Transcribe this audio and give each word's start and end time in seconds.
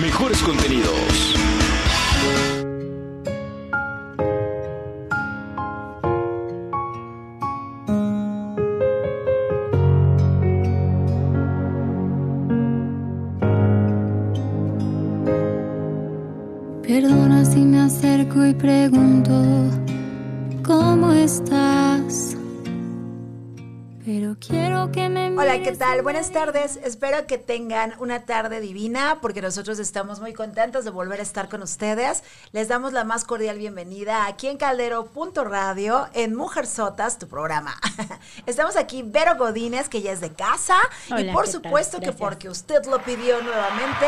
Mejores 0.00 0.42
contenidos. 0.42 1.43
Tal? 25.94 26.02
Buenas 26.02 26.30
tardes. 26.30 26.78
Espero 26.82 27.26
que 27.26 27.38
tengan 27.38 27.94
una 27.98 28.24
tarde 28.24 28.60
divina 28.60 29.18
porque 29.20 29.40
nosotros 29.40 29.78
estamos 29.78 30.20
muy 30.20 30.32
contentos 30.32 30.84
de 30.84 30.90
volver 30.90 31.20
a 31.20 31.22
estar 31.22 31.48
con 31.48 31.62
ustedes. 31.62 32.22
Les 32.52 32.68
damos 32.68 32.92
la 32.92 33.04
más 33.04 33.24
cordial 33.24 33.58
bienvenida 33.58 34.26
aquí 34.26 34.48
en 34.48 34.56
Caldero.radio 34.56 36.08
en 36.12 36.34
Mujer 36.34 36.66
Sotas, 36.66 37.18
tu 37.18 37.28
programa. 37.28 37.76
Estamos 38.46 38.76
aquí 38.76 39.02
Vero 39.04 39.36
Godínez, 39.36 39.88
que 39.88 40.02
ya 40.02 40.12
es 40.12 40.20
de 40.20 40.32
casa. 40.32 40.78
y 41.16 41.30
por 41.32 41.46
supuesto 41.46 42.00
que 42.00 42.12
porque 42.12 42.48
usted 42.48 42.84
lo 42.86 43.00
pidió 43.02 43.40
nuevamente, 43.42 44.06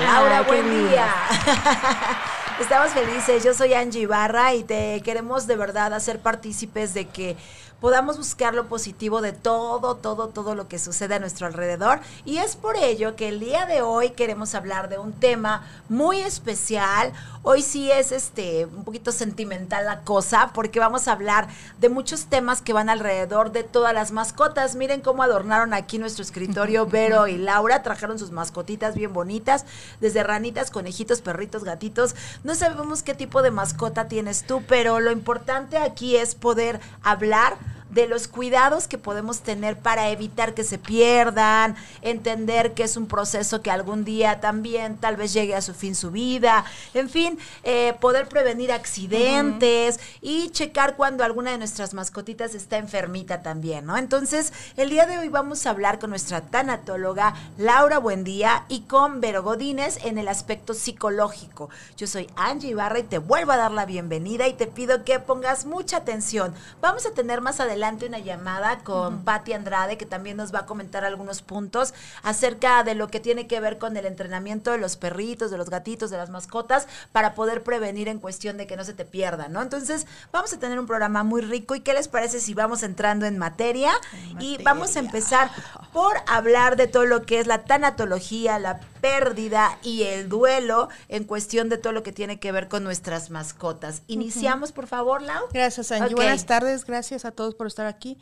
Laura, 0.00 0.38
Ah, 0.38 0.44
qué 0.44 0.50
buen 0.50 0.70
linda. 0.70 0.90
día. 0.90 1.08
Estamos 2.60 2.90
felices. 2.90 3.44
Yo 3.44 3.54
soy 3.54 3.72
Angie 3.74 4.00
Ibarra 4.02 4.54
y 4.54 4.64
te 4.64 5.00
queremos 5.02 5.46
de 5.46 5.54
verdad 5.54 5.94
hacer 5.94 6.18
partícipes 6.20 6.92
de 6.92 7.06
que 7.06 7.36
podamos 7.80 8.18
buscar 8.18 8.54
lo 8.54 8.66
positivo 8.66 9.20
de 9.20 9.32
todo, 9.32 9.96
todo, 9.96 10.28
todo 10.28 10.54
lo 10.54 10.68
que 10.68 10.78
sucede 10.78 11.14
a 11.14 11.18
nuestro 11.18 11.46
alrededor. 11.46 12.00
Y 12.24 12.38
es 12.38 12.56
por 12.56 12.76
ello 12.76 13.14
que 13.14 13.28
el 13.28 13.40
día 13.40 13.66
de 13.66 13.82
hoy 13.82 14.10
queremos 14.10 14.54
hablar 14.54 14.88
de 14.88 14.98
un 14.98 15.12
tema 15.12 15.66
muy 15.88 16.18
especial. 16.20 17.12
Hoy 17.42 17.62
sí 17.62 17.90
es 17.90 18.10
este 18.12 18.66
un 18.66 18.84
poquito 18.84 19.12
sentimental 19.12 19.84
la 19.86 20.00
cosa, 20.00 20.50
porque 20.54 20.80
vamos 20.80 21.06
a 21.06 21.12
hablar 21.12 21.48
de 21.78 21.88
muchos 21.88 22.26
temas 22.26 22.62
que 22.62 22.72
van 22.72 22.88
alrededor 22.88 23.52
de 23.52 23.62
todas 23.62 23.94
las 23.94 24.10
mascotas. 24.10 24.74
Miren 24.74 25.00
cómo 25.00 25.22
adornaron 25.22 25.72
aquí 25.72 25.98
nuestro 25.98 26.22
escritorio 26.22 26.86
Vero 26.98 27.28
y 27.28 27.38
Laura, 27.38 27.82
trajeron 27.82 28.18
sus 28.18 28.32
mascotitas 28.32 28.96
bien 28.96 29.12
bonitas, 29.12 29.64
desde 30.00 30.24
ranitas, 30.24 30.70
conejitos, 30.70 31.20
perritos, 31.20 31.62
gatitos. 31.62 32.16
No 32.42 32.54
sabemos 32.54 33.02
qué 33.02 33.14
tipo 33.14 33.42
de 33.42 33.50
mascota 33.52 34.08
tienes 34.08 34.44
tú, 34.44 34.62
pero 34.66 34.98
lo 34.98 35.12
importante 35.12 35.78
aquí 35.78 36.16
es 36.16 36.34
poder 36.34 36.80
hablar 37.02 37.56
de 37.90 38.06
los 38.06 38.28
cuidados 38.28 38.86
que 38.86 38.98
podemos 38.98 39.40
tener 39.40 39.78
para 39.78 40.10
evitar 40.10 40.54
que 40.54 40.64
se 40.64 40.78
pierdan, 40.78 41.76
entender 42.02 42.74
que 42.74 42.82
es 42.82 42.96
un 42.96 43.06
proceso 43.06 43.62
que 43.62 43.70
algún 43.70 44.04
día 44.04 44.40
también 44.40 44.98
tal 44.98 45.16
vez 45.16 45.32
llegue 45.32 45.54
a 45.54 45.62
su 45.62 45.74
fin 45.74 45.94
su 45.94 46.10
vida, 46.10 46.64
en 46.94 47.08
fin, 47.08 47.38
eh, 47.62 47.94
poder 48.00 48.28
prevenir 48.28 48.72
accidentes 48.72 49.98
y 50.20 50.50
checar 50.50 50.96
cuando 50.96 51.24
alguna 51.24 51.52
de 51.52 51.58
nuestras 51.58 51.94
mascotitas 51.94 52.54
está 52.54 52.76
enfermita 52.76 53.42
también, 53.42 53.86
¿no? 53.86 53.96
Entonces, 53.96 54.52
el 54.76 54.90
día 54.90 55.06
de 55.06 55.18
hoy 55.18 55.28
vamos 55.28 55.66
a 55.66 55.70
hablar 55.70 55.98
con 55.98 56.10
nuestra 56.10 56.42
tanatóloga 56.42 57.34
Laura 57.56 57.98
Buendía 57.98 58.64
y 58.68 58.80
con 58.82 59.20
Vero 59.20 59.42
Godínez 59.42 59.98
en 60.04 60.18
el 60.18 60.28
aspecto 60.28 60.74
psicológico. 60.74 61.70
Yo 61.96 62.06
soy 62.06 62.28
Angie 62.36 62.70
Ibarra 62.70 62.98
y 62.98 63.04
te 63.04 63.18
vuelvo 63.18 63.52
a 63.52 63.56
dar 63.56 63.72
la 63.72 63.86
bienvenida 63.86 64.46
y 64.46 64.52
te 64.52 64.66
pido 64.66 65.04
que 65.04 65.18
pongas 65.18 65.64
mucha 65.64 65.98
atención. 65.98 66.54
Vamos 66.80 67.06
a 67.06 67.12
tener 67.12 67.40
más 67.40 67.60
adelante 67.60 67.77
una 67.78 68.18
llamada 68.18 68.80
con 68.80 69.24
Patti 69.24 69.52
Andrade 69.52 69.96
que 69.96 70.06
también 70.06 70.36
nos 70.36 70.52
va 70.52 70.60
a 70.60 70.66
comentar 70.66 71.04
algunos 71.04 71.42
puntos 71.42 71.94
acerca 72.22 72.82
de 72.82 72.94
lo 72.94 73.08
que 73.08 73.20
tiene 73.20 73.46
que 73.46 73.60
ver 73.60 73.78
con 73.78 73.96
el 73.96 74.04
entrenamiento 74.04 74.72
de 74.72 74.78
los 74.78 74.96
perritos, 74.96 75.50
de 75.50 75.58
los 75.58 75.70
gatitos, 75.70 76.10
de 76.10 76.16
las 76.16 76.28
mascotas 76.28 76.88
para 77.12 77.34
poder 77.34 77.62
prevenir 77.62 78.08
en 78.08 78.18
cuestión 78.18 78.56
de 78.56 78.66
que 78.66 78.76
no 78.76 78.84
se 78.84 78.94
te 78.94 79.04
pierda, 79.04 79.48
¿no? 79.48 79.62
Entonces, 79.62 80.06
vamos 80.32 80.52
a 80.52 80.58
tener 80.58 80.78
un 80.78 80.86
programa 80.86 81.22
muy 81.22 81.40
rico 81.40 81.74
y 81.74 81.80
¿qué 81.80 81.94
les 81.94 82.08
parece 82.08 82.40
si 82.40 82.52
vamos 82.52 82.82
entrando 82.82 83.26
en 83.26 83.38
materia? 83.38 83.92
Y 84.40 84.60
vamos 84.62 84.96
a 84.96 84.98
empezar 84.98 85.50
por 85.92 86.16
hablar 86.26 86.76
de 86.76 86.88
todo 86.88 87.04
lo 87.04 87.22
que 87.22 87.38
es 87.38 87.46
la 87.46 87.64
tanatología, 87.64 88.58
la 88.58 88.80
pérdida 89.00 89.78
y 89.82 90.02
el 90.02 90.28
duelo 90.28 90.88
en 91.08 91.24
cuestión 91.24 91.68
de 91.68 91.78
todo 91.78 91.92
lo 91.92 92.02
que 92.02 92.12
tiene 92.12 92.40
que 92.40 92.52
ver 92.52 92.68
con 92.68 92.82
nuestras 92.82 93.30
mascotas. 93.30 94.02
Iniciamos, 94.08 94.72
por 94.72 94.86
favor, 94.86 95.22
Lau. 95.22 95.46
Gracias, 95.52 95.92
Angie. 95.92 96.14
Buenas 96.14 96.46
tardes, 96.46 96.84
gracias 96.84 97.24
a 97.24 97.30
todos 97.30 97.54
por 97.54 97.67
estar 97.68 97.86
aquí. 97.86 98.18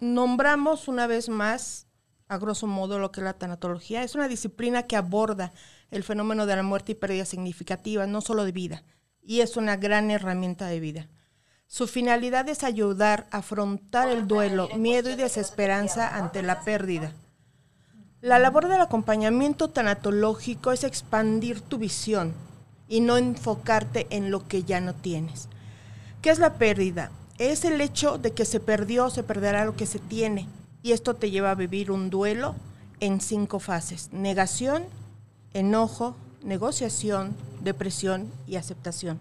Nombramos 0.00 0.88
una 0.88 1.06
vez 1.06 1.28
más, 1.28 1.86
a 2.28 2.36
grosso 2.38 2.66
modo, 2.66 2.98
lo 2.98 3.12
que 3.12 3.20
es 3.20 3.24
la 3.24 3.34
tanatología. 3.34 4.02
Es 4.02 4.14
una 4.14 4.28
disciplina 4.28 4.82
que 4.82 4.96
aborda 4.96 5.52
el 5.90 6.04
fenómeno 6.04 6.44
de 6.44 6.56
la 6.56 6.62
muerte 6.62 6.92
y 6.92 6.94
pérdida 6.94 7.24
significativa, 7.24 8.06
no 8.06 8.20
solo 8.20 8.44
de 8.44 8.52
vida, 8.52 8.82
y 9.22 9.40
es 9.40 9.56
una 9.56 9.76
gran 9.76 10.10
herramienta 10.10 10.66
de 10.66 10.80
vida. 10.80 11.08
Su 11.66 11.86
finalidad 11.86 12.48
es 12.48 12.64
ayudar 12.64 13.26
a 13.30 13.38
afrontar 13.38 14.08
el 14.08 14.26
duelo, 14.26 14.68
miedo 14.76 15.10
y 15.10 15.16
desesperanza 15.16 16.16
ante 16.16 16.42
la 16.42 16.62
pérdida. 16.62 17.12
La 18.20 18.38
labor 18.38 18.68
del 18.68 18.80
acompañamiento 18.80 19.68
tanatológico 19.68 20.72
es 20.72 20.82
expandir 20.82 21.60
tu 21.60 21.78
visión 21.78 22.34
y 22.88 23.00
no 23.00 23.16
enfocarte 23.16 24.06
en 24.10 24.30
lo 24.30 24.48
que 24.48 24.64
ya 24.64 24.80
no 24.80 24.94
tienes. 24.94 25.48
¿Qué 26.20 26.30
es 26.30 26.38
la 26.38 26.54
pérdida? 26.54 27.10
Es 27.38 27.64
el 27.64 27.80
hecho 27.80 28.18
de 28.18 28.32
que 28.32 28.44
se 28.44 28.58
perdió 28.58 29.10
se 29.10 29.22
perderá 29.22 29.64
lo 29.64 29.76
que 29.76 29.86
se 29.86 30.00
tiene. 30.00 30.48
Y 30.82 30.92
esto 30.92 31.14
te 31.14 31.30
lleva 31.30 31.52
a 31.52 31.54
vivir 31.54 31.90
un 31.90 32.10
duelo 32.10 32.54
en 33.00 33.20
cinco 33.20 33.60
fases. 33.60 34.12
Negación, 34.12 34.84
enojo, 35.54 36.16
negociación, 36.42 37.36
depresión 37.60 38.30
y 38.46 38.56
aceptación. 38.56 39.18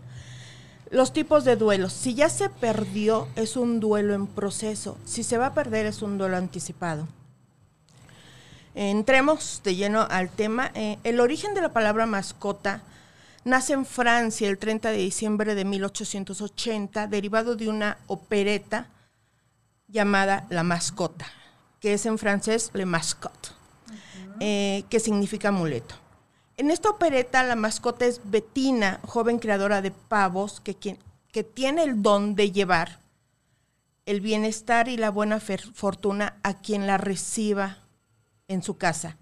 Los 0.90 1.14
tipos 1.14 1.44
de 1.44 1.58
duelos. 1.58 1.94
Si 1.94 2.16
ya 2.16 2.30
se 2.30 2.50
perdió, 2.50 3.28
es 3.36 3.56
un 3.56 3.80
duelo 3.80 4.14
en 4.14 4.26
proceso. 4.26 4.98
Si 5.06 5.24
se 5.24 5.38
va 5.38 5.48
a 5.48 5.54
perder, 5.54 5.86
es 5.86 6.02
un 6.02 6.18
duelo 6.18 6.38
anticipado. 6.38 7.08
Entremos 8.74 9.62
de 9.64 9.76
lleno 9.76 10.08
al 10.10 10.30
tema. 10.30 10.72
Eh, 10.76 10.98
el 11.04 11.20
origen 11.20 11.54
de 11.54 11.62
la 11.62 11.74
palabra 11.74 12.06
mascota 12.06 12.82
nace 13.48 13.74
en 13.74 13.86
Francia 13.86 14.50
el 14.50 14.58
30 14.58 14.92
de 14.92 14.98
diciembre 14.98 15.56
de 15.56 15.66
1880, 15.66 17.08
derivado 17.08 17.56
de 17.56 17.70
una 17.70 17.98
opereta 18.08 18.88
llamada 19.88 20.46
La 20.50 20.64
Mascota, 20.64 21.26
que 21.80 21.94
es 21.94 22.06
en 22.06 22.18
francés 22.18 22.72
Le 22.74 22.86
Mascotte, 22.86 23.50
eh, 24.40 24.84
que 24.90 25.00
significa 25.00 25.48
amuleto. 25.50 25.96
En 26.58 26.72
esta 26.72 26.90
opereta 26.90 27.44
la 27.44 27.56
mascota 27.56 28.06
es 28.06 28.20
Bettina, 28.24 29.00
joven 29.06 29.38
creadora 29.38 29.82
de 29.82 29.92
pavos, 29.92 30.60
que, 30.60 30.76
quien- 30.76 30.98
que 31.32 31.44
tiene 31.44 31.84
el 31.84 32.02
don 32.02 32.36
de 32.36 32.52
llevar 32.52 33.00
el 34.08 34.22
bienestar 34.22 34.88
y 34.88 34.98
la 34.98 35.12
buena 35.12 35.40
fortuna 35.40 36.38
a 36.42 36.56
quien 36.56 36.88
la 36.88 36.98
reciba 36.98 37.78
en 38.48 38.64
su 38.64 38.78
casa. 38.78 39.18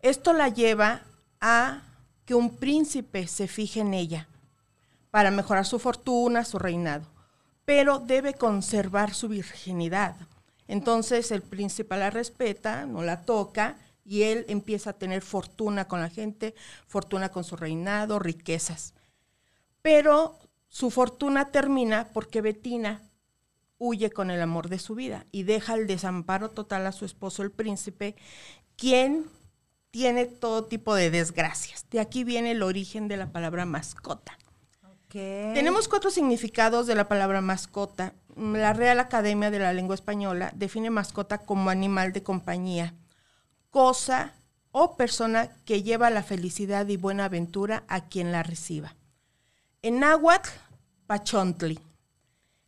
Esto 0.00 0.32
la 0.32 0.48
lleva 0.48 1.02
a 1.40 1.82
que 2.24 2.34
un 2.34 2.56
príncipe 2.56 3.26
se 3.26 3.48
fije 3.48 3.80
en 3.80 3.94
ella 3.94 4.28
para 5.10 5.30
mejorar 5.30 5.66
su 5.66 5.78
fortuna, 5.78 6.44
su 6.44 6.58
reinado, 6.58 7.06
pero 7.64 7.98
debe 7.98 8.34
conservar 8.34 9.14
su 9.14 9.28
virginidad. 9.28 10.16
Entonces 10.66 11.30
el 11.30 11.42
príncipe 11.42 11.96
la 11.96 12.10
respeta, 12.10 12.86
no 12.86 13.02
la 13.02 13.22
toca 13.22 13.76
y 14.04 14.22
él 14.22 14.44
empieza 14.48 14.90
a 14.90 14.98
tener 14.98 15.22
fortuna 15.22 15.86
con 15.86 16.00
la 16.00 16.10
gente, 16.10 16.54
fortuna 16.86 17.30
con 17.30 17.44
su 17.44 17.56
reinado, 17.56 18.18
riquezas. 18.18 18.94
Pero 19.82 20.38
su 20.68 20.90
fortuna 20.90 21.50
termina 21.50 22.08
porque 22.12 22.40
Betina 22.40 23.02
huye 23.78 24.10
con 24.10 24.30
el 24.30 24.40
amor 24.40 24.68
de 24.68 24.78
su 24.78 24.94
vida 24.94 25.26
y 25.30 25.42
deja 25.44 25.74
el 25.74 25.86
desamparo 25.86 26.50
total 26.50 26.86
a 26.86 26.92
su 26.92 27.04
esposo 27.04 27.42
el 27.42 27.50
príncipe, 27.50 28.16
quien 28.76 29.26
tiene 29.94 30.26
todo 30.26 30.64
tipo 30.64 30.92
de 30.96 31.08
desgracias. 31.08 31.86
De 31.88 32.00
aquí 32.00 32.24
viene 32.24 32.50
el 32.50 32.64
origen 32.64 33.06
de 33.06 33.16
la 33.16 33.30
palabra 33.30 33.64
mascota. 33.64 34.36
Tenemos 35.08 35.86
cuatro 35.86 36.10
significados 36.10 36.88
de 36.88 36.96
la 36.96 37.06
palabra 37.06 37.40
mascota. 37.40 38.12
La 38.36 38.72
Real 38.72 38.98
Academia 38.98 39.52
de 39.52 39.60
la 39.60 39.72
Lengua 39.72 39.94
Española 39.94 40.50
define 40.56 40.90
mascota 40.90 41.38
como 41.38 41.70
animal 41.70 42.12
de 42.12 42.24
compañía, 42.24 42.92
cosa 43.70 44.32
o 44.72 44.96
persona 44.96 45.50
que 45.64 45.84
lleva 45.84 46.10
la 46.10 46.24
felicidad 46.24 46.88
y 46.88 46.96
buena 46.96 47.26
aventura 47.26 47.84
a 47.86 48.08
quien 48.08 48.32
la 48.32 48.42
reciba. 48.42 48.96
En 49.82 50.00
náhuatl, 50.00 50.50
pachontli. 51.06 51.78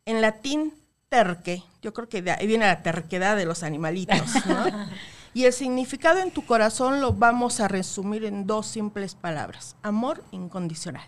En 0.04 0.20
latín, 0.20 0.74
terque. 1.08 1.64
Yo 1.82 1.92
creo 1.92 2.08
que 2.08 2.22
de 2.22 2.30
ahí 2.30 2.46
viene 2.46 2.66
la 2.66 2.84
terquedad 2.84 3.36
de 3.36 3.46
los 3.46 3.64
animalitos, 3.64 4.46
¿no? 4.46 4.64
y 5.36 5.44
el 5.44 5.52
significado 5.52 6.20
en 6.20 6.30
tu 6.30 6.46
corazón 6.46 7.02
lo 7.02 7.12
vamos 7.12 7.60
a 7.60 7.68
resumir 7.68 8.24
en 8.24 8.46
dos 8.46 8.66
simples 8.66 9.14
palabras. 9.14 9.76
Amor 9.82 10.24
incondicional. 10.30 11.06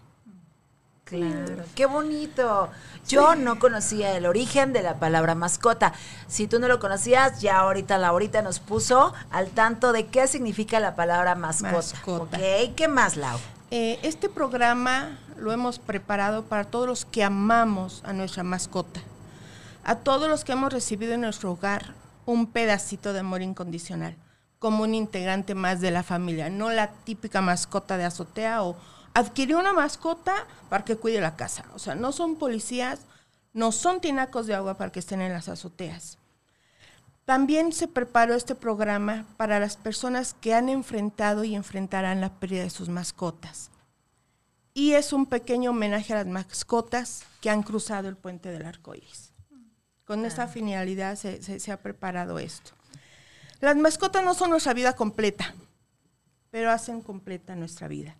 Claro, 1.04 1.64
qué 1.74 1.86
bonito. 1.86 2.68
Yo 3.08 3.36
no 3.36 3.58
conocía 3.58 4.14
el 4.14 4.26
origen 4.26 4.74
de 4.74 4.82
la 4.82 4.96
palabra 5.00 5.34
mascota. 5.34 5.94
Si 6.26 6.46
tú 6.46 6.58
no 6.58 6.68
lo 6.68 6.78
conocías, 6.78 7.40
ya 7.40 7.60
ahorita 7.60 7.96
Laurita 7.96 8.42
nos 8.42 8.60
puso 8.60 9.14
al 9.30 9.48
tanto 9.48 9.94
de 9.94 10.08
qué 10.08 10.26
significa 10.26 10.78
la 10.78 10.94
palabra 10.94 11.34
mascota. 11.34 11.72
Mascota. 11.72 12.36
Ok, 12.36 12.74
¿qué 12.76 12.86
más, 12.86 13.16
Lau? 13.16 13.38
Eh, 13.70 13.98
este 14.02 14.28
programa 14.28 15.18
lo 15.38 15.52
hemos 15.52 15.78
preparado 15.78 16.44
para 16.44 16.64
todos 16.64 16.86
los 16.86 17.06
que 17.06 17.24
amamos 17.24 18.02
a 18.04 18.12
nuestra 18.12 18.42
mascota, 18.42 19.00
a 19.84 19.94
todos 19.94 20.28
los 20.28 20.44
que 20.44 20.52
hemos 20.52 20.70
recibido 20.70 21.14
en 21.14 21.22
nuestro 21.22 21.52
hogar 21.52 21.94
un 22.28 22.46
pedacito 22.46 23.14
de 23.14 23.20
amor 23.20 23.40
incondicional, 23.40 24.14
como 24.58 24.82
un 24.82 24.94
integrante 24.94 25.54
más 25.54 25.80
de 25.80 25.90
la 25.90 26.02
familia, 26.02 26.50
no 26.50 26.68
la 26.68 26.90
típica 26.90 27.40
mascota 27.40 27.96
de 27.96 28.04
azotea 28.04 28.62
o 28.64 28.76
adquirió 29.14 29.58
una 29.58 29.72
mascota 29.72 30.46
para 30.68 30.84
que 30.84 30.96
cuide 30.96 31.22
la 31.22 31.36
casa. 31.36 31.64
O 31.74 31.78
sea, 31.78 31.94
no 31.94 32.12
son 32.12 32.36
policías, 32.36 33.00
no 33.54 33.72
son 33.72 34.02
tinacos 34.02 34.46
de 34.46 34.54
agua 34.54 34.74
para 34.74 34.92
que 34.92 34.98
estén 34.98 35.22
en 35.22 35.32
las 35.32 35.48
azoteas. 35.48 36.18
También 37.24 37.72
se 37.72 37.88
preparó 37.88 38.34
este 38.34 38.54
programa 38.54 39.24
para 39.38 39.58
las 39.58 39.78
personas 39.78 40.34
que 40.34 40.52
han 40.52 40.68
enfrentado 40.68 41.44
y 41.44 41.54
enfrentarán 41.54 42.20
la 42.20 42.34
pérdida 42.34 42.62
de 42.62 42.70
sus 42.70 42.90
mascotas. 42.90 43.70
Y 44.74 44.92
es 44.92 45.14
un 45.14 45.24
pequeño 45.24 45.70
homenaje 45.70 46.12
a 46.12 46.16
las 46.16 46.26
mascotas 46.26 47.22
que 47.40 47.48
han 47.48 47.62
cruzado 47.62 48.06
el 48.06 48.16
puente 48.16 48.50
del 48.50 48.66
arco 48.66 48.94
Con 50.08 50.24
esta 50.24 50.48
finalidad 50.48 51.16
se, 51.16 51.42
se- 51.42 51.60
se 51.60 51.70
ha 51.70 51.82
preparado 51.82 52.38
esto. 52.38 52.70
Las 53.60 53.76
mascotas 53.76 54.24
no 54.24 54.32
son 54.32 54.48
nuestra 54.48 54.72
vida 54.72 54.94
completa, 54.96 55.54
pero 56.50 56.70
hacen 56.70 57.02
completa 57.02 57.54
nuestra 57.54 57.88
vida. 57.88 58.16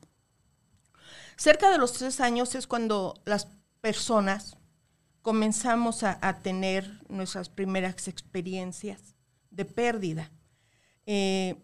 Cerca 1.37 1.71
de 1.71 1.79
los 1.79 1.95
tres 1.95 2.21
años 2.21 2.55
es 2.55 2.67
cuando 2.67 3.15
las 3.25 3.49
personas 3.81 4.59
comenzamos 5.23 6.03
a, 6.03 6.19
a 6.21 6.41
tener 6.41 7.01
nuestras 7.09 7.49
primeras 7.49 8.07
experiencias 8.07 9.15
de 9.51 9.65
pérdida. 9.65 10.31
Eh, 11.07 11.57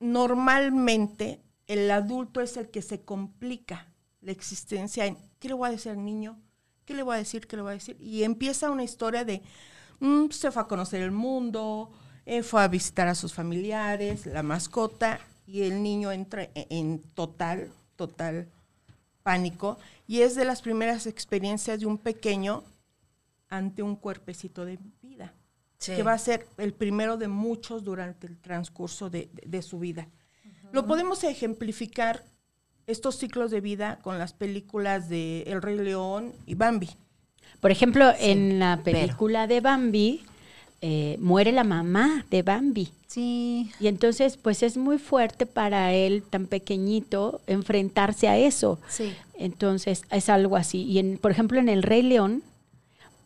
normalmente 0.00 1.40
el 1.68 1.88
adulto 1.92 2.40
es 2.40 2.56
el 2.56 2.68
que 2.68 2.82
se 2.82 3.02
complica 3.04 3.92
la 4.22 4.32
existencia 4.32 5.06
en 5.06 5.16
qué 5.38 5.46
le 5.46 5.54
voy 5.54 5.68
a 5.68 5.72
decir 5.72 5.92
al 5.92 6.04
niño, 6.04 6.42
qué 6.88 6.94
le 6.94 7.02
voy 7.02 7.16
a 7.16 7.18
decir, 7.18 7.46
qué 7.46 7.54
le 7.56 7.62
voy 7.62 7.72
a 7.72 7.74
decir. 7.74 7.98
Y 8.00 8.22
empieza 8.22 8.70
una 8.70 8.82
historia 8.82 9.22
de 9.26 9.42
mm, 10.00 10.30
se 10.30 10.50
fue 10.50 10.62
a 10.62 10.66
conocer 10.66 11.02
el 11.02 11.10
mundo, 11.10 11.90
eh, 12.24 12.42
fue 12.42 12.62
a 12.62 12.68
visitar 12.68 13.06
a 13.08 13.14
sus 13.14 13.34
familiares, 13.34 14.24
la 14.24 14.42
mascota, 14.42 15.20
y 15.46 15.62
el 15.62 15.82
niño 15.82 16.10
entra 16.12 16.44
en, 16.54 16.66
en 16.70 16.98
total, 17.14 17.70
total 17.96 18.48
pánico. 19.22 19.78
Y 20.06 20.22
es 20.22 20.34
de 20.34 20.46
las 20.46 20.62
primeras 20.62 21.06
experiencias 21.06 21.78
de 21.80 21.84
un 21.86 21.98
pequeño 21.98 22.64
ante 23.50 23.82
un 23.82 23.94
cuerpecito 23.96 24.64
de 24.64 24.78
vida, 25.02 25.34
Sí. 25.78 25.94
que 25.94 26.02
va 26.02 26.14
a 26.14 26.18
ser 26.18 26.46
el 26.56 26.72
primero 26.72 27.16
de 27.18 27.28
muchos 27.28 27.84
durante 27.84 28.26
el 28.26 28.38
transcurso 28.38 29.10
de, 29.10 29.28
de- 29.34 29.46
de 29.46 29.62
su 29.62 29.78
vida. 29.78 30.08
Lo 30.72 30.86
podemos 30.86 31.22
ejemplificar 31.24 32.24
estos 32.88 33.16
ciclos 33.16 33.50
de 33.50 33.60
vida 33.60 33.98
con 34.02 34.18
las 34.18 34.32
películas 34.32 35.08
de 35.08 35.42
El 35.42 35.62
Rey 35.62 35.76
León 35.78 36.32
y 36.46 36.54
Bambi. 36.54 36.88
Por 37.60 37.70
ejemplo, 37.70 38.12
en 38.18 38.58
la 38.58 38.80
película 38.82 39.46
de 39.46 39.60
Bambi, 39.60 40.22
eh, 40.80 41.16
muere 41.20 41.52
la 41.52 41.64
mamá 41.64 42.24
de 42.30 42.42
Bambi. 42.42 42.88
Sí. 43.06 43.70
Y 43.80 43.88
entonces, 43.88 44.36
pues 44.36 44.62
es 44.62 44.76
muy 44.76 44.98
fuerte 44.98 45.44
para 45.46 45.92
él, 45.92 46.22
tan 46.28 46.46
pequeñito, 46.46 47.40
enfrentarse 47.46 48.28
a 48.28 48.36
eso. 48.38 48.78
Sí. 48.88 49.12
Entonces, 49.34 50.02
es 50.10 50.28
algo 50.28 50.56
así. 50.56 50.82
Y, 50.84 50.98
en, 50.98 51.18
por 51.18 51.30
ejemplo, 51.30 51.58
en 51.58 51.68
El 51.68 51.82
Rey 51.82 52.02
León, 52.02 52.42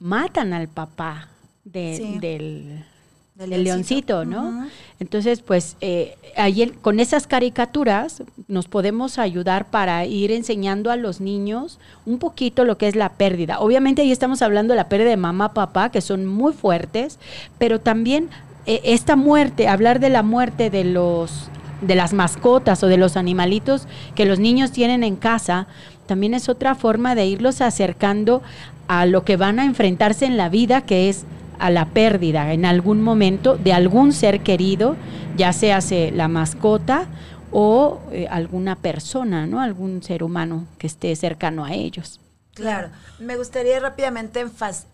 matan 0.01 0.53
al 0.53 0.69
papá 0.69 1.29
de- 1.65 1.97
Sí. 1.97 2.19
del, 2.21 2.85
Del 3.35 3.51
leoncito. 3.65 4.25
leoncito, 4.25 4.25
¿no? 4.27 4.69
Entonces, 5.01 5.41
pues 5.41 5.77
eh, 5.81 6.17
ahí 6.37 6.63
el- 6.63 6.75
con 6.75 7.01
esas 7.01 7.27
caricaturas 7.27 8.23
nos 8.47 8.69
podemos 8.69 9.19
ayudar 9.19 9.71
para 9.71 10.05
ir 10.05 10.31
enseñando 10.31 10.91
a 10.91 10.97
los 10.97 11.21
niños 11.21 11.79
un 12.05 12.19
poquito 12.19 12.65
lo 12.65 12.77
que 12.77 12.89
es 12.89 12.95
la 12.95 13.09
pérdida. 13.11 13.59
Obviamente 13.61 14.03
ahí 14.03 14.13
estamos 14.13 14.43
hablando 14.43 14.73
de 14.75 14.77
la 14.77 14.89
pérdida 14.89 15.09
de 15.11 15.17
mamá, 15.17 15.55
papá, 15.55 15.91
que 15.91 16.03
son 16.03 16.27
muy 16.27 16.53
fuertes, 16.53 17.19
pero 17.59 17.81
también 17.81 18.29
eh, 18.67 18.81
esta 18.85 19.17
muerte, 19.17 19.67
hablar 19.67 19.99
de 19.99 20.11
la 20.11 20.23
muerte 20.23 20.71
de 20.71 20.85
los 20.85 21.49
de 21.81 21.97
las 21.97 22.13
mascotas 22.13 22.81
o 22.85 22.87
de 22.87 22.97
los 22.97 23.17
animalitos 23.17 23.89
que 24.15 24.25
los 24.25 24.39
niños 24.39 24.71
tienen 24.71 25.03
en 25.03 25.17
casa, 25.17 25.67
también 26.07 26.33
es 26.33 26.49
otra 26.49 26.77
forma 26.77 27.17
de 27.17 27.27
irlos 27.27 27.61
acercando 27.61 28.41
a 28.87 29.05
lo 29.05 29.25
que 29.25 29.37
van 29.37 29.59
a 29.59 29.65
enfrentarse 29.65 30.27
en 30.27 30.37
la 30.37 30.49
vida, 30.49 30.83
que 30.83 31.09
es 31.09 31.25
a 31.63 31.71
la 31.71 31.85
pérdida 31.87 32.53
en 32.53 32.65
algún 32.65 33.01
momento 33.03 33.57
de 33.57 33.73
algún 33.73 34.13
ser 34.13 34.41
querido, 34.41 34.97
ya 35.37 35.53
sea 35.53 35.81
se- 35.81 36.11
la 36.11 36.27
mascota 36.29 37.07
o 37.53 38.01
eh, 38.11 38.27
alguna 38.29 38.75
persona, 38.77 39.47
¿no? 39.47 39.61
Algún 39.61 40.03
ser 40.03 40.23
humano 40.25 40.65
que 40.79 40.87
esté 40.89 41.15
cercano 41.17 41.65
a 41.65 41.73
ellos. 41.75 42.19
Claro, 42.55 42.91
me 43.19 43.39
gustaría 43.39 43.81
rápidamente 43.81 44.47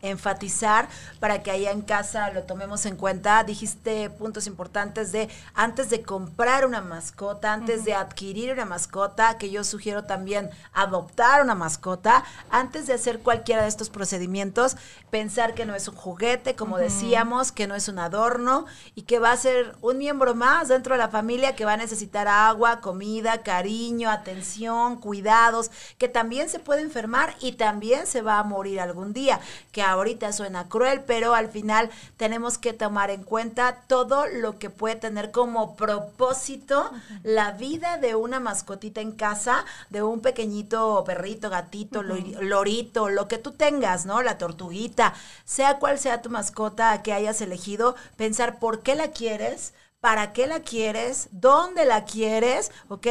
enfatizar 0.03 0.89
para 1.19 1.43
que 1.43 1.51
allá 1.51 1.73
en 1.73 1.83
casa 1.83 2.31
lo 2.31 2.45
tomemos 2.45 2.87
en 2.87 2.95
cuenta. 2.95 3.43
Dijiste 3.43 4.11
puntos 4.11 4.47
importantes 4.47 5.11
de 5.11 5.29
antes 5.55 5.91
de 5.91 6.03
comprar 6.03 6.65
una 6.65 6.83
mascota, 6.83 7.53
antes 7.53 7.85
de 7.85 7.95
adquirir 7.95 8.53
una 8.53 8.65
mascota, 8.65 9.39
que 9.39 9.51
yo 9.51 9.65
sugiero 9.65 10.05
también 10.05 10.51
adoptar 10.73 11.43
una 11.43 11.57
mascota, 11.57 12.23
antes 12.49 12.87
de 12.87 12.93
hacer 12.93 13.19
cualquiera 13.19 13.63
de 13.63 13.69
estos 13.69 13.91
procedimientos, 13.91 14.77
pensar 15.11 15.55
que 15.55 15.67
no 15.67 15.75
es 15.75 15.89
un 15.89 15.97
juguete, 15.97 16.55
como 16.55 16.79
decíamos, 16.79 17.51
que 17.51 17.67
no 17.67 17.75
es 17.75 17.89
un 17.89 17.99
adorno 17.99 18.67
y 18.95 19.03
que 19.03 19.19
va 19.19 19.33
a 19.33 19.37
ser 19.37 19.75
un 19.81 19.99
miembro 19.99 20.37
más 20.37 20.69
dentro 20.69 20.95
de 20.95 20.99
la 20.99 21.09
familia 21.09 21.57
que 21.57 21.65
va 21.65 21.73
a 21.73 21.77
necesitar 21.77 22.29
agua, 22.29 22.81
comida, 22.81 23.43
cariño, 23.43 24.11
atención, 24.11 25.01
cuidados, 25.01 25.73
que 25.99 26.09
también 26.09 26.49
se 26.49 26.61
puede 26.61 26.83
enfermar 26.83 27.35
y 27.41 27.48
también 27.53 28.07
se 28.07 28.23
va 28.23 28.39
a 28.39 28.45
morir 28.45 28.81
algún 28.81 29.13
día, 29.13 29.41
que 29.73 29.83
ahorita 29.83 30.33
suena 30.33 30.69
cruel, 30.69 31.03
pero 31.07 31.35
al 31.35 31.49
final 31.49 31.91
tenemos 32.17 32.59
que 32.59 32.73
tomar 32.73 33.11
en 33.11 33.23
cuenta 33.23 33.83
todo 33.87 34.27
lo 34.27 34.59
que 34.59 34.71
puede 34.71 34.97
tener 34.97 35.31
como 35.31 35.77
propósito 35.77 36.91
la 37.23 37.53
vida 37.53 37.97
de 37.99 38.15
una 38.15 38.41
mascotita 38.41 39.01
en 39.01 39.13
casa, 39.13 39.65
de 39.91 40.03
un 40.03 40.21
pequeñito 40.21 41.05
perrito, 41.05 41.51
gatito, 41.51 42.03
lori- 42.03 42.37
lorito, 42.41 43.09
lo 43.09 43.29
que 43.29 43.39
tú 43.39 43.53
tengas, 43.53 44.07
¿no? 44.07 44.23
La 44.23 44.39
tortuguita, 44.39 45.15
sea 45.45 45.79
cual 45.79 45.99
sea 45.99 46.23
tu 46.23 46.31
mascota 46.31 47.03
que 47.03 47.13
hayas 47.13 47.41
elegido, 47.41 47.97
pensar 48.17 48.59
por 48.59 48.83
qué 48.83 48.95
la 48.95 49.13
quieres, 49.13 49.75
para 50.01 50.33
qué 50.33 50.47
la 50.47 50.61
quieres, 50.61 51.29
dónde 51.33 51.85
la 51.85 52.05
quieres, 52.05 52.71
¿ok? 52.89 53.07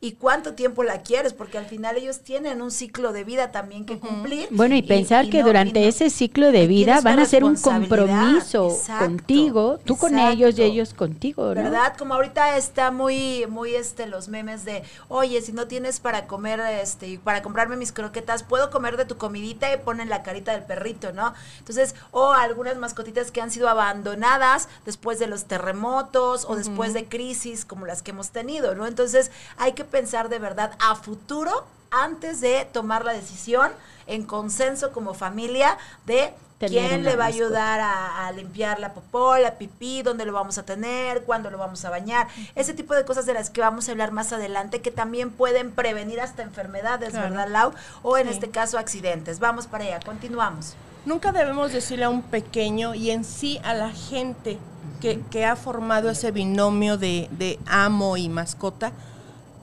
Y 0.00 0.12
cuánto 0.14 0.54
tiempo 0.54 0.82
la 0.82 1.02
quieres, 1.02 1.32
porque 1.34 1.56
al 1.56 1.66
final 1.66 1.96
ellos 1.96 2.22
tienen 2.22 2.60
un 2.62 2.72
ciclo 2.72 3.12
de 3.12 3.22
vida 3.22 3.52
también 3.52 3.86
que 3.86 4.00
cumplir. 4.00 4.48
Bueno, 4.50 4.74
y, 4.74 4.82
pensar 4.82 5.26
y 5.26 5.30
que 5.30 5.38
no- 5.40 5.46
durante 5.46 5.80
no- 5.80 5.86
ese 5.86 6.10
ciclo 6.10 6.50
de 6.50 6.66
vida 6.66 7.00
van 7.00 7.20
a 7.20 7.26
ser 7.26 7.44
un 7.44 7.54
compromiso 7.54 8.70
Exacto, 8.70 9.04
contigo, 9.04 9.78
tú 9.84 9.96
con 9.96 10.18
ellos 10.18 10.58
y 10.58 10.62
ellos 10.64 10.94
contigo, 10.94 11.54
¿no? 11.54 11.62
¿Verdad? 11.62 11.96
Como 11.96 12.14
ahorita 12.14 12.56
está 12.56 12.90
muy, 12.90 13.46
muy 13.48 13.76
este, 13.76 14.06
los 14.08 14.26
memes 14.26 14.64
de, 14.64 14.82
oye, 15.08 15.40
si 15.42 15.52
no 15.52 15.68
tienes 15.68 16.00
para 16.00 16.26
comer, 16.26 16.58
este, 16.58 17.06
y 17.06 17.18
para 17.18 17.42
comprarme 17.42 17.76
mis 17.76 17.92
croquetas, 17.92 18.42
puedo 18.42 18.70
comer 18.70 18.96
de 18.96 19.04
tu 19.04 19.16
comidita 19.16 19.72
y 19.72 19.76
ponen 19.76 20.08
la 20.08 20.24
carita 20.24 20.50
del 20.50 20.64
perrito, 20.64 21.12
¿no? 21.12 21.34
Entonces, 21.60 21.94
o 22.10 22.32
algunas 22.32 22.76
mascotitas 22.78 23.30
que 23.30 23.40
han 23.40 23.52
sido 23.52 23.68
abandonadas 23.68 24.68
después 24.84 25.20
de 25.20 25.28
los 25.28 25.44
terremotos 25.44 26.31
o 26.48 26.56
después 26.56 26.94
de 26.94 27.06
crisis 27.08 27.64
como 27.64 27.86
las 27.86 28.02
que 28.02 28.10
hemos 28.10 28.30
tenido, 28.30 28.74
¿no? 28.74 28.86
Entonces, 28.86 29.30
hay 29.58 29.72
que 29.72 29.84
pensar 29.84 30.28
de 30.28 30.38
verdad 30.38 30.72
a 30.80 30.94
futuro 30.96 31.64
antes 31.90 32.40
de 32.40 32.66
tomar 32.72 33.04
la 33.04 33.12
decisión 33.12 33.70
en 34.06 34.24
consenso 34.24 34.92
como 34.92 35.14
familia 35.14 35.76
de 36.06 36.32
quién 36.58 37.02
le 37.04 37.16
va 37.16 37.24
a 37.24 37.26
ayudar 37.26 37.80
a, 37.80 38.26
a 38.26 38.32
limpiar 38.32 38.78
la 38.78 38.94
popó, 38.94 39.36
la 39.36 39.58
pipí, 39.58 40.02
dónde 40.02 40.24
lo 40.24 40.32
vamos 40.32 40.58
a 40.58 40.62
tener, 40.62 41.24
cuándo 41.24 41.50
lo 41.50 41.58
vamos 41.58 41.84
a 41.84 41.90
bañar, 41.90 42.28
ese 42.54 42.72
tipo 42.72 42.94
de 42.94 43.04
cosas 43.04 43.26
de 43.26 43.34
las 43.34 43.50
que 43.50 43.60
vamos 43.60 43.88
a 43.88 43.92
hablar 43.92 44.12
más 44.12 44.32
adelante 44.32 44.80
que 44.80 44.92
también 44.92 45.30
pueden 45.32 45.72
prevenir 45.72 46.20
hasta 46.20 46.42
enfermedades, 46.42 47.10
Claro. 47.10 47.30
¿verdad, 47.30 47.48
Lau? 47.48 47.72
O 48.02 48.16
en 48.16 48.28
Sí. 48.28 48.34
este 48.34 48.50
caso 48.50 48.78
accidentes. 48.78 49.40
Vamos 49.40 49.66
para 49.66 49.84
allá, 49.84 50.00
continuamos. 50.06 50.74
Nunca 51.04 51.32
debemos 51.32 51.72
decirle 51.72 52.04
a 52.04 52.10
un 52.10 52.22
pequeño 52.22 52.94
y 52.94 53.10
en 53.10 53.24
sí 53.24 53.60
a 53.64 53.74
la 53.74 53.90
gente 53.90 54.56
que, 55.02 55.20
que 55.32 55.44
ha 55.44 55.56
formado 55.56 56.08
ese 56.08 56.30
binomio 56.30 56.96
de, 56.96 57.28
de 57.32 57.58
amo 57.66 58.16
y 58.16 58.28
mascota, 58.28 58.92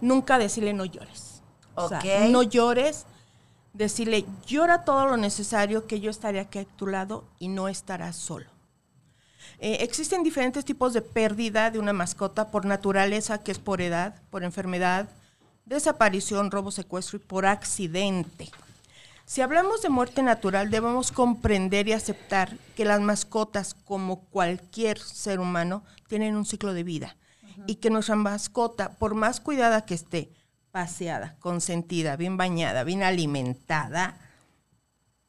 nunca 0.02 0.38
decirle 0.38 0.74
no 0.74 0.84
llores. 0.84 1.42
O 1.76 1.88
sea, 1.88 2.02
no 2.28 2.44
llores, 2.44 3.06
decirle 3.72 4.26
llora 4.46 4.84
todo 4.84 5.08
lo 5.08 5.16
necesario 5.16 5.88
que 5.88 6.02
yo 6.02 6.12
estaré 6.12 6.42
aquí 6.42 6.60
a 6.60 6.66
tu 6.66 6.88
lado 6.88 7.24
y 7.40 7.48
no 7.48 7.70
estarás 7.70 8.18
solo. 8.18 8.48
Eh, 9.60 9.78
existen 9.80 10.24
diferentes 10.24 10.66
tipos 10.66 10.92
de 10.94 11.02
pérdida 11.02 11.72
de 11.72 11.80
una 11.80 11.94
mascota 11.94 12.52
por 12.52 12.66
naturaleza, 12.66 13.42
que 13.42 13.54
es 13.54 13.60
por 13.60 13.80
edad, 13.80 14.22
por 14.30 14.44
enfermedad, 14.44 15.08
desaparición, 15.66 16.52
robo, 16.52 16.70
secuestro 16.70 17.16
y 17.16 17.22
por 17.22 17.46
accidente. 17.46 18.52
Si 19.30 19.42
hablamos 19.42 19.84
de 19.84 19.90
muerte 19.90 20.24
natural, 20.24 20.72
debemos 20.72 21.12
comprender 21.12 21.88
y 21.88 21.94
aceptar 21.94 22.58
que 22.76 22.84
las 22.84 23.00
mascotas, 23.00 23.76
como 23.76 24.22
cualquier 24.22 24.98
ser 24.98 25.40
humano, 25.40 25.84
tienen 26.08 26.36
un 26.36 26.46
ciclo 26.46 26.74
de 26.74 26.82
vida. 26.82 27.16
Y 27.68 27.76
que 27.76 27.92
nuestra 27.92 28.16
mascota, 28.16 28.98
por 28.98 29.14
más 29.14 29.40
cuidada 29.40 29.86
que 29.86 29.94
esté, 29.94 30.34
paseada, 30.72 31.36
consentida, 31.42 32.16
bien 32.16 32.38
bañada, 32.38 32.84
bien 32.84 33.04
alimentada, 33.04 34.18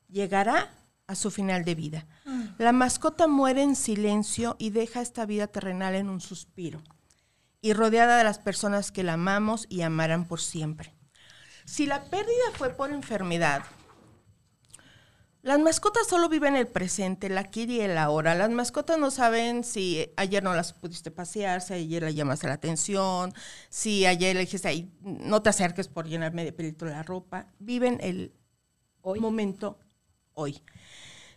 llegará 0.08 0.70
a 1.06 1.14
su 1.14 1.30
final 1.30 1.66
de 1.66 1.74
vida. 1.74 2.06
Mm. 2.24 2.44
La 2.56 2.72
mascota 2.72 3.26
muere 3.26 3.62
en 3.62 3.76
silencio 3.76 4.56
y 4.58 4.70
deja 4.70 5.02
esta 5.02 5.26
vida 5.26 5.46
terrenal 5.46 5.94
en 5.94 6.08
un 6.08 6.22
suspiro 6.22 6.80
y 7.60 7.74
rodeada 7.74 8.16
de 8.16 8.24
las 8.24 8.38
personas 8.38 8.92
que 8.92 9.02
la 9.02 9.12
amamos 9.12 9.66
y 9.68 9.82
amarán 9.82 10.26
por 10.26 10.40
siempre. 10.40 10.94
Si 11.66 11.84
la 11.84 12.04
pérdida 12.04 12.50
fue 12.54 12.70
por 12.70 12.90
enfermedad, 12.90 13.62
las 15.42 15.58
mascotas 15.58 16.06
solo 16.06 16.28
viven 16.28 16.54
el 16.54 16.66
presente, 16.66 17.28
el 17.28 17.38
aquí 17.38 17.64
y 17.64 17.80
el 17.80 17.96
ahora. 17.96 18.34
Las 18.34 18.50
mascotas 18.50 18.98
no 18.98 19.10
saben 19.10 19.64
si 19.64 20.10
ayer 20.16 20.42
no 20.42 20.54
las 20.54 20.74
pudiste 20.74 21.10
pasear, 21.10 21.62
si 21.62 21.72
ayer 21.72 22.02
le 22.02 22.14
llamaste 22.14 22.46
la 22.46 22.54
atención, 22.54 23.32
si 23.70 24.04
ayer 24.04 24.34
le 24.34 24.42
dijiste, 24.42 24.88
no 25.00 25.40
te 25.40 25.48
acerques 25.48 25.88
por 25.88 26.06
llenarme 26.06 26.44
de 26.44 26.52
pelito 26.52 26.84
la 26.84 27.02
ropa. 27.02 27.46
Viven 27.58 27.98
el 28.02 28.34
momento 29.02 29.78
hoy. 30.34 30.62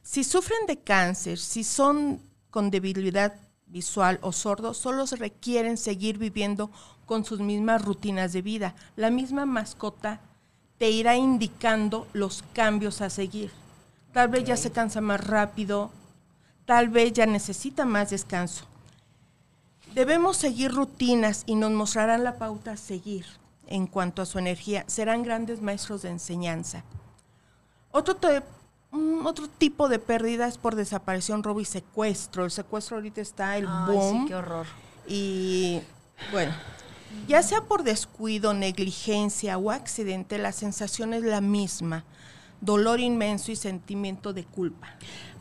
Si 0.02 0.26
sufren 0.26 0.66
de 0.68 0.82
cáncer, 0.82 1.40
si 1.40 1.64
son 1.64 2.22
con 2.50 2.72
debilidad 2.72 3.34
visual 3.68 4.20
o 4.22 4.34
sordo, 4.34 4.74
solo 4.74 5.08
se 5.08 5.16
requieren 5.16 5.78
seguir 5.78 6.18
viviendo 6.18 6.70
con 7.06 7.24
sus 7.24 7.40
mismas 7.40 7.82
rutinas 7.82 8.34
de 8.34 8.42
vida. 8.42 8.76
La 8.98 9.10
misma 9.10 9.46
mascota 9.46 10.20
te 10.78 10.90
irá 10.90 11.16
indicando 11.16 12.06
los 12.12 12.44
cambios 12.54 13.00
a 13.00 13.10
seguir. 13.10 13.63
Tal 14.14 14.30
vez 14.30 14.44
ya 14.44 14.56
se 14.56 14.72
cansa 14.72 15.02
más 15.02 15.26
rápido, 15.26 15.92
tal 16.66 16.90
vez 16.90 17.14
ya 17.14 17.26
necesita 17.26 17.84
más 17.84 18.12
descanso. 18.12 18.66
Debemos 19.94 20.38
seguir 20.38 20.72
rutinas 20.72 21.44
y 21.46 21.56
nos 21.56 21.72
mostrarán 21.72 22.24
la 22.24 22.38
pauta 22.38 22.74
a 22.74 22.78
seguir 22.78 23.26
en 23.68 23.88
cuanto 23.88 24.22
a 24.22 24.26
su 24.26 24.40
energía. 24.40 24.86
Serán 24.88 25.24
grandes 25.24 25.62
maestros 25.62 26.04
de 26.04 26.10
enseñanza. 26.10 26.84
Otro 27.92 28.16
otro 29.24 29.48
tipo 29.48 29.90
de 29.90 29.98
pérdidas 29.98 30.58
por 30.58 30.76
desaparición, 30.76 31.42
robo 31.42 31.62
y 31.62 31.66
secuestro. 31.66 32.46
El 32.46 32.52
secuestro 32.52 32.98
ahorita 32.98 33.22
está 33.22 33.58
el 33.58 33.68
Ay, 33.68 33.86
boom. 33.88 34.22
Sí, 34.22 34.28
qué 34.28 34.36
horror. 34.36 34.68
Y 35.08 35.82
bueno, 36.32 36.54
ya 37.28 37.42
sea 37.42 37.62
por 37.62 37.84
descuido, 37.84 38.54
negligencia 38.54 39.58
o 39.58 39.72
accidente, 39.72 40.38
la 40.38 40.52
sensación 40.52 41.14
es 41.14 41.24
la 41.24 41.42
misma. 41.42 42.04
Dolor 42.64 43.00
inmenso 43.00 43.52
y 43.52 43.56
sentimiento 43.56 44.34
de 44.34 44.44
culpa. 44.44 44.88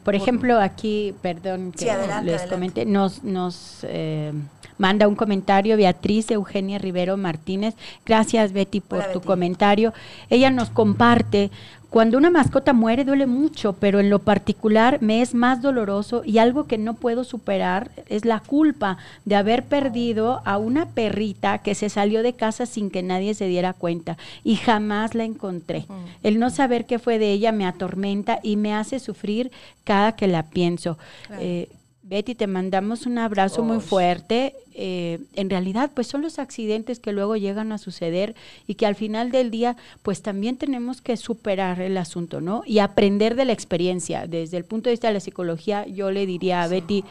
Por 0.04 0.16
ejemplo, 0.16 0.58
aquí, 0.58 1.14
perdón 1.22 1.72
que 1.72 1.86
les 2.24 2.42
comente, 2.42 2.84
nos, 2.84 3.22
nos 3.22 3.78
eh, 3.84 4.32
manda 4.76 5.06
un 5.06 5.14
comentario 5.14 5.76
Beatriz 5.76 6.28
Eugenia 6.32 6.78
Rivero 6.78 7.16
Martínez. 7.16 7.74
Gracias, 8.04 8.52
Betty, 8.52 8.80
por 8.80 9.12
tu 9.12 9.20
comentario. 9.20 9.92
Ella 10.28 10.50
nos 10.50 10.70
comparte 10.70 11.52
cuando 11.92 12.16
una 12.16 12.30
mascota 12.30 12.72
muere 12.72 13.04
duele 13.04 13.26
mucho, 13.26 13.75
pero 13.75 14.00
en 14.00 14.08
lo 14.08 14.20
particular 14.20 14.96
me 15.02 15.20
es 15.20 15.34
más 15.34 15.61
doloroso 15.61 16.22
y 16.25 16.38
algo 16.38 16.64
que 16.66 16.78
no 16.78 16.94
puedo 16.94 17.22
superar 17.22 17.90
es 18.08 18.25
la 18.25 18.40
culpa 18.40 18.96
de 19.26 19.37
haber 19.37 19.64
perdido 19.64 20.40
a 20.46 20.56
una 20.56 20.87
perrita 20.87 21.58
que 21.58 21.75
se 21.75 21.90
salió 21.90 22.22
de 22.22 22.32
casa 22.32 22.64
sin 22.64 22.88
que 22.88 23.02
nadie 23.02 23.34
se 23.34 23.46
diera 23.46 23.75
cuenta 23.75 24.16
y 24.42 24.56
jamás 24.56 25.14
la 25.14 25.25
encontré. 25.25 25.84
El 26.22 26.38
no 26.38 26.49
saber 26.49 26.87
qué 26.87 26.99
fue 26.99 27.18
de 27.18 27.30
ella 27.30 27.52
me 27.52 27.66
atormenta 27.66 28.40
y 28.42 28.56
me 28.56 28.72
hace 28.75 28.99
sufrir 28.99 29.52
cada 29.84 30.16
que 30.16 30.28
la 30.28 30.44
pienso. 30.44 30.96
Eh, 31.40 31.68
Betty, 32.12 32.35
te 32.35 32.47
mandamos 32.47 33.07
un 33.07 33.16
abrazo 33.16 33.64
muy 33.64 33.81
fuerte. 33.81 34.54
Eh, 34.75 35.21
en 35.33 35.49
realidad, 35.49 35.92
pues 35.95 36.09
son 36.09 36.21
los 36.21 36.38
accidentes 36.38 37.00
que 37.00 37.11
luego 37.11 37.37
llegan 37.37 37.73
a 37.73 37.78
suceder 37.78 38.35
y 38.66 38.75
que 38.75 38.85
al 38.85 38.97
final 38.97 39.31
del 39.31 39.50
día, 39.50 39.78
pues 40.02 40.21
también 40.21 40.59
tenemos 40.59 41.00
que 41.00 41.16
superar 41.16 41.81
el 41.81 41.97
asunto, 41.97 42.42
¿no? 42.42 42.64
Y 42.66 42.81
aprender 42.81 43.35
de 43.35 43.47
la 43.47 43.54
experiencia. 43.54 44.26
Desde 44.26 44.59
el 44.59 44.66
punto 44.66 44.90
de 44.90 44.92
vista 44.92 45.09
de 45.09 45.14
la 45.14 45.21
psicología, 45.21 45.87
yo 45.87 46.11
le 46.11 46.26
diría 46.26 46.62
a 46.62 46.69
Betty, 46.69 47.02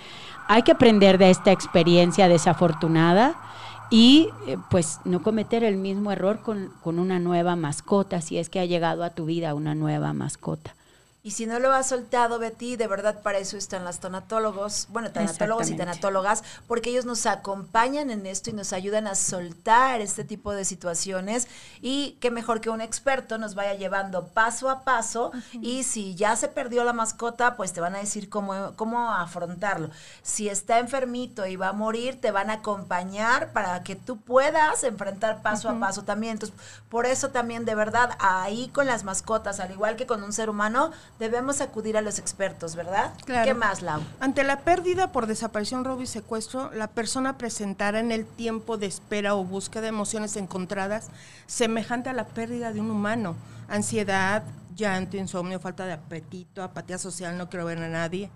hay 0.47 0.61
que 0.61 0.73
aprender 0.73 1.17
de 1.17 1.31
esta 1.31 1.51
experiencia 1.51 2.27
desafortunada 2.27 3.41
y 3.89 4.29
eh, 4.45 4.57
pues 4.69 4.99
no 5.03 5.23
cometer 5.23 5.63
el 5.63 5.77
mismo 5.77 6.11
error 6.11 6.41
con, 6.43 6.71
con 6.83 6.99
una 6.99 7.17
nueva 7.17 7.55
mascota, 7.55 8.21
si 8.21 8.37
es 8.37 8.49
que 8.49 8.59
ha 8.59 8.65
llegado 8.65 9.03
a 9.03 9.09
tu 9.09 9.25
vida 9.25 9.55
una 9.55 9.73
nueva 9.73 10.13
mascota. 10.13 10.75
Y 11.23 11.31
si 11.31 11.45
no 11.45 11.59
lo 11.59 11.71
has 11.71 11.89
soltado, 11.89 12.39
Betty, 12.39 12.77
de 12.77 12.87
verdad 12.87 13.21
para 13.21 13.37
eso 13.37 13.55
están 13.55 13.85
las 13.85 13.99
tanatólogos, 13.99 14.87
bueno, 14.89 15.11
tanatólogos 15.11 15.69
y 15.69 15.77
tanatólogas, 15.77 16.43
porque 16.67 16.89
ellos 16.89 17.05
nos 17.05 17.27
acompañan 17.27 18.09
en 18.09 18.25
esto 18.25 18.49
y 18.49 18.53
nos 18.53 18.73
ayudan 18.73 19.05
a 19.05 19.13
soltar 19.13 20.01
este 20.01 20.23
tipo 20.23 20.51
de 20.51 20.65
situaciones. 20.65 21.47
Y 21.79 22.17
qué 22.21 22.31
mejor 22.31 22.59
que 22.59 22.71
un 22.71 22.81
experto 22.81 23.37
nos 23.37 23.53
vaya 23.53 23.75
llevando 23.75 24.29
paso 24.29 24.67
a 24.69 24.83
paso. 24.83 25.31
Y 25.53 25.83
si 25.83 26.15
ya 26.15 26.35
se 26.35 26.47
perdió 26.47 26.83
la 26.83 26.93
mascota, 26.93 27.55
pues 27.55 27.71
te 27.71 27.81
van 27.81 27.93
a 27.93 27.99
decir 27.99 28.27
cómo, 28.27 28.73
cómo 28.75 29.11
afrontarlo. 29.13 29.91
Si 30.23 30.49
está 30.49 30.79
enfermito 30.79 31.45
y 31.45 31.55
va 31.55 31.67
a 31.67 31.73
morir, 31.73 32.19
te 32.19 32.31
van 32.31 32.49
a 32.49 32.53
acompañar 32.53 33.53
para 33.53 33.83
que 33.83 33.95
tú 33.95 34.17
puedas 34.19 34.83
enfrentar 34.83 35.43
paso 35.43 35.69
a 35.69 35.79
paso 35.79 36.03
también. 36.03 36.33
Entonces, 36.33 36.57
por 36.89 37.05
eso 37.05 37.29
también, 37.29 37.63
de 37.63 37.75
verdad, 37.75 38.17
ahí 38.19 38.69
con 38.69 38.87
las 38.87 39.03
mascotas, 39.03 39.59
al 39.59 39.69
igual 39.71 39.95
que 39.95 40.07
con 40.07 40.23
un 40.23 40.33
ser 40.33 40.49
humano, 40.49 40.91
debemos 41.21 41.61
acudir 41.61 41.97
a 41.97 42.01
los 42.01 42.17
expertos, 42.17 42.75
¿verdad? 42.75 43.13
Claro. 43.25 43.45
¿Qué 43.45 43.53
más, 43.53 43.83
Lau? 43.83 44.01
Ante 44.19 44.43
la 44.43 44.61
pérdida 44.61 45.11
por 45.11 45.27
desaparición, 45.27 45.85
robo 45.85 46.01
y 46.01 46.07
secuestro, 46.07 46.71
la 46.73 46.87
persona 46.87 47.37
presentará 47.37 47.99
en 47.99 48.11
el 48.11 48.25
tiempo 48.25 48.77
de 48.77 48.87
espera 48.87 49.35
o 49.35 49.45
búsqueda 49.45 49.83
de 49.83 49.87
emociones 49.89 50.35
encontradas 50.35 51.09
semejante 51.45 52.09
a 52.09 52.13
la 52.13 52.25
pérdida 52.25 52.73
de 52.73 52.81
un 52.81 52.89
humano. 52.89 53.35
Ansiedad, 53.69 54.43
llanto, 54.75 55.15
insomnio, 55.15 55.59
falta 55.59 55.85
de 55.85 55.93
apetito, 55.93 56.63
apatía 56.63 56.97
social, 56.97 57.37
no 57.37 57.49
quiero 57.49 57.65
ver 57.65 57.77
a 57.77 57.87
nadie. 57.87 58.31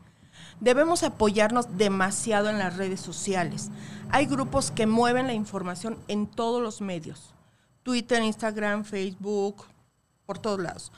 Debemos 0.60 1.02
apoyarnos 1.02 1.78
demasiado 1.78 2.52
en 2.52 2.60
las 2.60 2.78
redes 2.78 3.02
sociales. 3.02 3.72
Hay 4.12 4.28
grupos 4.28 4.70
que 4.70 4.86
mueven 4.86 5.26
la 5.26 5.34
información 5.34 5.98
en 6.08 6.28
todos 6.28 6.62
los 6.62 6.82
medios. 6.82 7.34
Twitter, 7.82 8.22
Instagram, 8.22 8.86
Facebook, 8.86 9.66
por 10.28 10.38
todos 10.38 10.60
lados. 10.60 10.92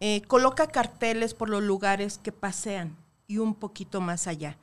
Eh, 0.00 0.22
coloca 0.22 0.68
carteles 0.68 1.34
por 1.34 1.48
los 1.48 1.62
lugares 1.62 2.18
que 2.18 2.32
pasean 2.32 2.96
y 3.26 3.38
un 3.38 3.54
poquito 3.54 4.00
más 4.00 4.26
allá. 4.26 4.56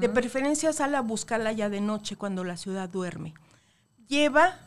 De 0.00 0.08
preferencia 0.08 0.72
sale 0.72 0.96
a 0.96 1.02
buscarla 1.02 1.52
ya 1.52 1.68
de 1.68 1.80
noche 1.80 2.16
cuando 2.16 2.44
la 2.44 2.56
ciudad 2.56 2.88
duerme. 2.88 3.34
Lleva 4.08 4.58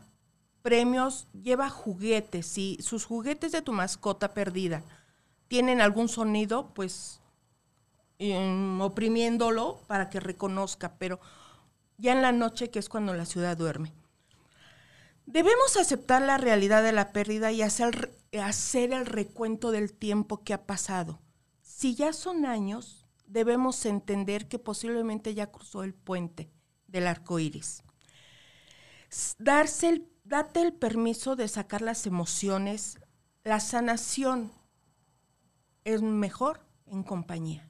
premios, 0.61 1.27
lleva 1.33 1.69
juguetes. 1.69 2.45
Si 2.45 2.77
sus 2.81 3.05
juguetes 3.05 3.51
de 3.51 3.61
tu 3.61 3.73
mascota 3.73 4.33
perdida 4.33 4.83
tienen 5.47 5.81
algún 5.81 6.09
sonido, 6.09 6.71
pues 6.75 7.21
em, 8.19 8.79
oprimiéndolo 8.81 9.79
para 9.87 10.09
que 10.09 10.19
reconozca, 10.19 10.93
pero 10.99 11.19
ya 11.97 12.11
en 12.11 12.21
la 12.21 12.31
noche 12.31 12.69
que 12.69 12.79
es 12.79 12.87
cuando 12.87 13.13
la 13.13 13.25
ciudad 13.25 13.57
duerme. 13.57 13.93
Debemos 15.31 15.77
aceptar 15.77 16.23
la 16.23 16.39
realidad 16.39 16.81
de 16.81 16.91
la 16.91 17.11
pérdida 17.11 17.51
y 17.51 17.61
hacer, 17.61 18.17
el 18.31 19.05
recuento 19.05 19.69
del 19.69 19.93
tiempo 19.93 20.43
que 20.43 20.55
ha 20.55 20.65
pasado. 20.65 21.21
Si 21.61 21.93
ya 21.93 22.13
son 22.13 22.47
años, 22.47 23.05
debemos 23.27 23.85
entender 23.85 24.47
que 24.47 24.57
posiblemente 24.57 25.35
ya 25.35 25.51
cruzó 25.51 25.83
el 25.83 25.93
puente 25.93 26.49
del 26.87 27.05
arco 27.05 27.37
iris. 27.37 27.83
Darse 29.37 29.89
el, 29.89 30.09
date 30.23 30.63
el 30.63 30.73
permiso 30.73 31.35
de 31.35 31.47
sacar 31.47 31.83
las 31.83 32.07
emociones. 32.07 32.97
La 33.43 33.59
sanación 33.59 34.51
es 35.83 36.01
mejor 36.01 36.65
en 36.87 37.03
compañía. 37.03 37.68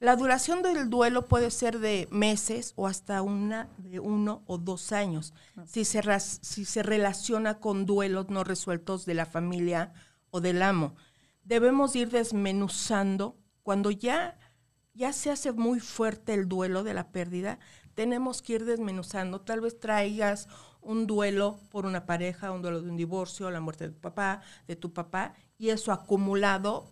La 0.00 0.16
duración 0.16 0.62
del 0.62 0.88
duelo 0.88 1.28
puede 1.28 1.50
ser 1.50 1.78
de 1.78 2.08
meses 2.10 2.72
o 2.74 2.86
hasta 2.86 3.20
una 3.20 3.68
de 3.76 4.00
uno 4.00 4.42
o 4.46 4.56
dos 4.56 4.92
años, 4.92 5.34
si 5.66 5.84
se, 5.84 6.00
si 6.18 6.64
se 6.64 6.82
relaciona 6.82 7.60
con 7.60 7.84
duelos 7.84 8.30
no 8.30 8.42
resueltos 8.42 9.04
de 9.04 9.12
la 9.12 9.26
familia 9.26 9.92
o 10.30 10.40
del 10.40 10.62
amo. 10.62 10.94
Debemos 11.44 11.94
ir 11.96 12.08
desmenuzando 12.08 13.36
cuando 13.62 13.90
ya, 13.90 14.38
ya 14.94 15.12
se 15.12 15.30
hace 15.30 15.52
muy 15.52 15.80
fuerte 15.80 16.32
el 16.32 16.48
duelo 16.48 16.82
de 16.82 16.94
la 16.94 17.12
pérdida, 17.12 17.58
tenemos 17.92 18.40
que 18.40 18.54
ir 18.54 18.64
desmenuzando. 18.64 19.42
Tal 19.42 19.60
vez 19.60 19.78
traigas 19.78 20.48
un 20.80 21.06
duelo 21.06 21.60
por 21.68 21.84
una 21.84 22.06
pareja, 22.06 22.52
un 22.52 22.62
duelo 22.62 22.80
de 22.80 22.88
un 22.88 22.96
divorcio, 22.96 23.50
la 23.50 23.60
muerte 23.60 23.88
de 23.88 23.92
tu 23.92 24.00
papá, 24.00 24.40
de 24.66 24.76
tu 24.76 24.94
papá, 24.94 25.34
y 25.58 25.68
eso 25.68 25.92
acumulado 25.92 26.90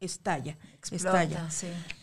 estalla, 0.00 0.56
estalla. 0.90 1.48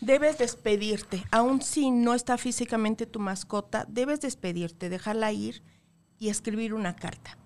Debes 0.00 0.38
despedirte, 0.38 1.24
aun 1.32 1.60
si 1.60 1.90
no 1.90 2.14
está 2.14 2.38
físicamente 2.38 3.06
tu 3.06 3.18
mascota, 3.18 3.84
debes 3.88 4.20
despedirte, 4.20 4.88
dejarla 4.88 5.32
ir 5.32 5.62
y 6.18 6.28
escribir 6.28 6.74
una 6.74 6.94
carta, 6.94 7.36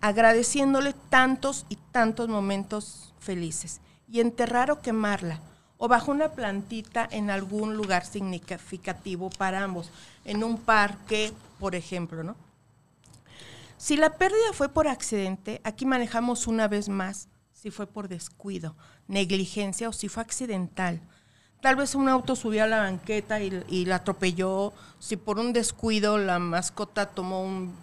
agradeciéndole 0.00 0.94
tantos 1.10 1.66
y 1.68 1.76
tantos 1.90 2.28
momentos 2.28 3.12
felices. 3.18 3.80
y 4.10 4.20
enterrar 4.20 4.70
o 4.70 4.80
quemarla, 4.80 5.38
o 5.76 5.86
bajo 5.86 6.10
una 6.10 6.30
plantita 6.30 7.06
en 7.10 7.28
algún 7.28 7.76
lugar 7.76 8.06
significativo 8.06 9.28
para 9.28 9.62
ambos, 9.62 9.90
en 10.24 10.42
un 10.44 10.56
parque, 10.56 11.30
por 11.58 11.74
ejemplo, 11.74 12.22
¿no? 12.24 12.34
Si 13.76 13.98
la 13.98 14.16
pérdida 14.16 14.54
fue 14.54 14.70
por 14.70 14.88
accidente, 14.88 15.60
aquí 15.62 15.84
manejamos 15.84 16.46
una 16.46 16.68
vez 16.68 16.88
más 16.88 17.28
si 17.60 17.72
fue 17.72 17.88
por 17.88 18.06
descuido, 18.06 18.76
negligencia 19.08 19.88
o 19.88 19.92
si 19.92 20.08
fue 20.08 20.22
accidental. 20.22 21.00
Tal 21.60 21.74
vez 21.74 21.96
un 21.96 22.08
auto 22.08 22.36
subió 22.36 22.62
a 22.62 22.68
la 22.68 22.78
banqueta 22.78 23.40
y, 23.40 23.84
la 23.84 23.96
atropelló, 23.96 24.72
si 25.00 25.16
por 25.16 25.40
un 25.40 25.52
descuido 25.52 26.18
la 26.18 26.38
mascota 26.38 27.06
tomó 27.06 27.42
un, 27.42 27.74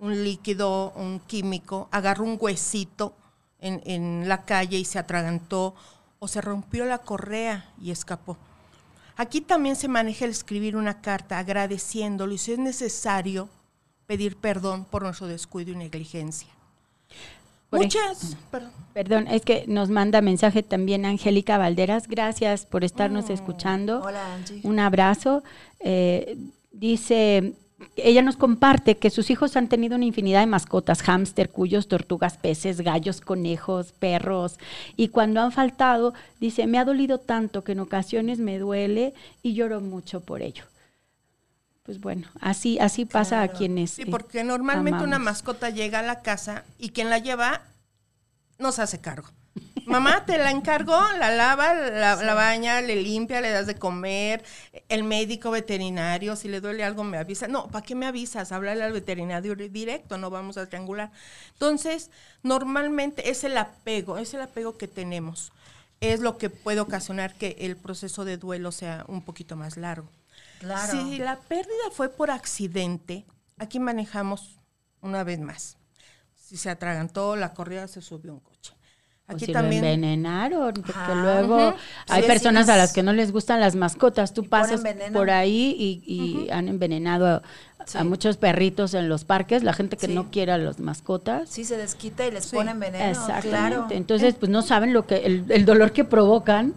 líquido, 0.00 0.92
un 0.96 1.18
químico, 1.20 1.88
agarró 1.90 2.24
un 2.24 2.36
huesito 2.38 3.16
en, 3.58 3.80
en 3.86 4.28
la 4.28 4.44
calle 4.44 4.76
y 4.76 4.84
se 4.84 4.98
atragantó, 4.98 5.74
o 6.18 6.28
se 6.28 6.42
rompió 6.42 6.84
la 6.84 6.98
correa 6.98 7.72
y 7.80 7.90
escapó. 7.90 8.36
Aquí 9.16 9.40
también 9.40 9.76
se 9.76 9.88
maneja 9.88 10.26
el 10.26 10.30
escribir 10.30 10.76
una 10.76 11.00
carta 11.00 11.38
agradeciéndolo 11.38 12.34
y 12.34 12.38
si 12.38 12.52
es 12.52 12.58
necesario 12.58 13.48
pedir 14.06 14.36
perdón 14.36 14.84
por 14.84 15.02
nuestro 15.02 15.26
descuido 15.26 15.72
y 15.72 15.76
negligencia. 15.76 16.48
Muchas, 17.72 18.36
perdón. 18.92 19.26
es 19.28 19.42
que 19.42 19.64
nos 19.66 19.88
manda 19.88 20.20
mensaje 20.20 20.62
también 20.62 21.06
Angélica 21.06 21.58
Valderas. 21.58 22.06
Gracias 22.06 22.66
por 22.66 22.84
estarnos 22.84 23.28
mm. 23.28 23.32
escuchando. 23.32 24.02
Hola, 24.02 24.34
Angie. 24.34 24.60
Un 24.62 24.78
abrazo. 24.78 25.42
Eh, 25.80 26.36
dice, 26.72 27.54
ella 27.96 28.22
nos 28.22 28.36
comparte 28.36 28.96
que 28.96 29.10
sus 29.10 29.30
hijos 29.30 29.56
han 29.56 29.68
tenido 29.68 29.96
una 29.96 30.04
infinidad 30.04 30.40
de 30.40 30.46
mascotas, 30.46 31.02
hámster, 31.02 31.50
cuyos, 31.50 31.88
tortugas, 31.88 32.36
peces, 32.36 32.80
gallos, 32.80 33.20
conejos, 33.20 33.92
perros, 33.92 34.58
y 34.96 35.08
cuando 35.08 35.40
han 35.40 35.52
faltado, 35.52 36.14
dice, 36.40 36.66
me 36.66 36.78
ha 36.78 36.84
dolido 36.84 37.18
tanto 37.18 37.64
que 37.64 37.72
en 37.72 37.80
ocasiones 37.80 38.38
me 38.38 38.58
duele 38.58 39.14
y 39.42 39.54
lloro 39.54 39.80
mucho 39.80 40.20
por 40.20 40.42
ello 40.42 40.64
pues 41.82 42.00
bueno, 42.00 42.28
así, 42.40 42.78
así 42.78 43.04
pasa 43.04 43.42
a 43.42 43.48
quienes. 43.48 43.92
Sí, 43.92 44.04
porque 44.04 44.44
normalmente 44.44 45.02
una 45.02 45.18
mascota 45.18 45.70
llega 45.70 45.98
a 45.98 46.02
la 46.02 46.22
casa 46.22 46.64
y 46.78 46.90
quien 46.90 47.10
la 47.10 47.18
lleva 47.18 47.62
no 48.58 48.70
se 48.72 48.82
hace 48.82 49.00
cargo. 49.00 49.28
Mamá, 49.86 50.24
te 50.24 50.38
la 50.38 50.50
encargo, 50.50 50.96
la 51.18 51.32
lava, 51.32 51.74
la, 51.74 52.34
baña, 52.34 52.80
le 52.80 53.02
limpia, 53.02 53.40
le 53.40 53.50
das 53.50 53.66
de 53.66 53.74
comer, 53.74 54.44
el 54.88 55.02
médico 55.02 55.50
veterinario, 55.50 56.36
si 56.36 56.48
le 56.48 56.60
duele 56.60 56.84
algo 56.84 57.02
me 57.02 57.18
avisa. 57.18 57.48
No, 57.48 57.66
¿para 57.66 57.84
qué 57.84 57.96
me 57.96 58.06
avisas? 58.06 58.52
Háblale 58.52 58.84
al 58.84 58.92
veterinario 58.92 59.56
directo, 59.56 60.18
no 60.18 60.30
vamos 60.30 60.56
a 60.56 60.66
triangular. 60.66 61.10
Entonces, 61.54 62.10
normalmente 62.42 63.30
es 63.30 63.42
el 63.42 63.58
apego, 63.58 64.18
es 64.18 64.32
el 64.34 64.42
apego 64.42 64.78
que 64.78 64.86
tenemos. 64.86 65.52
Es 66.00 66.20
lo 66.20 66.38
que 66.38 66.48
puede 66.48 66.80
ocasionar 66.80 67.34
que 67.34 67.56
el 67.60 67.76
proceso 67.76 68.24
de 68.24 68.36
duelo 68.36 68.72
sea 68.72 69.04
un 69.08 69.22
poquito 69.22 69.56
más 69.56 69.76
largo. 69.76 70.08
Si 70.90 71.18
la 71.18 71.40
pérdida 71.40 71.90
fue 71.90 72.08
por 72.08 72.30
accidente, 72.30 73.26
aquí 73.58 73.80
manejamos 73.80 74.60
una 75.00 75.24
vez 75.24 75.40
más. 75.40 75.76
Si 76.34 76.56
se 76.56 76.70
atragantó, 76.70 77.36
la 77.36 77.52
corrida 77.54 77.88
se 77.88 78.00
subió 78.00 78.32
un 78.32 78.40
coche. 78.40 78.74
Aquí 79.28 79.52
también. 79.52 79.84
envenenaron, 79.84 80.74
porque 80.74 81.14
luego 81.14 81.74
hay 82.08 82.22
personas 82.24 82.68
a 82.68 82.76
las 82.76 82.92
que 82.92 83.02
no 83.02 83.12
les 83.12 83.32
gustan 83.32 83.60
las 83.60 83.74
mascotas. 83.74 84.34
Tú 84.34 84.44
pasas 84.44 84.82
por 85.12 85.30
ahí 85.30 86.02
y, 86.06 86.50
han 86.50 86.68
envenenado 86.68 87.42
a, 87.94 88.04
muchos 88.04 88.36
perritos 88.36 88.94
en 88.94 89.08
los 89.08 89.24
parques, 89.24 89.62
la 89.62 89.72
gente 89.72 89.96
que 89.96 90.08
no 90.08 90.30
quiere 90.30 90.52
a 90.52 90.58
las 90.58 90.80
mascotas. 90.80 91.48
Sí, 91.48 91.64
se 91.64 91.76
desquita 91.76 92.26
y 92.26 92.30
les 92.30 92.48
ponen 92.48 92.78
veneno. 92.78 93.04
Exactamente. 93.10 93.96
Entonces, 93.96 94.34
pues 94.34 94.50
no 94.50 94.60
saben 94.60 94.92
lo 94.92 95.06
que 95.06 95.24
el, 95.24 95.64
dolor 95.64 95.92
que 95.92 96.04
provocan 96.04 96.74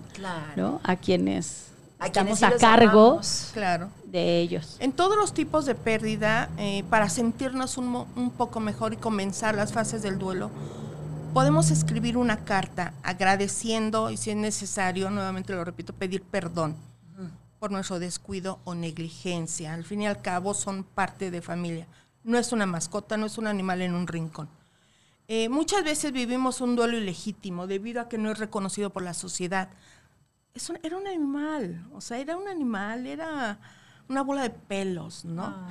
¿no? 0.56 0.80
a 0.84 0.96
quienes 0.96 1.64
estamos 2.04 2.44
a 2.44 2.52
cargo 2.58 3.22
claro. 3.54 3.90
de 4.06 4.40
ellos. 4.40 4.78
En 4.80 4.92
todos 4.92 5.18
los 5.18 5.34
tipos 5.34 5.66
de 5.66 5.75
pérdida, 5.75 6.50
eh, 6.58 6.84
para 6.90 7.10
sentirnos 7.10 7.78
un, 7.78 8.06
un, 8.16 8.32
poco 8.32 8.60
mejor 8.60 8.94
y 8.94 8.98
comenzar 8.98 9.56
las 9.56 9.74
fases 9.74 10.02
del 10.02 10.18
duelo, 10.18 10.52
podemos 11.34 11.72
escribir 11.72 12.18
una 12.18 12.46
carta 12.46 12.94
agradeciendo 13.04 14.10
y 14.10 14.18
si 14.18 14.32
es 14.32 14.38
necesario, 14.38 15.10
nuevamente 15.10 15.54
lo 15.54 15.63
repito, 15.63 15.93
pedir 15.93 16.22
perdón 16.24 16.76
por 17.60 17.72
nuestro 17.72 18.00
descuido 18.00 18.60
o 18.63 18.76
negligencia. 18.76 19.74
Al 19.74 19.84
fin 19.84 20.04
y 20.04 20.08
al 20.08 20.22
cabo 20.22 20.54
son 20.54 20.84
parte 20.84 21.32
de 21.32 21.41
familia. 21.41 21.88
No 22.24 22.38
es 22.38 22.52
una 22.52 22.65
mascota, 22.65 23.17
no 23.17 23.26
es 23.26 23.38
un 23.38 23.48
animal 23.48 23.82
en 23.82 23.93
un 23.93 24.08
rincón. 24.08 24.50
Eh, 25.28 25.50
muchas 25.50 25.84
veces 25.84 26.12
vivimos 26.12 26.62
un 26.62 26.76
duelo 26.76 26.98
ilegítimo 26.98 27.65
debido 27.65 28.02
a 28.02 28.08
que 28.08 28.19
no 28.19 28.32
es 28.32 28.38
reconocido 28.38 28.91
por 28.91 29.02
la 29.02 29.15
sociedad 29.15 29.69
era 30.84 30.98
un 30.98 31.08
animal, 31.08 31.86
o 31.94 32.02
sea, 32.02 32.18
era 32.18 32.38
un 32.38 32.48
animal, 32.48 33.06
era 33.08 33.60
una 34.08 34.22
bola 34.22 34.44
de 34.44 34.50
pelos, 34.50 35.26
¿no? 35.26 35.44
Ah. 35.44 35.70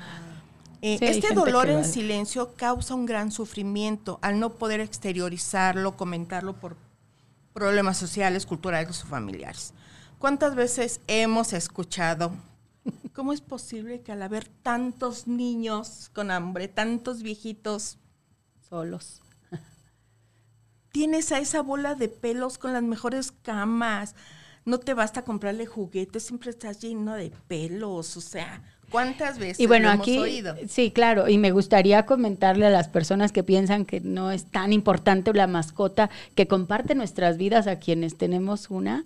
Eh, 0.82 0.98
este 1.00 1.32
dolor 1.32 1.70
en 1.70 1.84
silencio 1.84 2.54
causa 2.56 2.94
un 2.94 3.06
gran 3.06 3.32
sufrimiento 3.32 4.18
al 4.20 4.38
no 4.38 4.50
poder 4.50 4.80
exteriorizarlo, 4.80 5.96
comentarlo 5.96 6.52
por 6.60 6.76
problemas 7.54 7.96
sociales, 7.96 8.44
culturales 8.44 9.02
o 9.02 9.06
familiares. 9.06 9.72
¿Cuántas 10.18 10.54
veces 10.54 11.00
hemos 11.06 11.54
escuchado 11.54 12.32
cómo 13.14 13.32
es 13.32 13.40
posible 13.40 14.02
que 14.02 14.12
al 14.12 14.22
haber 14.22 14.48
tantos 14.48 15.26
niños 15.26 16.10
con 16.12 16.30
hambre, 16.30 16.68
tantos 16.68 17.22
viejitos 17.22 17.96
solos, 18.68 19.22
tienes 20.92 21.32
a 21.32 21.38
esa 21.38 21.62
bola 21.62 21.94
de 21.94 22.10
pelos 22.10 22.58
con 22.58 22.74
las 22.74 22.82
mejores 22.82 23.32
camas, 23.32 24.14
no 24.64 24.80
te 24.80 24.94
basta 24.94 25.24
comprarle 25.24 25.66
juguetes, 25.66 26.24
siempre 26.24 26.50
estás 26.50 26.80
lleno 26.80 27.14
de 27.14 27.30
pelos, 27.48 28.16
o 28.16 28.20
sea, 28.20 28.62
¿Cuántas 28.94 29.40
veces 29.40 29.58
y 29.58 29.66
bueno, 29.66 29.90
aquí, 29.90 30.18
oído? 30.18 30.54
Sí, 30.68 30.92
claro, 30.92 31.28
y 31.28 31.36
me 31.36 31.50
gustaría 31.50 32.06
comentarle 32.06 32.66
a 32.66 32.70
las 32.70 32.86
personas 32.86 33.32
que 33.32 33.42
piensan 33.42 33.86
que 33.86 33.98
no 33.98 34.30
es 34.30 34.44
tan 34.44 34.72
importante 34.72 35.34
la 35.34 35.48
mascota 35.48 36.10
que 36.36 36.46
comparte 36.46 36.94
nuestras 36.94 37.36
vidas 37.36 37.66
a 37.66 37.80
quienes 37.80 38.16
tenemos 38.16 38.70
una, 38.70 39.04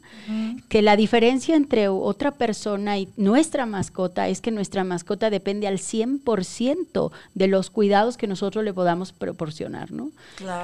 que 0.69 0.83
la 0.83 0.95
diferencia 0.95 1.57
entre 1.57 1.89
otra 1.89 2.33
persona 2.33 2.99
y 2.99 3.09
nuestra 3.17 3.65
mascota 3.65 4.29
es 4.29 4.43
que 4.43 4.51
nuestra 4.51 4.85
mascota 4.85 5.31
depende 5.31 5.67
al 5.67 5.79
100% 5.79 7.11
de 7.33 7.47
los 7.49 7.71
cuidados 7.71 8.19
que 8.19 8.27
nosotros 8.27 8.67
le 8.67 8.75
podamos 8.75 9.13
proporcionar, 9.13 9.91
¿no? 9.91 10.11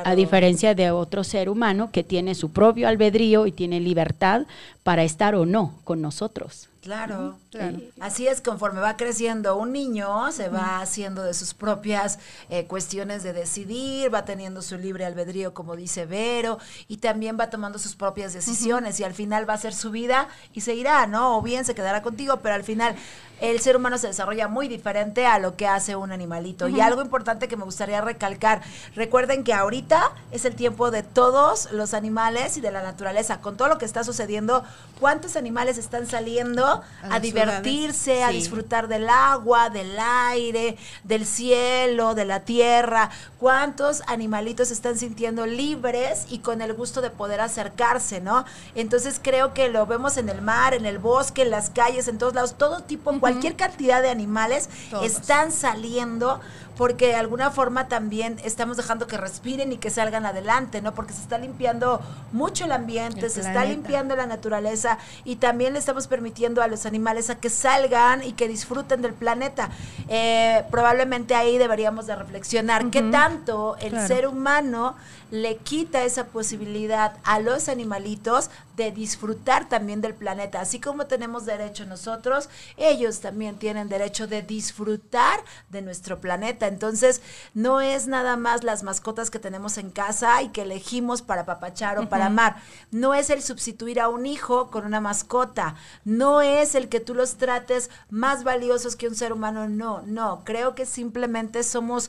A 0.05 0.15
diferencia 0.15 0.75
de 0.75 0.91
otro 0.91 1.25
ser 1.25 1.49
humano 1.49 1.89
que 1.91 2.05
tiene 2.05 2.35
su 2.35 2.51
propio 2.51 2.89
albedrío 2.89 3.47
y 3.47 3.53
tiene 3.53 3.81
libertad 3.81 4.43
para 4.83 5.03
estar 5.03 5.35
o 5.35 5.47
no 5.47 5.79
con 5.85 6.03
nosotros. 6.03 6.69
Claro, 6.83 7.39
claro. 7.55 7.79
Así 8.01 8.27
es, 8.27 8.41
conforme 8.41 8.81
va 8.81 8.97
creciendo 8.97 9.57
un 9.57 9.73
niño, 9.73 10.31
se 10.33 10.49
va 10.49 10.81
haciendo 10.81 11.23
de 11.23 11.35
sus 11.35 11.55
propias 11.55 12.19
eh, 12.51 12.67
cuestiones 12.67 13.23
de 13.23 13.33
decidir, 13.33 14.13
va 14.13 14.25
teniendo 14.25 14.63
su 14.63 14.77
libre 14.77 15.05
albedrío, 15.05 15.55
como 15.55 15.77
dice 15.77 16.07
Vero, 16.07 16.59
y 16.89 16.99
también 16.99 17.39
va 17.39 17.51
tomando 17.51 17.79
sus 17.79 17.95
propias 17.95 18.33
decisiones, 18.33 19.01
y 19.01 19.05
al 19.05 19.15
final 19.15 19.49
va 19.49 19.55
a 19.55 19.59
ser 19.59 19.75
su 19.75 19.91
vida 19.91 20.29
y 20.53 20.63
se 20.63 20.75
irá, 20.75 21.07
¿no? 21.07 21.39
O 21.39 21.43
bien 21.43 21.65
se 21.65 21.75
quedará 21.75 22.03
contigo, 22.03 22.41
pero 22.43 22.55
al 22.55 22.65
final 22.65 22.95
el 23.41 23.61
ser 23.61 23.77
humano 23.77 23.99
se 23.99 24.07
desarrolla 24.07 24.49
muy 24.49 24.69
diferente 24.69 25.27
a 25.27 25.39
lo 25.39 25.57
que 25.57 25.67
hace 25.67 25.97
un 25.97 26.13
animalito. 26.13 26.69
Y 26.69 26.81
algo 26.81 27.03
importante 27.03 27.49
que 27.49 27.57
me 27.57 27.65
gustaría 27.65 28.01
recalcar, 28.01 28.63
recuerden 28.95 29.45
que 29.45 29.53
ahorita 29.53 30.13
es 30.31 30.45
el 30.45 30.55
tiempo 30.55 30.91
de 30.91 31.03
todos 31.03 31.71
los 31.73 31.95
animales 31.95 32.57
y 32.57 32.61
de 32.61 32.71
la 32.71 32.83
naturaleza, 32.83 33.41
con 33.41 33.57
todo 33.57 33.69
lo 33.69 33.79
que 33.79 33.85
está 33.85 34.05
sucediendo, 34.05 34.65
¿cuántos 35.01 35.37
animales 35.37 35.79
están 35.79 36.07
saliendo 36.07 36.83
a, 37.03 37.21
divertirse, 37.21 37.44
a 37.51 38.29
disfrutar 38.31 38.89
del 38.89 39.09
agua, 39.09 39.71
del 39.71 39.97
aire, 39.99 40.77
del 41.03 41.27
cielo, 41.27 42.15
de 42.15 42.25
la 42.25 42.41
tierra? 42.41 43.11
¿Cuántos 43.39 44.03
animalitos 44.07 44.71
están 44.71 44.99
sintiendo 44.99 45.47
libres 45.47 46.27
y 46.31 46.39
con 46.39 46.63
el 46.63 46.75
gusto 46.75 47.01
de 47.01 47.11
poder 47.11 47.41
acercarse, 47.41 48.21
¿no? 48.21 48.45
Entonces 48.75 49.21
creo 49.23 49.55
que 49.55 49.69
lo 49.69 49.87
vemos 49.87 50.17
en 50.17 50.29
el 50.29 50.43
mar, 50.43 50.75
en 50.75 50.87
el 50.87 50.99
bosque, 50.99 51.43
en 51.43 51.51
las 51.51 51.71
calles, 51.71 52.09
en 52.09 52.19
todos 52.19 52.35
lados, 52.35 52.55
todo 52.57 52.83
tipo, 52.83 53.19
cualquier 53.21 53.57
cantidad 53.57 54.03
de 54.03 54.11
animales 54.11 54.69
están 55.03 55.53
saliendo 55.53 56.41
porque 56.77 57.09
de 57.09 57.15
alguna 57.15 57.51
forma 57.51 57.89
también 57.89 58.39
estamos 58.45 58.77
dejando 58.77 59.07
que 59.07 59.17
respiren 59.17 59.73
y 59.73 59.77
que 59.77 59.91
salgan 59.91 60.27
adelante, 60.27 60.83
¿no? 60.83 60.95
Porque 60.95 61.13
se 61.13 61.23
está 61.23 61.39
limpiando 61.39 62.01
mucho 62.33 62.65
el 62.65 62.73
ambiente, 62.73 63.29
se 63.29 63.41
está 63.41 63.65
limpiando 63.65 64.17
la 64.17 64.27
naturaleza 64.27 64.99
y 65.25 65.37
también 65.37 65.73
le 65.73 65.79
estamos 65.79 66.07
permitiendo 66.07 66.63
a 66.63 66.69
los 66.69 66.87
animales 66.87 67.31
a 67.31 67.37
que 67.37 67.51
salgan 67.51 68.23
y 68.25 68.33
que 68.33 68.49
disfruten 68.49 69.03
del 69.03 69.15
planeta. 69.15 69.71
Eh, 70.09 70.65
probablemente 70.71 71.35
ahí 71.35 71.59
deberíamos 71.59 72.07
de 72.07 72.17
reflexionar 72.17 72.91
qué 72.91 73.03
tanto 73.03 73.77
el 73.79 74.07
ser 74.07 74.27
humano 74.27 74.97
le 75.35 75.57
quita 75.57 76.05
esa 76.05 76.27
posibilidad 76.29 77.19
a 77.25 77.41
los 77.41 77.69
animalitos 77.69 78.51
de 78.77 78.93
disfrutar 78.93 79.69
también 79.69 80.01
del 80.01 80.15
planeta. 80.15 80.61
Así 80.61 80.79
como 80.79 81.09
tenemos 81.09 81.45
derecho 81.45 81.87
nosotros, 81.87 82.49
ellos 82.77 83.19
también 83.19 83.59
tienen 83.59 83.89
derecho 83.89 84.29
de 84.29 84.43
disfrutar 84.43 85.41
de 85.71 85.83
nuestro 85.83 86.21
planeta. 86.21 86.69
Entonces, 86.69 87.21
no 87.53 87.81
es 87.81 88.07
nada 88.07 88.37
más 88.37 88.63
las 88.63 88.85
mascotas 88.85 89.29
que 89.29 89.41
tenemos 89.41 89.77
en 89.77 89.91
casa 89.91 90.41
y 90.41 90.51
que 90.51 90.63
elegimos 90.63 91.21
para 91.21 91.45
papachar 91.45 91.99
o 91.99 92.09
para 92.09 92.27
amar. 92.27 92.63
No 92.93 93.13
es 93.13 93.29
el 93.29 93.43
sustituir 93.43 93.99
a 93.99 94.09
un 94.09 94.27
hijo 94.27 94.71
con 94.71 94.87
una 94.87 95.01
mascota. 95.01 95.75
No 96.05 96.43
es 96.43 96.77
el 96.77 96.89
que 96.89 97.01
tú 97.01 97.13
los 97.13 97.39
trates 97.39 97.91
más 98.09 98.45
valiosos 98.45 98.95
que 98.95 99.09
un 99.09 99.17
ser 99.17 99.33
humano. 99.33 99.69
No, 99.69 100.01
no. 100.03 100.43
Creo 100.45 100.77
que 100.77 100.87
simplemente 100.87 101.65
somos 101.65 102.09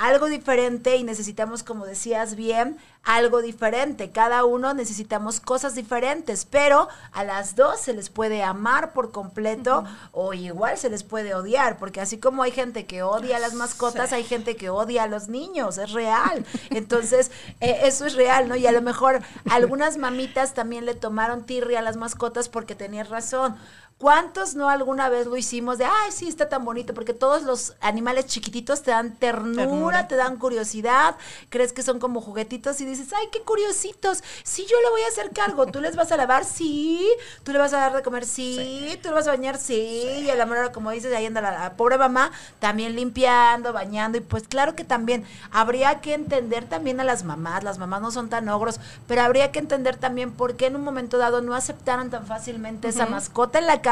algo 0.00 0.28
diferente 0.28 0.96
y 0.96 1.04
necesitamos, 1.04 1.62
como 1.62 1.84
decías 1.84 2.34
bien, 2.34 2.78
algo 3.04 3.42
diferente. 3.42 4.10
Cada 4.10 4.46
uno 4.46 4.72
necesitamos 4.72 5.40
cosas 5.40 5.74
diferentes, 5.74 6.46
pero 6.46 6.88
a 7.12 7.22
las 7.22 7.54
dos 7.54 7.80
se 7.80 7.92
les 7.92 8.08
puede 8.08 8.42
amar 8.42 8.94
por 8.94 9.12
completo 9.12 9.84
o 10.12 10.32
igual 10.32 10.78
se 10.78 10.88
les 10.88 11.02
puede 11.02 11.34
odiar, 11.34 11.76
porque 11.76 12.00
así 12.00 12.16
como 12.16 12.42
hay 12.42 12.50
gente 12.50 12.86
que 12.86 13.02
odia 13.02 13.36
a 13.36 13.40
las 13.40 13.52
mascotas, 13.52 14.14
hay 14.14 14.24
gente 14.24 14.56
que 14.56 14.70
odia 14.70 15.02
a 15.02 15.06
los 15.06 15.28
niños, 15.28 15.76
es 15.76 15.92
real. 15.92 16.46
Entonces, 16.70 17.30
eh, 17.60 17.80
eso 17.82 18.06
es 18.06 18.14
real, 18.14 18.48
¿no? 18.48 18.56
Y 18.56 18.66
a 18.66 18.72
lo 18.72 18.80
mejor 18.80 19.20
algunas 19.50 19.98
mamitas 19.98 20.54
también 20.54 20.86
le 20.86 20.94
tomaron 20.94 21.44
tirria 21.44 21.80
a 21.80 21.82
las 21.82 21.98
mascotas 21.98 22.48
porque 22.48 22.74
tenías 22.74 23.10
razón. 23.10 23.54
¿Cuántos 24.00 24.54
no 24.54 24.70
alguna 24.70 25.10
vez 25.10 25.26
lo 25.26 25.36
hicimos 25.36 25.76
de, 25.76 25.84
ay, 25.84 26.10
sí, 26.10 26.26
está 26.26 26.48
tan 26.48 26.64
bonito? 26.64 26.94
Porque 26.94 27.12
todos 27.12 27.42
los 27.42 27.74
animales 27.82 28.24
chiquititos 28.24 28.82
te 28.82 28.92
dan 28.92 29.14
ternura, 29.14 29.66
Ternura. 29.66 30.08
te 30.08 30.16
dan 30.16 30.38
curiosidad, 30.38 31.16
crees 31.50 31.74
que 31.74 31.82
son 31.82 31.98
como 31.98 32.22
juguetitos 32.22 32.80
y 32.80 32.86
dices, 32.86 33.12
ay, 33.12 33.26
qué 33.30 33.42
curiositos, 33.42 34.24
sí, 34.42 34.64
yo 34.70 34.80
le 34.82 34.88
voy 34.88 35.02
a 35.02 35.08
hacer 35.08 35.32
cargo, 35.32 35.66
tú 35.66 35.82
les 35.82 35.96
vas 35.96 36.10
a 36.12 36.16
lavar, 36.16 36.46
sí, 36.46 37.06
tú 37.44 37.52
le 37.52 37.58
vas 37.58 37.74
a 37.74 37.78
dar 37.78 37.92
de 37.94 38.02
comer, 38.02 38.24
sí, 38.24 38.98
tú 39.02 39.10
le 39.10 39.16
vas 39.16 39.26
a 39.26 39.32
bañar, 39.32 39.58
sí, 39.58 40.22
y 40.24 40.30
a 40.30 40.34
la 40.34 40.46
mera 40.46 40.62
hora, 40.62 40.72
como 40.72 40.92
dices, 40.92 41.14
ahí 41.14 41.26
anda 41.26 41.42
la, 41.42 41.50
la 41.50 41.76
pobre 41.76 41.98
mamá 41.98 42.32
también 42.58 42.96
limpiando, 42.96 43.74
bañando, 43.74 44.16
y 44.16 44.22
pues 44.22 44.48
claro 44.48 44.74
que 44.74 44.84
también 44.84 45.26
habría 45.50 46.00
que 46.00 46.14
entender 46.14 46.66
también 46.66 47.00
a 47.00 47.04
las 47.04 47.24
mamás, 47.24 47.64
las 47.64 47.76
mamás 47.76 48.00
no 48.00 48.10
son 48.10 48.30
tan 48.30 48.48
ogros, 48.48 48.80
pero 49.06 49.20
habría 49.20 49.52
que 49.52 49.58
entender 49.58 49.98
también 49.98 50.32
por 50.32 50.56
qué 50.56 50.68
en 50.68 50.76
un 50.76 50.84
momento 50.84 51.18
dado 51.18 51.42
no 51.42 51.54
aceptaron 51.54 52.08
tan 52.08 52.24
fácilmente 52.24 52.88
esa 52.88 53.04
mascota 53.04 53.58
en 53.58 53.66
la 53.66 53.82
casa, 53.82 53.89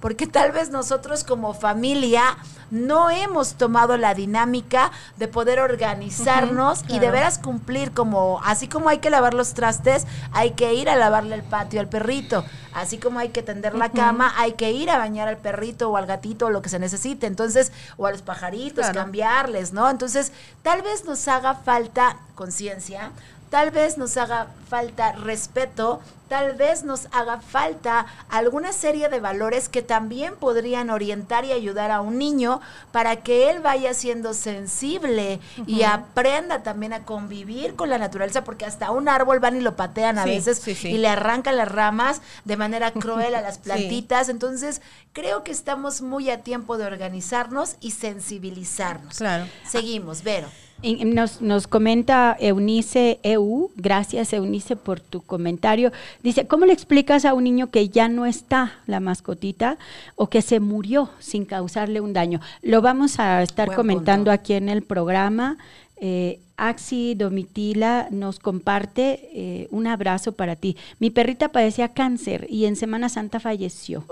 porque 0.00 0.26
tal 0.26 0.52
vez 0.52 0.70
nosotros 0.70 1.24
como 1.24 1.54
familia 1.54 2.36
no 2.70 3.08
hemos 3.10 3.54
tomado 3.54 3.96
la 3.96 4.14
dinámica 4.14 4.90
de 5.16 5.26
poder 5.28 5.58
organizarnos 5.60 6.84
y 6.88 6.98
de 6.98 7.10
veras 7.10 7.38
cumplir 7.38 7.92
como, 7.92 8.40
así 8.44 8.68
como 8.68 8.88
hay 8.88 8.98
que 8.98 9.10
lavar 9.10 9.32
los 9.34 9.54
trastes, 9.54 10.06
hay 10.32 10.50
que 10.52 10.74
ir 10.74 10.90
a 10.90 10.96
lavarle 10.96 11.34
el 11.34 11.42
patio 11.42 11.80
al 11.80 11.88
perrito, 11.88 12.44
así 12.74 12.98
como 12.98 13.20
hay 13.20 13.30
que 13.30 13.42
tender 13.42 13.74
la 13.74 13.88
cama, 13.90 14.34
hay 14.36 14.52
que 14.52 14.70
ir 14.72 14.90
a 14.90 14.98
bañar 14.98 15.28
al 15.28 15.38
perrito 15.38 15.90
o 15.90 15.96
al 15.96 16.06
gatito 16.06 16.46
o 16.46 16.50
lo 16.50 16.60
que 16.60 16.68
se 16.68 16.78
necesite, 16.78 17.26
entonces, 17.26 17.72
o 17.96 18.06
a 18.06 18.10
los 18.10 18.22
pajaritos, 18.22 18.84
Claro. 18.84 19.00
cambiarles, 19.00 19.72
¿no? 19.72 19.88
Entonces, 19.88 20.32
tal 20.62 20.82
vez 20.82 21.04
nos 21.04 21.26
haga 21.28 21.54
falta 21.54 22.16
conciencia, 22.34 23.10
tal 23.50 23.70
vez 23.70 23.96
nos 23.96 24.16
haga 24.16 24.48
falta 24.68 25.12
respeto, 25.12 26.00
tal 26.28 26.54
vez 26.54 26.84
nos 26.84 27.06
haga 27.12 27.40
falta 27.40 28.06
alguna 28.28 28.72
serie 28.72 29.08
de 29.08 29.20
valores 29.20 29.68
que 29.68 29.82
también 29.82 30.36
podrían 30.36 30.90
orientar 30.90 31.44
y 31.44 31.52
ayudar 31.52 31.90
a 31.90 32.00
un 32.00 32.18
niño 32.18 32.60
para 32.92 33.16
que 33.16 33.50
él 33.50 33.60
vaya 33.60 33.94
siendo 33.94 34.34
sensible 34.34 35.40
y 35.66 35.82
aprenda 35.82 36.62
también 36.62 36.92
a 36.92 37.04
convivir 37.04 37.74
con 37.74 37.88
la 37.90 37.98
naturaleza, 37.98 38.44
porque 38.44 38.64
hasta 38.66 38.90
un 38.90 39.08
árbol 39.08 39.40
van 39.40 39.56
y 39.56 39.60
lo 39.60 39.76
patean 39.76 40.18
a 40.18 40.24
Sí, 40.24 40.30
veces 40.30 40.58
sí, 40.58 40.74
sí. 40.74 40.88
y 40.88 40.98
le 40.98 41.08
arrancan 41.08 41.56
las 41.56 41.68
ramas 41.68 42.20
de 42.44 42.56
manera 42.56 42.90
cruel 42.92 43.34
a 43.34 43.40
las 43.40 43.58
plantitas. 43.58 44.28
Entonces, 44.28 44.82
creo 45.12 45.42
que 45.44 45.50
estamos 45.52 46.02
muy 46.02 46.30
a 46.30 46.42
tiempo 46.42 46.76
de 46.78 46.86
organizarnos 46.86 47.76
y 47.80 47.92
sensibilizarnos. 47.92 49.16
Claro. 49.16 49.46
Seguimos, 49.66 50.22
Vero. 50.22 50.48
Nos, 50.82 51.42
nos 51.42 51.66
comenta 51.66 52.36
Eunice 52.38 53.18
EU, 53.24 53.70
gracias 53.74 54.32
Eunice 54.32 54.76
por 54.76 55.00
tu 55.00 55.22
comentario. 55.22 55.90
Dice, 56.22 56.46
¿cómo 56.46 56.66
le 56.66 56.72
explicas 56.72 57.24
a 57.24 57.34
un 57.34 57.44
niño 57.44 57.70
que 57.70 57.88
ya 57.88 58.08
no 58.08 58.26
está 58.26 58.78
la 58.86 59.00
mascotita 59.00 59.76
o 60.14 60.28
que 60.28 60.40
se 60.40 60.60
murió 60.60 61.10
sin 61.18 61.46
causarle 61.46 62.00
un 62.00 62.12
daño? 62.12 62.40
Lo 62.62 62.80
vamos 62.80 63.18
a 63.18 63.42
estar 63.42 63.66
Buen 63.66 63.76
comentando 63.76 64.30
punto. 64.30 64.40
aquí 64.40 64.54
en 64.54 64.68
el 64.68 64.82
programa. 64.82 65.58
Eh, 65.96 66.38
Axi 66.56 67.14
Domitila 67.16 68.06
nos 68.10 68.38
comparte 68.38 69.30
eh, 69.32 69.68
un 69.70 69.88
abrazo 69.88 70.32
para 70.32 70.54
ti. 70.54 70.76
Mi 71.00 71.10
perrita 71.10 71.48
padecía 71.50 71.88
cáncer 71.92 72.46
y 72.48 72.66
en 72.66 72.76
Semana 72.76 73.08
Santa 73.08 73.40
falleció. 73.40 74.04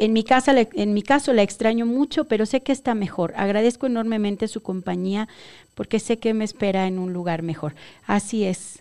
En 0.00 0.12
mi, 0.12 0.22
casa, 0.24 0.52
le- 0.52 0.68
en 0.74 0.94
mi 0.94 1.02
caso 1.02 1.32
la 1.32 1.42
extraño 1.42 1.84
mucho, 1.86 2.24
pero 2.26 2.46
sé 2.46 2.62
que 2.62 2.72
está 2.72 2.94
mejor. 2.94 3.34
Agradezco 3.36 3.86
enormemente 3.86 4.46
su 4.48 4.62
compañía 4.62 5.28
porque 5.74 5.98
sé 6.00 6.18
que 6.18 6.34
me 6.34 6.44
espera 6.44 6.86
en 6.86 6.98
un 6.98 7.12
lugar 7.12 7.42
mejor. 7.42 7.74
Así 8.06 8.44
es. 8.44 8.80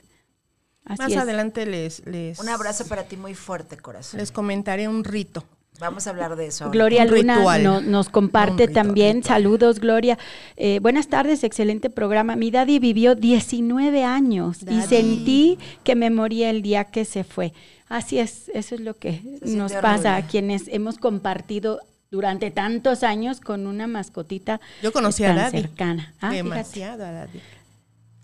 Así 0.86 1.02
Más 1.02 1.12
es. 1.12 1.18
adelante 1.18 1.66
les, 1.66 2.06
les, 2.06 2.40
Un 2.40 2.50
abrazo 2.50 2.86
para 2.88 3.04
ti 3.04 3.18
muy 3.18 3.34
fuerte, 3.34 3.78
corazón. 3.78 4.20
les 4.20 4.32
comentaré 4.32 4.88
un 4.88 5.04
rito. 5.04 5.44
Vamos 5.80 6.08
a 6.08 6.10
hablar 6.10 6.36
de 6.36 6.48
eso. 6.48 6.72
Gloria 6.72 7.04
Un 7.04 7.12
Luna 7.12 7.36
ritual. 7.38 7.64
no- 7.64 7.82
nos 7.82 8.10
comparte 8.10 8.66
ritual, 8.68 8.86
también. 8.86 9.18
ritual. 9.18 9.36
Saludos, 9.36 9.80
Gloria. 9.80 10.18
Eh, 10.56 10.80
buenas 10.82 11.08
tardes, 11.08 11.44
excelente 11.44 11.90
programa. 11.90 12.36
Mi 12.36 12.50
daddy 12.52 12.80
vivió 12.80 13.14
19 13.16 14.04
años 14.04 14.60
y 14.68 14.82
sentí 14.82 15.60
que 15.84 15.96
me 15.96 16.10
moría 16.10 16.50
el 16.50 16.62
día 16.62 16.86
que 16.86 17.06
se 17.06 17.24
fue. 17.24 17.54
Así 17.90 18.20
es, 18.20 18.50
eso 18.54 18.76
es 18.76 18.82
lo 18.82 18.96
que 18.96 19.22
Se 19.46 19.56
nos 19.56 19.72
pasa 19.74 20.16
a 20.16 20.28
quienes 20.28 20.68
hemos 20.68 20.98
compartido 20.98 21.80
durante 22.10 22.52
tantos 22.52 23.04
años 23.04 23.40
con 23.40 23.68
una 23.68 23.86
mascotita 23.88 24.60
Yo 24.82 24.92
conocí 24.92 25.24
a 25.24 25.28
tan 25.28 25.36
Daddy. 25.38 25.62
cercana. 25.62 26.14
Ah, 26.20 26.32
fíjate. 26.32 26.50
Demasiado 26.50 27.06
a 27.06 27.12
Daddy. 27.12 27.40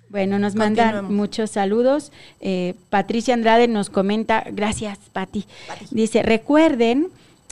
Bueno, 0.10 0.38
nos 0.38 0.56
mandan 0.56 1.14
muchos 1.14 1.52
saludos. 1.52 2.12
Eh, 2.40 2.76
Patricia 2.90 3.34
Andrade 3.34 3.68
nos 3.68 3.90
comenta, 3.90 4.44
gracias, 4.52 5.00
Pati. 5.12 5.46
Dice, 5.92 6.22
recuerden 6.24 7.08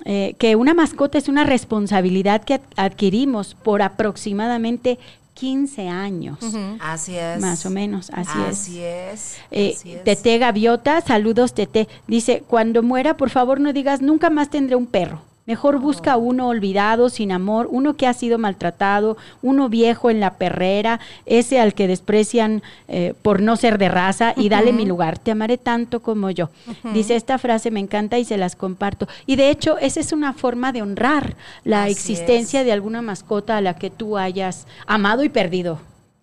eh, 0.05 0.35
que 0.37 0.55
una 0.55 0.73
mascota 0.73 1.17
es 1.17 1.27
una 1.27 1.43
responsabilidad 1.43 2.43
que 2.43 2.55
ad- 2.55 2.61
adquirimos 2.75 3.55
por 3.55 3.81
aproximadamente 3.81 4.99
15 5.33 5.87
años. 5.87 6.37
Así 6.79 7.15
es. 7.15 7.39
Más 7.39 7.65
o 7.65 7.69
menos, 7.69 8.11
así 8.13 8.37
es. 8.41 8.47
Así 8.59 8.79
es. 8.81 9.37
Eh, 9.49 9.73
así 9.75 9.93
es. 9.93 10.03
Tete 10.03 10.37
Gaviota, 10.37 11.01
saludos 11.01 11.53
Tete. 11.53 11.87
Dice, 12.07 12.43
cuando 12.47 12.83
muera, 12.83 13.17
por 13.17 13.29
favor 13.29 13.59
no 13.59 13.73
digas, 13.73 14.01
nunca 14.01 14.29
más 14.29 14.49
tendré 14.49 14.75
un 14.75 14.85
perro. 14.85 15.21
Mejor 15.51 15.79
busca 15.79 16.15
uno 16.15 16.47
olvidado, 16.47 17.09
sin 17.09 17.29
amor, 17.33 17.67
uno 17.69 17.97
que 17.97 18.07
ha 18.07 18.13
sido 18.13 18.37
maltratado, 18.37 19.17
uno 19.41 19.67
viejo 19.67 20.09
en 20.09 20.21
la 20.21 20.35
perrera, 20.35 21.01
ese 21.25 21.59
al 21.59 21.73
que 21.73 21.89
desprecian 21.89 22.63
eh, 22.87 23.15
por 23.21 23.41
no 23.41 23.57
ser 23.57 23.77
de 23.77 23.89
raza 23.89 24.33
y 24.37 24.47
dale 24.47 24.71
mi 24.71 24.85
lugar, 24.85 25.19
te 25.19 25.31
amaré 25.31 25.57
tanto 25.57 26.01
como 26.01 26.29
yo. 26.29 26.51
Dice, 26.93 27.17
esta 27.17 27.37
frase 27.37 27.69
me 27.69 27.81
encanta 27.81 28.17
y 28.17 28.23
se 28.23 28.37
las 28.37 28.55
comparto. 28.55 29.09
Y 29.25 29.35
de 29.35 29.49
hecho, 29.49 29.77
esa 29.77 29.99
es 29.99 30.13
una 30.13 30.31
forma 30.31 30.71
de 30.71 30.83
honrar 30.83 31.35
la 31.65 31.83
Así 31.83 31.91
existencia 31.91 32.61
es. 32.61 32.65
de 32.65 32.71
alguna 32.71 33.01
mascota 33.01 33.57
a 33.57 33.61
la 33.61 33.73
que 33.73 33.89
tú 33.89 34.17
hayas 34.17 34.67
amado 34.87 35.25
y 35.25 35.27
perdido. 35.27 35.79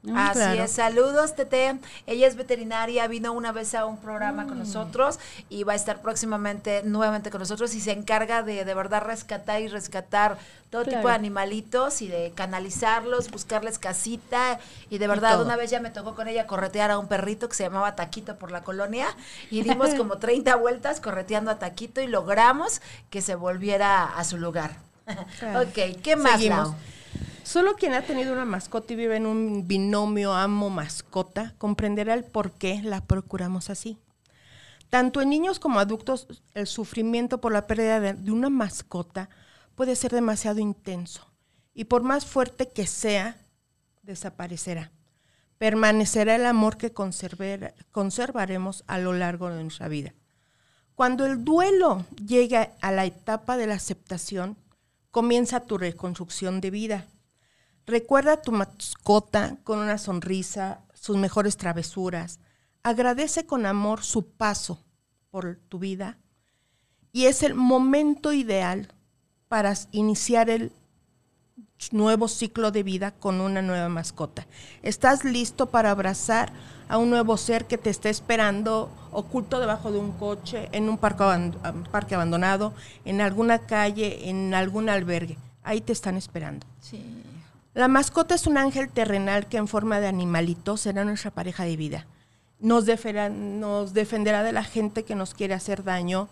¿No? 0.08 0.18
Así 0.18 0.32
Claro. 0.38 0.64
es, 0.64 0.72
saludos 0.72 1.34
Tete. 1.36 1.78
Ella 2.06 2.26
es 2.26 2.36
veterinaria, 2.36 3.06
vino 3.08 3.32
una 3.32 3.52
vez 3.52 3.74
a 3.74 3.86
un 3.86 3.98
programa 3.98 4.44
Mm. 4.44 4.48
con 4.48 4.58
nosotros 4.58 5.18
y 5.48 5.62
va 5.64 5.74
a 5.74 5.76
estar 5.76 6.00
próximamente 6.02 6.82
nuevamente 6.84 7.30
con 7.30 7.40
nosotros 7.40 7.74
y 7.74 7.80
se 7.80 7.92
encarga 7.92 8.42
de 8.42 8.64
de 8.64 8.74
verdad 8.74 9.02
rescatar 9.02 9.60
y 9.62 9.68
rescatar 9.68 10.38
todo 10.70 10.84
tipo 10.84 11.08
de 11.08 11.14
animalitos 11.14 12.02
y 12.02 12.08
de 12.08 12.32
canalizarlos, 12.34 13.30
buscarles 13.30 13.78
casita 13.78 14.58
y 14.90 14.98
de 14.98 15.08
verdad 15.08 15.40
una 15.40 15.56
vez 15.56 15.70
ya 15.70 15.80
me 15.80 15.90
tocó 15.90 16.14
con 16.14 16.28
ella 16.28 16.46
corretear 16.46 16.90
a 16.90 16.98
un 16.98 17.08
perrito 17.08 17.48
que 17.48 17.54
se 17.56 17.62
llamaba 17.64 17.96
Taquito 17.96 18.36
por 18.36 18.50
la 18.50 18.62
colonia 18.62 19.06
y 19.50 19.62
dimos 19.62 19.94
como 19.94 20.18
30 20.18 20.56
vueltas 20.56 21.00
correteando 21.00 21.50
a 21.50 21.58
Taquito 21.58 22.00
y 22.02 22.06
logramos 22.06 22.82
que 23.10 23.22
se 23.22 23.34
volviera 23.34 24.04
a 24.04 24.24
su 24.24 24.36
lugar. 24.36 24.76
Claro. 25.38 25.62
ok, 25.62 26.02
¿qué 26.02 26.16
más, 26.16 26.32
Seguimos. 26.32 26.68
Lau? 26.68 26.74
Solo 27.42 27.76
quien 27.76 27.94
ha 27.94 28.02
tenido 28.02 28.34
una 28.34 28.44
mascota 28.44 28.92
y 28.92 28.96
vive 28.96 29.16
en 29.16 29.24
un 29.24 29.66
binomio 29.66 30.34
amo-mascota 30.34 31.54
comprenderá 31.56 32.12
el 32.12 32.24
por 32.24 32.52
qué 32.52 32.82
la 32.82 33.00
procuramos 33.00 33.70
así. 33.70 33.98
Tanto 34.90 35.20
en 35.20 35.30
niños 35.30 35.58
como 35.58 35.80
adultos, 35.80 36.42
el 36.54 36.66
sufrimiento 36.66 37.40
por 37.40 37.52
la 37.52 37.66
pérdida 37.66 38.00
de, 38.00 38.30
una 38.30 38.50
mascota 38.50 39.28
puede 39.74 39.96
ser 39.96 40.12
demasiado 40.12 40.60
intenso 40.60 41.26
y 41.74 41.84
por 41.84 42.02
más 42.02 42.26
fuerte 42.26 42.68
que 42.68 42.86
sea, 42.86 43.36
desaparecerá. 44.02 44.90
Permanecerá 45.58 46.36
el 46.36 46.46
amor 46.46 46.76
que 46.76 46.92
conservaremos 46.92 48.84
a 48.86 48.98
lo 48.98 49.12
largo 49.12 49.48
de 49.50 49.62
nuestra 49.62 49.88
vida. 49.88 50.14
Cuando 50.94 51.26
el 51.26 51.44
duelo 51.44 52.04
llega 52.24 52.72
a 52.80 52.92
la 52.92 53.04
etapa 53.04 53.56
de 53.56 53.66
la 53.66 53.74
aceptación, 53.74 54.56
comienza 55.10 55.60
tu 55.60 55.78
reconstrucción 55.78 56.60
de 56.60 56.70
vida. 56.70 57.06
Recuerda 57.86 58.34
a 58.34 58.42
tu 58.42 58.52
mascota 58.52 59.58
con 59.64 59.78
una 59.78 59.98
sonrisa, 59.98 60.84
sus 60.94 61.16
mejores 61.16 61.56
travesuras. 61.56 62.40
Agradece 62.82 63.46
con 63.46 63.66
amor 63.66 64.02
su 64.02 64.30
paso 64.30 64.84
por 65.30 65.56
tu 65.68 65.78
vida 65.78 66.18
y 67.12 67.26
es 67.26 67.42
el 67.42 67.54
momento 67.54 68.32
ideal 68.32 68.94
para 69.48 69.74
iniciar 69.92 70.50
el 70.50 70.72
nuevo 71.92 72.28
ciclo 72.28 72.70
de 72.70 72.82
vida 72.82 73.12
con 73.12 73.40
una 73.40 73.62
nueva 73.62 73.88
mascota. 73.88 74.46
Estás 74.82 75.24
listo 75.24 75.66
para 75.66 75.90
abrazar 75.90 76.52
a 76.88 76.98
un 76.98 77.10
nuevo 77.10 77.36
ser 77.36 77.66
que 77.66 77.78
te 77.78 77.90
está 77.90 78.08
esperando 78.08 78.90
oculto 79.12 79.60
debajo 79.60 79.92
de 79.92 79.98
un 79.98 80.12
coche, 80.12 80.68
en 80.72 80.88
un 80.88 80.98
parque, 80.98 81.52
parque 81.90 82.14
abandonado, 82.14 82.72
en 83.04 83.20
alguna 83.20 83.58
calle, 83.60 84.28
en 84.28 84.54
algún 84.54 84.88
albergue. 84.88 85.38
Ahí 85.62 85.80
te 85.80 85.92
están 85.92 86.16
esperando. 86.16 86.66
La 87.74 87.88
mascota 87.88 88.34
es 88.34 88.46
un 88.46 88.56
ángel 88.56 88.88
terrenal 88.88 89.46
que 89.46 89.58
en 89.58 89.68
forma 89.68 90.00
de 90.00 90.08
animalito 90.08 90.76
será 90.76 91.04
nuestra 91.04 91.30
pareja 91.30 91.64
de 91.64 91.76
vida. 91.76 92.06
Nos, 92.58 92.86
nos 93.30 93.94
defenderá 93.94 94.42
de 94.42 94.52
la 94.52 94.64
gente 94.64 95.04
que 95.04 95.14
nos 95.14 95.34
quiere 95.34 95.54
hacer 95.54 95.84
daño, 95.84 96.28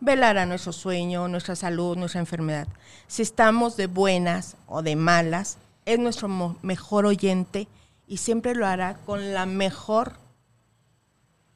velará 0.00 0.46
nuestro 0.46 0.72
sueño, 0.72 1.28
nuestra 1.28 1.54
salud, 1.56 1.96
nuestra 1.96 2.20
enfermedad. 2.20 2.66
Si 3.06 3.22
estamos 3.22 3.76
de 3.76 3.86
buenas 3.86 4.56
o 4.66 4.82
de 4.82 4.96
malas, 4.96 5.58
es 5.86 5.98
nuestro 5.98 6.56
mejor 6.62 7.06
oyente 7.06 7.68
y 8.06 8.16
siempre 8.16 8.54
lo 8.54 8.66
hará 8.66 8.94
con 9.06 9.32
la 9.32 9.46
mejor 9.46 10.14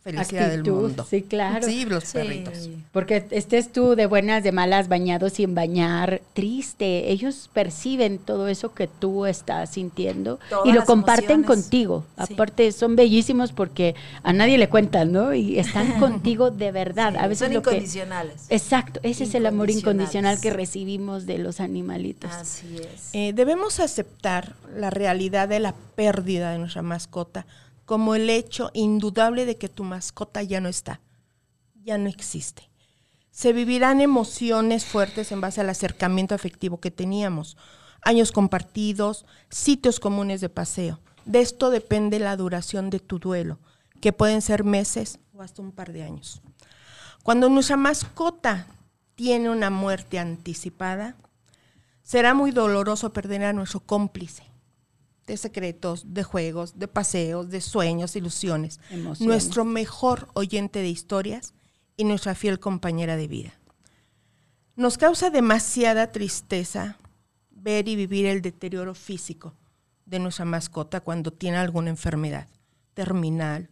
felicidad 0.05 0.51
del 0.51 0.65
mundo. 0.65 1.07
Sí, 1.09 1.23
claro. 1.23 1.67
Sí, 1.67 1.87
los 1.87 2.13
perritos. 2.13 2.69
Porque 2.93 3.27
estés 3.31 3.73
tú 3.73 3.97
de 3.97 4.05
buenas, 4.05 4.45
de 4.45 4.53
malas, 4.53 4.89
bañado 4.89 5.31
sin 5.31 5.55
bañar, 5.55 6.21
triste. 6.35 7.11
Ellos 7.11 7.49
perciben 7.53 8.19
todo 8.19 8.47
eso 8.49 8.75
que 8.75 8.87
tú 8.87 9.25
estás 9.25 9.71
sintiendo 9.71 10.39
y 10.67 10.73
lo 10.73 10.85
comparten 10.85 11.43
contigo. 11.43 12.05
Aparte, 12.17 12.71
son 12.73 12.97
bellísimos 12.97 13.53
porque 13.53 13.95
a 14.23 14.33
nadie 14.35 14.59
le 14.59 14.69
cuentan, 14.69 15.11
¿no? 15.11 15.33
Y 15.33 15.59
están 15.59 15.93
contigo 15.99 16.51
de 16.51 16.71
verdad. 16.71 17.17
a 17.17 17.27
veces 17.27 17.49
son 17.49 17.57
incondicionales. 17.57 18.47
exacto, 18.51 19.01
ese 19.03 19.25
es 19.25 19.35
el 19.35 19.47
amor 19.47 19.71
incondicional 19.71 20.39
que 20.39 20.51
recibimos 20.51 21.25
de 21.25 21.39
los 21.39 21.61
animalitos. 21.61 22.31
Así 22.31 22.77
es. 22.77 23.09
Eh, 23.15 23.33
debemos 23.35 23.81
aceptar 23.81 24.55
la 24.77 24.91
realidad 24.91 25.49
de 25.49 25.61
la 25.61 25.75
pérdida 25.95 26.53
de 26.53 26.59
nuestra 26.59 26.83
mascota 26.83 27.47
como 27.85 28.15
el 28.15 28.31
hecho 28.31 28.71
indudable 28.75 29.47
de 29.47 29.57
que 29.57 29.69
tu 29.69 29.85
mascota 29.85 30.43
ya 30.43 30.61
no 30.61 30.69
está, 30.69 31.01
ya 31.83 31.99
no 31.99 32.09
existe. 32.09 32.71
Se 33.31 33.53
vivirán 33.53 34.01
emociones 34.01 34.85
fuertes 34.85 35.33
en 35.33 35.41
base 35.41 35.61
al 35.61 35.69
acercamiento 35.69 36.35
afectivo 36.35 36.81
que 36.81 36.91
teníamos, 36.91 37.57
años 38.03 38.33
compartidos, 38.33 39.27
sitios 39.51 39.99
comunes 39.99 40.41
de 40.41 40.49
paseo. 40.49 41.01
De 41.25 41.41
esto 41.41 41.71
depende 41.71 42.19
la 42.19 42.37
duración 42.37 42.91
de 42.91 43.01
tu 43.01 43.19
duelo, 43.19 43.59
que 44.01 44.13
pueden 44.13 44.43
ser 44.43 44.63
meses 44.63 45.19
o 45.33 45.43
hasta 45.43 45.63
un 45.63 45.73
par 45.73 45.93
de 45.93 46.05
años. 46.05 46.43
Cuando 47.23 47.49
nuestra 47.49 47.77
mascota 47.77 48.67
tiene 49.15 49.49
una 49.49 49.71
muerte 49.71 50.19
anticipada, 50.19 51.17
será 52.03 52.35
muy 52.35 52.51
doloroso 52.51 53.13
perder 53.13 53.45
a 53.45 53.53
nuestro 53.53 53.81
cómplice, 53.81 54.45
de 55.27 55.37
secretos, 55.37 56.15
de 56.15 56.23
juegos, 56.23 56.79
de 56.79 56.89
paseos, 56.89 57.51
de 57.51 57.61
sueños, 57.61 58.17
ilusiones. 58.17 58.81
Nuestro 59.21 59.65
mejor 59.65 60.29
oyente 60.35 60.81
de 60.81 60.89
historias 60.89 61.55
y 61.97 62.05
nuestra 62.05 62.35
fiel 62.35 62.61
compañera 62.61 63.17
de 63.17 63.29
vida. 63.29 63.55
Nos 64.77 64.99
causa 64.99 65.31
demasiada 65.31 66.13
tristeza 66.13 66.99
ver 67.51 67.89
y 67.89 67.97
vivir 67.97 68.27
el 68.27 68.43
deterioro 68.43 68.95
físico 68.95 69.55
de 70.05 70.19
nuestra 70.19 70.45
mascota 70.45 71.01
cuando 71.01 71.33
tiene 71.33 71.57
alguna 71.57 71.91
enfermedad 71.91 72.49
terminal, 72.93 73.71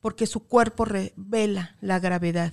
porque 0.00 0.26
su 0.26 0.40
cuerpo 0.40 0.84
revela 0.84 1.76
la 1.80 1.98
gravedad 1.98 2.52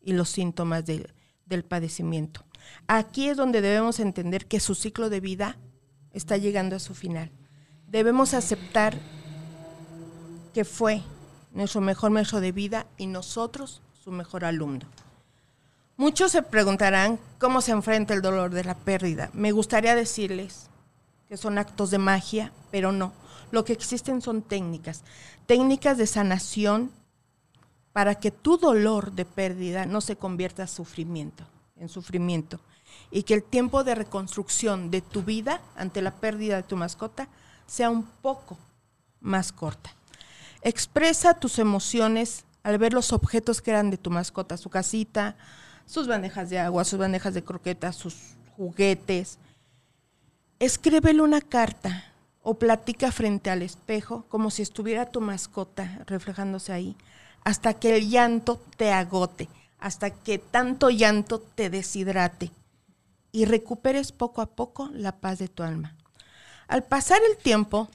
y 0.00 0.12
los 0.12 0.28
síntomas 0.28 0.84
del 0.84 1.64
padecimiento. 1.64 2.44
Aquí 2.86 3.28
es 3.28 3.36
donde 3.36 3.60
debemos 3.60 3.98
entender 3.98 4.46
que 4.46 4.60
su 4.60 4.74
ciclo 4.74 5.10
de 5.10 5.20
vida 5.20 5.58
está 6.12 6.36
llegando 6.36 6.76
a 6.76 6.80
su 6.80 6.94
final 6.94 7.32
debemos 7.94 8.34
aceptar 8.34 8.98
que 10.52 10.64
fue 10.64 11.00
nuestro 11.52 11.80
mejor 11.80 12.10
maestro 12.10 12.40
de 12.40 12.50
vida 12.50 12.86
y 12.98 13.06
nosotros 13.06 13.82
su 14.02 14.10
mejor 14.10 14.44
alumno. 14.44 14.84
Muchos 15.96 16.32
se 16.32 16.42
preguntarán 16.42 17.20
cómo 17.38 17.60
se 17.60 17.70
enfrenta 17.70 18.12
el 18.12 18.20
dolor 18.20 18.50
de 18.50 18.64
la 18.64 18.74
pérdida. 18.74 19.30
Me 19.32 19.52
gustaría 19.52 19.94
decirles 19.94 20.66
que 21.28 21.36
son 21.36 21.56
actos 21.56 21.92
de 21.92 21.98
magia, 21.98 22.50
pero 22.72 22.90
no. 22.90 23.12
Lo 23.52 23.64
que 23.64 23.72
existen 23.72 24.20
son 24.20 24.42
técnicas, 24.42 25.04
técnicas 25.46 25.96
de 25.96 26.08
sanación 26.08 26.90
para 27.92 28.16
que 28.16 28.32
tu 28.32 28.58
dolor 28.58 29.12
de 29.12 29.24
pérdida 29.24 29.86
no 29.86 30.00
se 30.00 30.16
convierta 30.16 30.62
en 30.62 30.68
sufrimiento, 30.68 31.44
en 31.76 31.88
sufrimiento, 31.88 32.58
y 33.12 33.22
que 33.22 33.34
el 33.34 33.44
tiempo 33.44 33.84
de 33.84 33.94
reconstrucción 33.94 34.90
de 34.90 35.00
tu 35.00 35.22
vida 35.22 35.60
ante 35.76 36.02
la 36.02 36.10
pérdida 36.16 36.56
de 36.56 36.64
tu 36.64 36.76
mascota 36.76 37.28
sea 37.66 37.90
un 37.90 38.04
poco 38.04 38.58
más 39.20 39.52
corta. 39.52 39.90
Expresa 40.62 41.34
tus 41.34 41.58
emociones 41.58 42.44
al 42.62 42.78
ver 42.78 42.92
los 42.92 43.12
objetos 43.12 43.60
que 43.60 43.70
eran 43.70 43.90
de 43.90 43.98
tu 43.98 44.10
mascota, 44.10 44.56
su 44.56 44.70
casita, 44.70 45.36
sus 45.86 46.06
bandejas 46.06 46.50
de 46.50 46.58
agua, 46.58 46.84
sus 46.84 46.98
bandejas 46.98 47.34
de 47.34 47.44
croquetas, 47.44 47.96
sus 47.96 48.16
juguetes. 48.56 49.38
Escríbele 50.58 51.20
una 51.20 51.40
carta 51.40 52.04
o 52.42 52.54
platica 52.54 53.12
frente 53.12 53.50
al 53.50 53.62
espejo 53.62 54.24
como 54.28 54.50
si 54.50 54.62
estuviera 54.62 55.06
tu 55.06 55.20
mascota 55.20 56.02
reflejándose 56.06 56.72
ahí, 56.72 56.96
hasta 57.42 57.74
que 57.74 57.96
el 57.96 58.08
llanto 58.08 58.62
te 58.76 58.92
agote, 58.92 59.48
hasta 59.78 60.10
que 60.10 60.38
tanto 60.38 60.90
llanto 60.90 61.40
te 61.40 61.68
deshidrate 61.70 62.50
y 63.32 63.46
recuperes 63.46 64.12
poco 64.12 64.40
a 64.40 64.46
poco 64.46 64.88
la 64.92 65.12
paz 65.12 65.38
de 65.38 65.48
tu 65.48 65.62
alma. 65.62 65.96
Al 66.68 66.84
pasar 66.84 67.20
el 67.30 67.36
tiempo, 67.36 67.88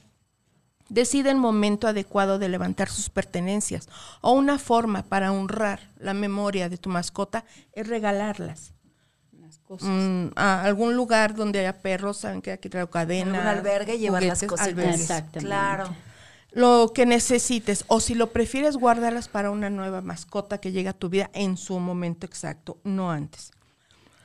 decide 0.88 1.30
el 1.30 1.36
momento 1.36 1.88
adecuado 1.88 2.38
de 2.38 2.48
levantar 2.48 2.88
sus 2.88 3.08
pertenencias 3.08 3.88
o 4.20 4.32
una 4.32 4.58
forma 4.58 5.02
para 5.02 5.32
honrar 5.32 5.80
la 5.96 6.14
memoria 6.14 6.68
de 6.68 6.76
tu 6.76 6.90
mascota 6.90 7.44
es 7.72 7.86
regalarlas. 7.86 8.74
Mm, 9.80 10.32
a 10.34 10.64
algún 10.64 10.96
lugar 10.96 11.34
donde 11.34 11.60
haya 11.60 11.80
perros, 11.80 12.18
saben 12.18 12.42
que 12.42 12.50
aquí 12.50 12.68
traigo 12.68 12.90
cadena. 12.90 13.40
Un 13.40 13.46
albergue, 13.46 13.98
llevar 13.98 14.24
las 14.24 14.42
cositas. 14.42 15.08
Claro. 15.32 15.94
Lo 16.52 16.90
que 16.92 17.06
necesites, 17.06 17.84
o 17.86 18.00
si 18.00 18.14
lo 18.14 18.32
prefieres, 18.32 18.76
guárdalas 18.76 19.28
para 19.28 19.52
una 19.52 19.70
nueva 19.70 20.00
mascota 20.00 20.58
que 20.58 20.72
llegue 20.72 20.88
a 20.88 20.92
tu 20.92 21.08
vida 21.08 21.30
en 21.32 21.56
su 21.56 21.78
momento 21.78 22.26
exacto, 22.26 22.78
no 22.82 23.12
antes. 23.12 23.52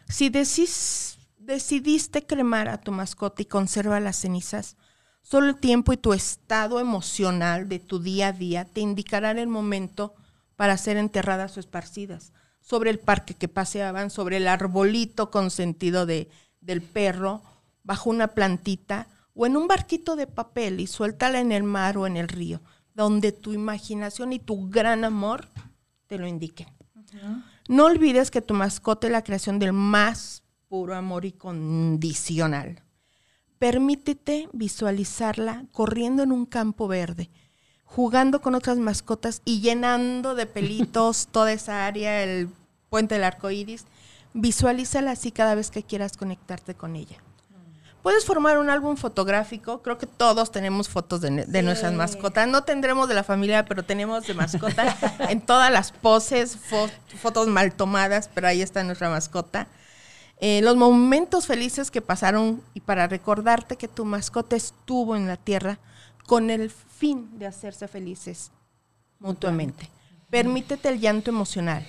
Si 0.10 0.30
decís 0.30 1.15
decidiste 1.46 2.26
cremar 2.26 2.68
a 2.70 2.80
tu 2.82 2.92
mascota 2.92 3.42
y 3.42 3.46
conserva 3.46 4.00
las 4.00 4.18
cenizas, 4.18 4.78
solo 5.22 5.48
el 5.48 5.58
tiempo 5.58 5.94
y 5.94 5.98
tu 5.98 6.14
estado 6.14 6.80
emocional 6.80 7.70
de 7.70 7.80
tu 7.80 8.00
día 8.00 8.30
a 8.30 8.34
día 8.34 8.66
te 8.66 8.82
indicarán 8.82 9.38
el 9.38 9.48
momento 9.48 10.16
para 10.56 10.78
ser 10.78 10.98
enterradas 10.98 11.56
o 11.58 11.60
esparcidas. 11.60 12.34
Sobre 12.62 12.90
el 12.90 12.98
parque 12.98 13.36
que 13.36 13.48
paseaban, 13.48 14.10
sobre 14.10 14.38
el 14.38 14.48
arbolito 14.48 15.30
consentido 15.30 16.08
de, 16.08 16.30
del 16.62 16.82
perro, 16.82 17.44
bajo 17.84 18.10
una 18.10 18.30
plantita 18.30 19.08
o 19.36 19.46
en 19.46 19.56
un 19.56 19.68
barquito 19.68 20.16
de 20.16 20.26
papel 20.26 20.80
y 20.80 20.88
suéltala 20.88 21.40
en 21.40 21.52
el 21.52 21.64
mar 21.64 21.98
o 21.98 22.08
en 22.08 22.18
el 22.18 22.28
río, 22.28 22.62
donde 22.96 23.32
tu 23.32 23.54
imaginación 23.54 24.34
y 24.34 24.40
tu 24.40 24.68
gran 24.70 25.04
amor 25.04 25.48
te 26.08 26.18
lo 26.18 26.26
indiquen. 26.26 26.68
No 27.68 27.86
olvides 27.86 28.32
que 28.32 28.42
tu 28.42 28.56
mascota 28.56 29.08
es 29.08 29.14
la 29.14 29.24
creación 29.24 29.60
del 29.60 29.74
más 29.74 30.45
puro 30.76 30.94
amor 30.94 31.24
incondicional. 31.24 32.84
Permítete 33.60 34.50
visualizarla 34.52 35.64
corriendo 35.72 36.22
en 36.22 36.34
un 36.34 36.46
campo 36.46 36.90
verde, 36.90 37.30
jugando 37.86 38.42
con 38.42 38.56
otras 38.56 38.78
mascotas 38.78 39.42
y 39.46 39.62
llenando 39.62 40.36
de 40.36 40.48
pelitos 40.48 41.28
toda 41.32 41.54
esa 41.54 41.86
área, 41.86 42.24
el 42.24 42.50
puente 42.90 43.16
del 43.16 43.24
arco 43.24 43.50
iris. 43.52 43.86
Visualízala 44.34 45.12
así 45.12 45.32
cada 45.32 45.56
vez 45.56 45.72
que 45.72 45.82
quieras 45.82 46.18
conectarte 46.18 46.76
con 46.76 46.98
ella. 46.98 47.24
Puedes 48.04 48.26
formar 48.26 48.58
un 48.58 48.70
álbum 48.70 48.98
fotográfico. 48.98 49.82
Creo 49.82 49.98
que 49.98 50.08
todos 50.08 50.52
tenemos 50.52 50.90
fotos 50.90 51.22
de, 51.22 51.32
nuestras 51.64 51.94
mascotas. 51.94 52.50
No 52.50 52.66
tendremos 52.66 53.08
de 53.08 53.16
la 53.16 53.24
familia, 53.24 53.64
pero 53.64 53.84
tenemos 53.84 54.28
de 54.28 54.34
mascota 54.34 54.94
en 55.30 55.40
todas 55.40 55.72
las 55.72 55.94
poses, 55.94 56.58
fotos 57.22 57.48
mal 57.48 57.74
tomadas, 57.74 58.30
pero 58.34 58.50
ahí 58.50 58.62
está 58.62 58.84
nuestra 58.84 59.10
mascota. 59.10 59.70
Eh, 60.40 60.62
los 60.62 60.76
momentos 60.76 61.48
felices 61.48 61.92
que 61.92 62.02
pasaron 62.02 62.62
y 62.74 62.82
para 62.82 63.08
recordarte 63.08 63.78
que 63.78 63.88
tu 63.88 64.04
mascota 64.04 64.56
estuvo 64.56 65.16
en 65.16 65.28
la 65.28 65.38
tierra 65.38 65.80
con 66.28 66.50
el 66.50 66.70
fin 66.70 67.40
de 67.40 67.46
hacerse 67.46 67.88
felices 67.88 68.52
mutuamente. 69.20 69.90
Permítete 70.30 70.90
el 70.90 71.00
llanto 71.00 71.30
emocional. 71.30 71.86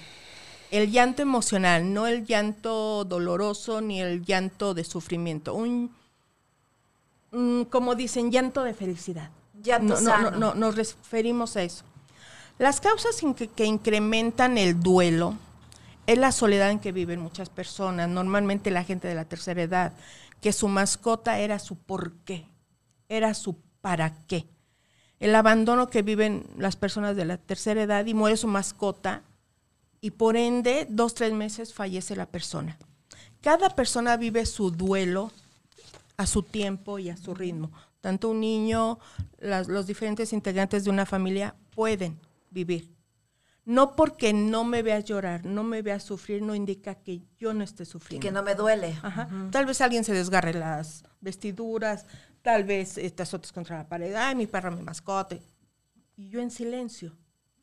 El 0.71 0.91
llanto 0.91 1.23
emocional, 1.23 1.93
no 1.93 2.07
el 2.07 2.25
llanto 2.25 3.05
doloroso 3.05 3.81
ni 3.81 4.01
el 4.01 4.25
llanto 4.25 4.75
de 4.75 4.85
sufrimiento. 4.85 5.55
Un, 5.55 5.91
como 7.71 7.95
dicen, 7.95 8.31
llanto 8.31 8.63
de 8.63 8.75
felicidad. 8.75 9.31
Llanto 9.63 10.01
no, 10.01 10.31
no, 10.31 10.55
nos 10.55 10.77
referimos 10.77 11.57
a 11.57 11.63
eso. 11.63 11.85
Las 12.59 12.81
causas 12.81 13.21
que 13.55 13.65
incrementan 13.65 14.59
el 14.59 14.81
duelo 14.81 15.37
es 16.07 16.19
la 16.19 16.33
soledad 16.33 16.71
en 16.71 16.79
que 16.79 16.92
viven 16.92 17.21
muchas 17.21 17.51
personas, 17.51 18.09
normalmente 18.09 18.71
la 18.71 18.85
gente 18.85 19.09
de 19.09 19.14
la 19.14 19.25
tercera 19.25 19.62
edad, 19.62 19.92
que 20.40 20.53
su 20.53 20.69
mascota 20.69 21.38
era 21.38 21.59
su 21.59 21.77
por 21.77 22.12
qué, 22.25 22.47
era 23.09 23.35
su 23.35 23.57
para 23.81 24.27
qué. 24.27 24.47
El 25.19 25.35
abandono 25.35 25.88
que 25.88 26.03
viven 26.03 26.47
las 26.59 26.77
personas 26.77 27.16
de 27.16 27.25
la 27.25 27.38
tercera 27.38 27.83
edad 27.83 28.05
y 28.07 28.14
muere 28.14 28.37
su 28.37 28.47
mascota 28.47 29.23
y 30.01 30.11
por 30.11 30.37
ende 30.37 30.87
dos, 30.88 31.14
tres 31.14 31.33
meses 31.33 31.73
fallece 31.73 32.14
la 32.14 32.27
persona. 32.27 32.79
Cada 33.40 33.71
persona 33.71 34.16
vive 34.16 34.45
su 34.47 34.71
duelo 34.71 35.33
a 36.16 36.27
su 36.27 36.42
tiempo 36.42 36.99
y 36.99 37.11
a 37.11 37.16
su 37.16 37.35
ritmo. 37.35 37.71
Tanto 38.01 38.29
un 38.29 38.40
niño, 38.40 38.99
los 39.38 39.87
diferentes 39.87 40.33
integrantes 40.33 40.85
de 40.85 40.90
una 40.90 41.07
familia 41.07 41.57
pueden 41.75 42.21
vivir. 42.51 42.96
No 43.67 43.95
porque 43.97 44.33
no 44.33 44.65
me 44.65 44.83
veas 44.83 45.05
llorar, 45.05 45.45
no 45.45 45.63
me 45.65 45.83
veas 45.83 46.03
sufrir, 46.05 46.41
no 46.41 46.55
indica 46.55 46.95
que 46.95 47.21
yo 47.37 47.53
no 47.53 47.63
esté 47.65 47.83
Y 47.83 47.87
sufriendo. 47.87 48.25
que 48.25 48.33
no 48.33 48.43
me 48.43 48.55
duele. 48.55 48.97
Ajá. 49.03 49.29
Tal 49.51 49.67
vez 49.67 49.81
alguien 49.81 50.05
se 50.05 50.15
desgarre 50.15 50.55
las 50.55 51.03
vestiduras, 51.21 52.07
tal 52.43 52.63
vez 52.65 52.95
te 52.95 53.23
azotes 53.23 53.53
contra 53.53 53.77
la 53.79 53.89
pared, 53.89 54.15
ay, 54.15 54.35
mi 54.37 54.47
perro, 54.47 54.71
mi 54.71 54.83
mascote. 54.83 55.43
Y 56.17 56.29
yo 56.31 56.41
en 56.41 56.51
silencio. 56.51 57.13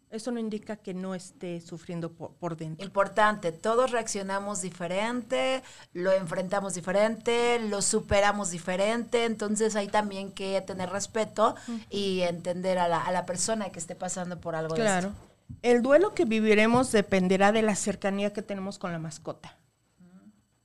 Eso 0.10 0.30
no 0.32 0.40
indica 0.40 0.76
que 0.76 0.94
no 0.94 1.16
esté 1.16 1.60
sufriendo 1.60 2.12
por, 2.14 2.36
por 2.36 2.56
dentro. 2.56 2.86
Importante, 2.86 3.52
todos 3.52 3.90
reaccionamos 3.90 4.62
diferente, 4.62 5.64
lo 5.94 6.12
enfrentamos 6.12 6.76
diferente, 6.76 7.58
lo 7.68 7.82
superamos 7.82 8.52
diferente, 8.52 9.26
entonces 9.26 9.76
hay 9.76 9.88
también 9.88 10.32
que 10.32 10.62
tener 10.62 10.90
respeto 10.92 11.56
y 11.90 12.20
entender 12.22 12.78
a 12.78 12.88
la, 12.88 13.02
a 13.02 13.12
la 13.12 13.26
persona 13.26 13.72
que 13.72 13.80
esté 13.80 13.96
pasando 13.96 14.40
por 14.40 14.54
algo 14.56 14.76
de 14.76 14.82
Claro. 14.82 15.08
esto. 15.08 15.20
El 15.62 15.82
duelo 15.82 16.14
que 16.14 16.26
viviremos 16.26 16.92
dependerá 16.92 17.52
de 17.52 17.62
la 17.62 17.76
cercanía 17.76 18.34
que 18.34 18.42
tenemos 18.42 18.78
con 18.78 18.92
la 18.92 19.00
mascota. 19.00 19.58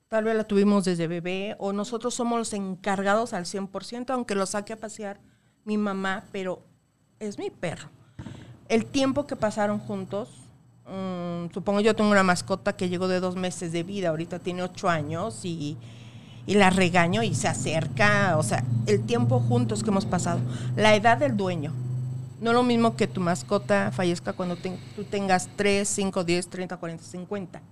Tal 0.08 0.24
vez 0.24 0.34
la 0.34 0.44
tuvimos 0.44 0.84
desde 0.86 1.06
bebé 1.06 1.54
o 1.58 1.72
nosotros 1.72 2.14
somos 2.14 2.38
los 2.38 2.52
encargados 2.54 3.34
al 3.34 3.44
100%, 3.44 4.10
aunque 4.10 4.34
lo 4.34 4.46
saque 4.46 4.72
a 4.72 4.80
pasear 4.80 5.20
mi 5.64 5.76
mamá, 5.76 6.24
pero 6.32 6.62
es 7.20 7.38
mi 7.38 7.50
perro. 7.50 7.90
El 8.70 8.86
tiempo 8.86 9.26
que 9.26 9.36
pasaron 9.36 9.78
juntos, 9.78 10.30
mm, 10.86 11.52
supongo 11.52 11.80
yo 11.80 11.94
tengo 11.94 12.10
una 12.10 12.22
mascota 12.22 12.74
que 12.74 12.88
llegó 12.88 13.06
de 13.06 13.20
dos 13.20 13.36
meses 13.36 13.70
de 13.70 13.82
vida, 13.82 14.08
ahorita 14.08 14.38
tiene 14.38 14.62
ocho 14.62 14.88
años 14.88 15.44
y, 15.44 15.76
y 16.46 16.54
la 16.54 16.70
regaño 16.70 17.22
y 17.22 17.34
se 17.34 17.46
acerca, 17.46 18.38
o 18.38 18.42
sea, 18.42 18.64
el 18.86 19.04
tiempo 19.04 19.40
juntos 19.40 19.82
que 19.82 19.90
hemos 19.90 20.06
pasado, 20.06 20.40
la 20.74 20.94
edad 20.94 21.18
del 21.18 21.36
dueño. 21.36 21.74
No 22.40 22.50
es 22.50 22.54
lo 22.54 22.62
mismo 22.62 22.96
que 22.96 23.06
tu 23.06 23.20
mascota 23.20 23.90
fallezca 23.92 24.32
cuando 24.32 24.56
tú 24.56 25.04
tengas 25.04 25.48
3, 25.56 25.88
5, 25.88 26.24
10, 26.24 26.48
30, 26.48 26.76
40, 26.76 27.04
50. 27.04 27.62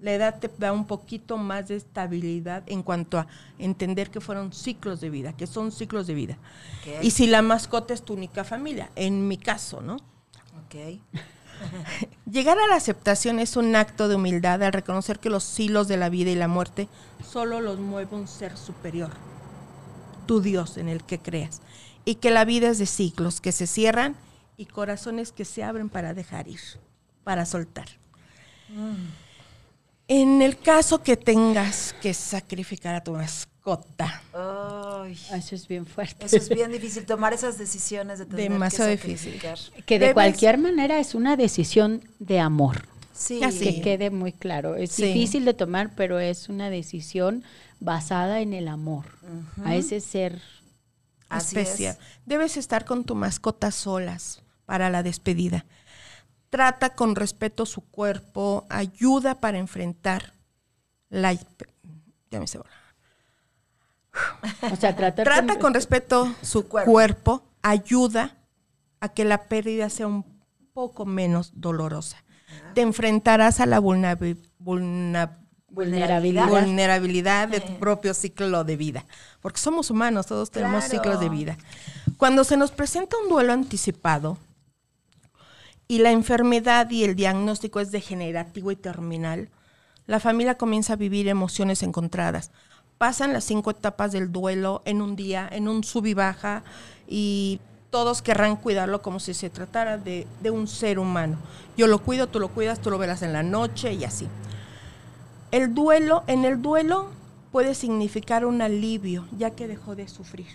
La 0.00 0.12
edad 0.12 0.38
te 0.38 0.50
da 0.58 0.72
un 0.72 0.86
poquito 0.86 1.36
más 1.36 1.68
de 1.68 1.76
estabilidad 1.76 2.62
en 2.66 2.82
cuanto 2.82 3.18
a 3.18 3.26
entender 3.58 4.10
que 4.10 4.20
fueron 4.20 4.52
ciclos 4.52 5.00
de 5.00 5.10
vida, 5.10 5.34
que 5.34 5.46
son 5.46 5.72
ciclos 5.72 6.06
de 6.06 6.14
vida. 6.14 6.38
Y 7.02 7.10
si 7.10 7.26
la 7.26 7.42
mascota 7.42 7.92
es 7.92 8.02
tu 8.02 8.14
única 8.14 8.44
familia, 8.44 8.90
en 8.96 9.28
mi 9.28 9.36
caso, 9.36 9.82
¿no? 9.82 9.96
Ok. 10.64 11.00
Llegar 12.30 12.58
a 12.58 12.66
la 12.66 12.76
aceptación 12.76 13.38
es 13.38 13.56
un 13.56 13.76
acto 13.76 14.08
de 14.08 14.14
humildad 14.14 14.62
al 14.62 14.72
reconocer 14.72 15.18
que 15.18 15.28
los 15.28 15.60
hilos 15.60 15.88
de 15.88 15.98
la 15.98 16.08
vida 16.08 16.30
y 16.30 16.34
la 16.34 16.48
muerte 16.48 16.88
solo 17.22 17.60
los 17.60 17.78
mueve 17.78 18.16
un 18.16 18.26
ser 18.26 18.56
superior, 18.56 19.10
tu 20.26 20.40
Dios 20.40 20.78
en 20.78 20.88
el 20.88 21.04
que 21.04 21.18
creas, 21.18 21.60
y 22.04 22.16
que 22.16 22.30
la 22.30 22.44
vida 22.44 22.68
es 22.70 22.78
de 22.78 22.86
ciclos 22.86 23.40
que 23.40 23.52
se 23.52 23.66
cierran 23.66 24.16
y 24.56 24.66
corazones 24.66 25.32
que 25.32 25.44
se 25.44 25.62
abren 25.64 25.88
para 25.88 26.14
dejar 26.14 26.48
ir, 26.48 26.60
para 27.24 27.46
soltar. 27.46 27.88
En 30.08 30.42
el 30.42 30.58
caso 30.58 31.02
que 31.02 31.16
tengas 31.16 31.94
que 32.02 32.12
sacrificar 32.14 32.94
a 32.96 33.02
tu 33.04 33.12
mascota, 33.12 34.22
Ay, 34.32 35.12
Eso 35.34 35.54
es 35.54 35.68
bien 35.68 35.86
fuerte. 35.86 36.26
eso 36.26 36.36
es 36.36 36.48
bien 36.48 36.72
difícil, 36.72 37.04
tomar 37.06 37.32
esas 37.32 37.58
decisiones 37.58 38.18
de 38.18 38.26
tener 38.26 38.50
Demasiado 38.50 38.90
que 38.90 38.96
difícil. 38.96 39.34
sacrificar. 39.40 39.84
Que 39.84 39.98
de 39.98 40.06
Debes- 40.08 40.14
cualquier 40.14 40.58
manera 40.58 40.98
es 40.98 41.14
una 41.14 41.36
decisión 41.36 42.02
de 42.18 42.40
amor. 42.40 42.86
Sí, 43.12 43.42
Así. 43.44 43.58
Que 43.60 43.82
quede 43.82 44.10
muy 44.10 44.32
claro. 44.32 44.76
Es 44.76 44.92
Sí. 44.92 45.04
difícil 45.04 45.44
de 45.44 45.52
tomar, 45.54 45.94
pero 45.94 46.18
es 46.18 46.48
una 46.48 46.70
decisión 46.70 47.44
basada 47.78 48.40
en 48.40 48.54
el 48.54 48.66
amor 48.66 49.04
a 49.64 49.74
ese 49.76 50.00
ser. 50.00 50.40
Así 51.30 51.58
especial. 51.58 51.96
es. 52.00 52.06
Debes 52.26 52.56
estar 52.56 52.84
con 52.84 53.04
tu 53.04 53.14
mascota 53.14 53.70
solas 53.70 54.42
para 54.66 54.90
la 54.90 55.02
despedida. 55.02 55.64
Trata 56.50 56.94
con 56.94 57.14
respeto 57.16 57.64
su 57.66 57.82
cuerpo, 57.82 58.66
ayuda 58.68 59.36
para 59.40 59.58
enfrentar 59.58 60.34
la... 61.08 61.32
Ya 61.32 62.38
me 62.40 62.46
bola. 62.46 62.70
O 64.72 64.76
sea, 64.76 64.94
Trata 64.96 65.58
con 65.58 65.72
respeto 65.74 66.34
su 66.42 66.66
cuerpo. 66.68 66.90
cuerpo. 66.90 67.46
ayuda 67.62 68.36
a 69.00 69.08
que 69.10 69.24
la 69.24 69.44
pérdida 69.48 69.88
sea 69.90 70.06
un 70.06 70.24
poco 70.72 71.04
menos 71.06 71.52
dolorosa. 71.54 72.24
Te 72.74 72.80
enfrentarás 72.80 73.60
a 73.60 73.66
la 73.66 73.80
vulnerabi- 73.80 74.48
vulna- 74.58 75.38
vulnerabilidad. 75.70 76.48
vulnerabilidad 76.48 77.48
de 77.48 77.60
tu 77.60 77.78
propio 77.78 78.14
ciclo 78.14 78.64
de 78.64 78.76
vida. 78.76 79.04
Porque 79.40 79.58
somos 79.60 79.90
humanos, 79.90 80.26
todos 80.26 80.50
tenemos 80.50 80.84
Claro. 80.84 81.02
ciclos 81.02 81.20
de 81.20 81.28
vida. 81.28 81.56
Cuando 82.16 82.44
se 82.44 82.56
nos 82.56 82.70
presenta 82.70 83.16
un 83.22 83.28
duelo 83.28 83.52
anticipado 83.52 84.36
y 85.88 85.98
la 85.98 86.10
enfermedad 86.12 86.90
y 86.90 87.04
el 87.04 87.14
diagnóstico 87.16 87.80
es 87.80 87.90
degenerativo 87.90 88.70
y 88.70 88.76
terminal, 88.76 89.48
la 90.06 90.20
familia 90.20 90.56
comienza 90.56 90.94
a 90.94 90.96
vivir 90.96 91.28
emociones 91.28 91.82
encontradas. 91.82 92.50
Pasan 92.98 93.32
las 93.32 93.44
cinco 93.44 93.70
etapas 93.70 94.12
del 94.12 94.30
duelo 94.30 94.82
en 94.84 95.00
un 95.00 95.16
día, 95.16 95.48
en 95.50 95.68
un 95.68 95.84
sub 95.84 96.06
y 96.06 96.14
baja, 96.14 96.62
y 97.08 97.60
todos 97.90 98.22
querrán 98.22 98.56
cuidarlo 98.56 99.02
como 99.02 99.18
si 99.20 99.34
se 99.34 99.50
tratara 99.50 99.98
de, 99.98 100.26
de 100.42 100.50
un 100.50 100.68
ser 100.68 100.98
humano. 100.98 101.38
Yo 101.76 101.86
lo 101.86 101.98
cuido, 101.98 102.26
tú 102.28 102.38
lo 102.38 102.48
cuidas, 102.48 102.80
tú 102.80 102.90
lo 102.90 102.98
verás 102.98 103.22
en 103.22 103.32
la 103.32 103.42
noche 103.42 103.92
y 103.94 104.04
así. 104.04 104.28
El 105.50 105.74
duelo, 105.74 106.22
en 106.26 106.44
el 106.44 106.62
duelo 106.62 107.08
puede 107.52 107.74
significar 107.74 108.44
un 108.46 108.62
alivio, 108.62 109.26
ya 109.36 109.50
que 109.50 109.66
dejó 109.68 109.96
de 109.96 110.08
sufrir. 110.08 110.46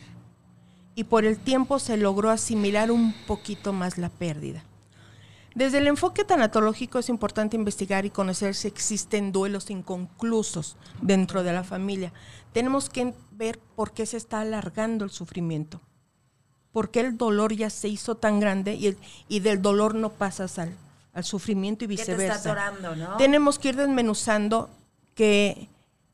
Y 0.95 1.03
por 1.05 1.25
el 1.25 1.37
tiempo 1.37 1.79
se 1.79 1.97
logró 1.97 2.29
asimilar 2.29 2.91
un 2.91 3.13
poquito 3.27 3.73
más 3.73 3.97
la 3.97 4.09
pérdida. 4.09 4.63
Desde 5.53 5.77
el 5.77 5.87
enfoque 5.87 6.23
tanatológico 6.25 6.99
es 6.99 7.09
importante 7.09 7.55
investigar 7.55 8.05
y 8.05 8.09
conocer 8.09 8.55
si 8.55 8.67
existen 8.67 9.31
duelos 9.31 9.69
inconclusos 9.69 10.75
dentro 11.01 11.43
de 11.43 11.53
la 11.53 11.63
familia. 11.63 12.11
Tenemos 12.53 12.89
que 12.89 13.13
ver 13.31 13.59
por 13.75 13.91
qué 13.91 14.05
se 14.05 14.17
está 14.17 14.41
alargando 14.41 15.03
el 15.05 15.11
sufrimiento, 15.11 15.81
por 16.73 16.89
qué 16.91 17.01
el 17.01 17.17
dolor 17.17 17.53
ya 17.53 17.69
se 17.69 17.87
hizo 17.87 18.15
tan 18.15 18.39
grande 18.41 18.75
y, 18.75 18.87
el- 18.87 18.97
y 19.29 19.39
del 19.41 19.61
dolor 19.61 19.95
no 19.95 20.09
pasas 20.09 20.59
al, 20.59 20.75
al 21.13 21.23
sufrimiento 21.23 21.85
y 21.85 21.87
¿Qué 21.89 21.95
te 21.97 22.01
viceversa. 22.15 22.35
está 22.35 22.49
atorando, 22.67 22.95
no? 22.97 23.15
Tenemos 23.17 23.57
que 23.57 23.69
ir 23.69 23.75
desmenuzando 23.77 24.69
qué, 25.15 25.69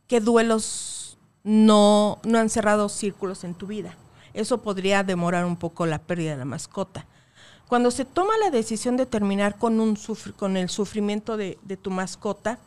qué 0.07 0.21
duelos 0.21 1.17
no, 1.43 2.19
no 2.23 2.37
han 2.37 2.49
cerrado 2.49 2.87
círculos 2.87 3.43
en 3.43 3.55
tu 3.55 3.67
vida. 3.67 3.97
Eso 4.33 4.61
podría 4.61 5.03
demorar 5.03 5.45
un 5.45 5.57
poco 5.57 5.85
la 5.85 5.99
pérdida 5.99 6.31
de 6.31 6.37
la 6.37 6.45
mascota. 6.45 7.05
Cuando 7.67 7.91
se 7.91 8.05
toma 8.05 8.37
la 8.37 8.49
decisión 8.49 8.97
de 8.97 9.05
terminar 9.05 9.57
con, 9.57 9.79
un 9.79 9.97
con 10.37 10.57
el 10.57 10.69
sufrimiento 10.69 11.37
de, 11.37 11.57
de 11.63 11.77
tu 11.77 11.89
mascota, 11.89 12.59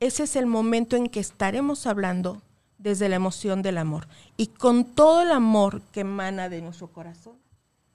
ese 0.00 0.22
es 0.24 0.36
el 0.36 0.46
momento 0.46 0.96
en 0.96 1.08
que 1.08 1.20
estaremos 1.20 1.86
hablando 1.86 2.40
desde 2.78 3.08
la 3.08 3.16
emoción 3.16 3.62
del 3.62 3.78
amor. 3.78 4.06
Y 4.36 4.48
con 4.48 4.84
todo 4.84 5.22
el 5.22 5.30
amor 5.30 5.80
que 5.92 6.00
emana 6.00 6.48
de 6.48 6.60
nuestro 6.60 6.88
corazón, 6.88 7.34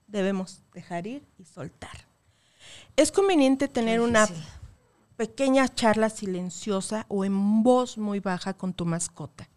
debemos 0.08 0.62
dejar 0.74 1.06
ir 1.08 1.24
y 1.38 1.46
soltar. 1.46 2.08
Es 2.96 3.12
conveniente 3.12 3.68
tener 3.68 4.02
una. 4.02 4.28
Pequeña 5.20 5.68
charla 5.68 6.10
silenciosa 6.10 7.06
o 7.10 7.26
en 7.26 7.62
voz 7.62 7.98
muy 7.98 8.22
baja 8.22 8.54
con 8.54 8.72
tu 8.72 8.86
mascota. 8.86 9.50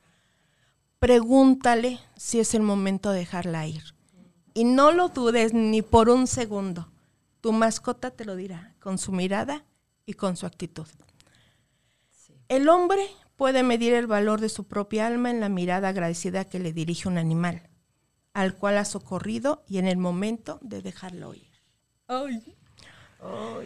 Pregúntale 0.99 2.01
si 2.17 2.41
es 2.41 2.55
el 2.55 2.63
momento 2.63 3.13
de 3.13 3.21
dejarla 3.21 3.69
ir. 3.69 3.95
Y 4.55 4.65
no 4.65 4.91
lo 4.91 5.11
dudes 5.11 5.55
ni 5.55 5.81
por 5.81 6.11
un 6.11 6.27
segundo. 6.27 6.91
Tu 7.41 7.53
mascota 7.53 8.11
te 8.11 8.25
lo 8.25 8.35
dirá 8.35 8.75
con 8.81 8.99
su 8.99 9.13
mirada 9.13 9.65
y 10.05 10.15
con 10.15 10.37
su 10.37 10.47
actitud. 10.47 10.89
El 12.49 12.69
hombre 12.69 13.07
puede 13.37 13.63
medir 13.63 13.95
el 13.95 14.09
valor 14.09 14.41
de 14.41 14.49
su 14.49 14.65
propia 14.65 15.07
alma 15.07 15.31
en 15.31 15.39
la 15.39 15.49
mirada 15.49 15.91
agradecida 15.91 16.49
que 16.49 16.59
le 16.59 16.73
dirige 16.73 17.09
un 17.09 17.19
animal, 17.19 17.71
al 18.33 18.57
cual 18.57 18.79
ha 18.79 18.85
socorrido 18.85 19.63
y 19.69 19.79
en 19.79 19.87
el 19.87 19.97
momento 19.97 20.59
de 20.61 20.83
dejarlo 20.83 21.35
ir. 21.35 21.53
Ay, 22.09 22.57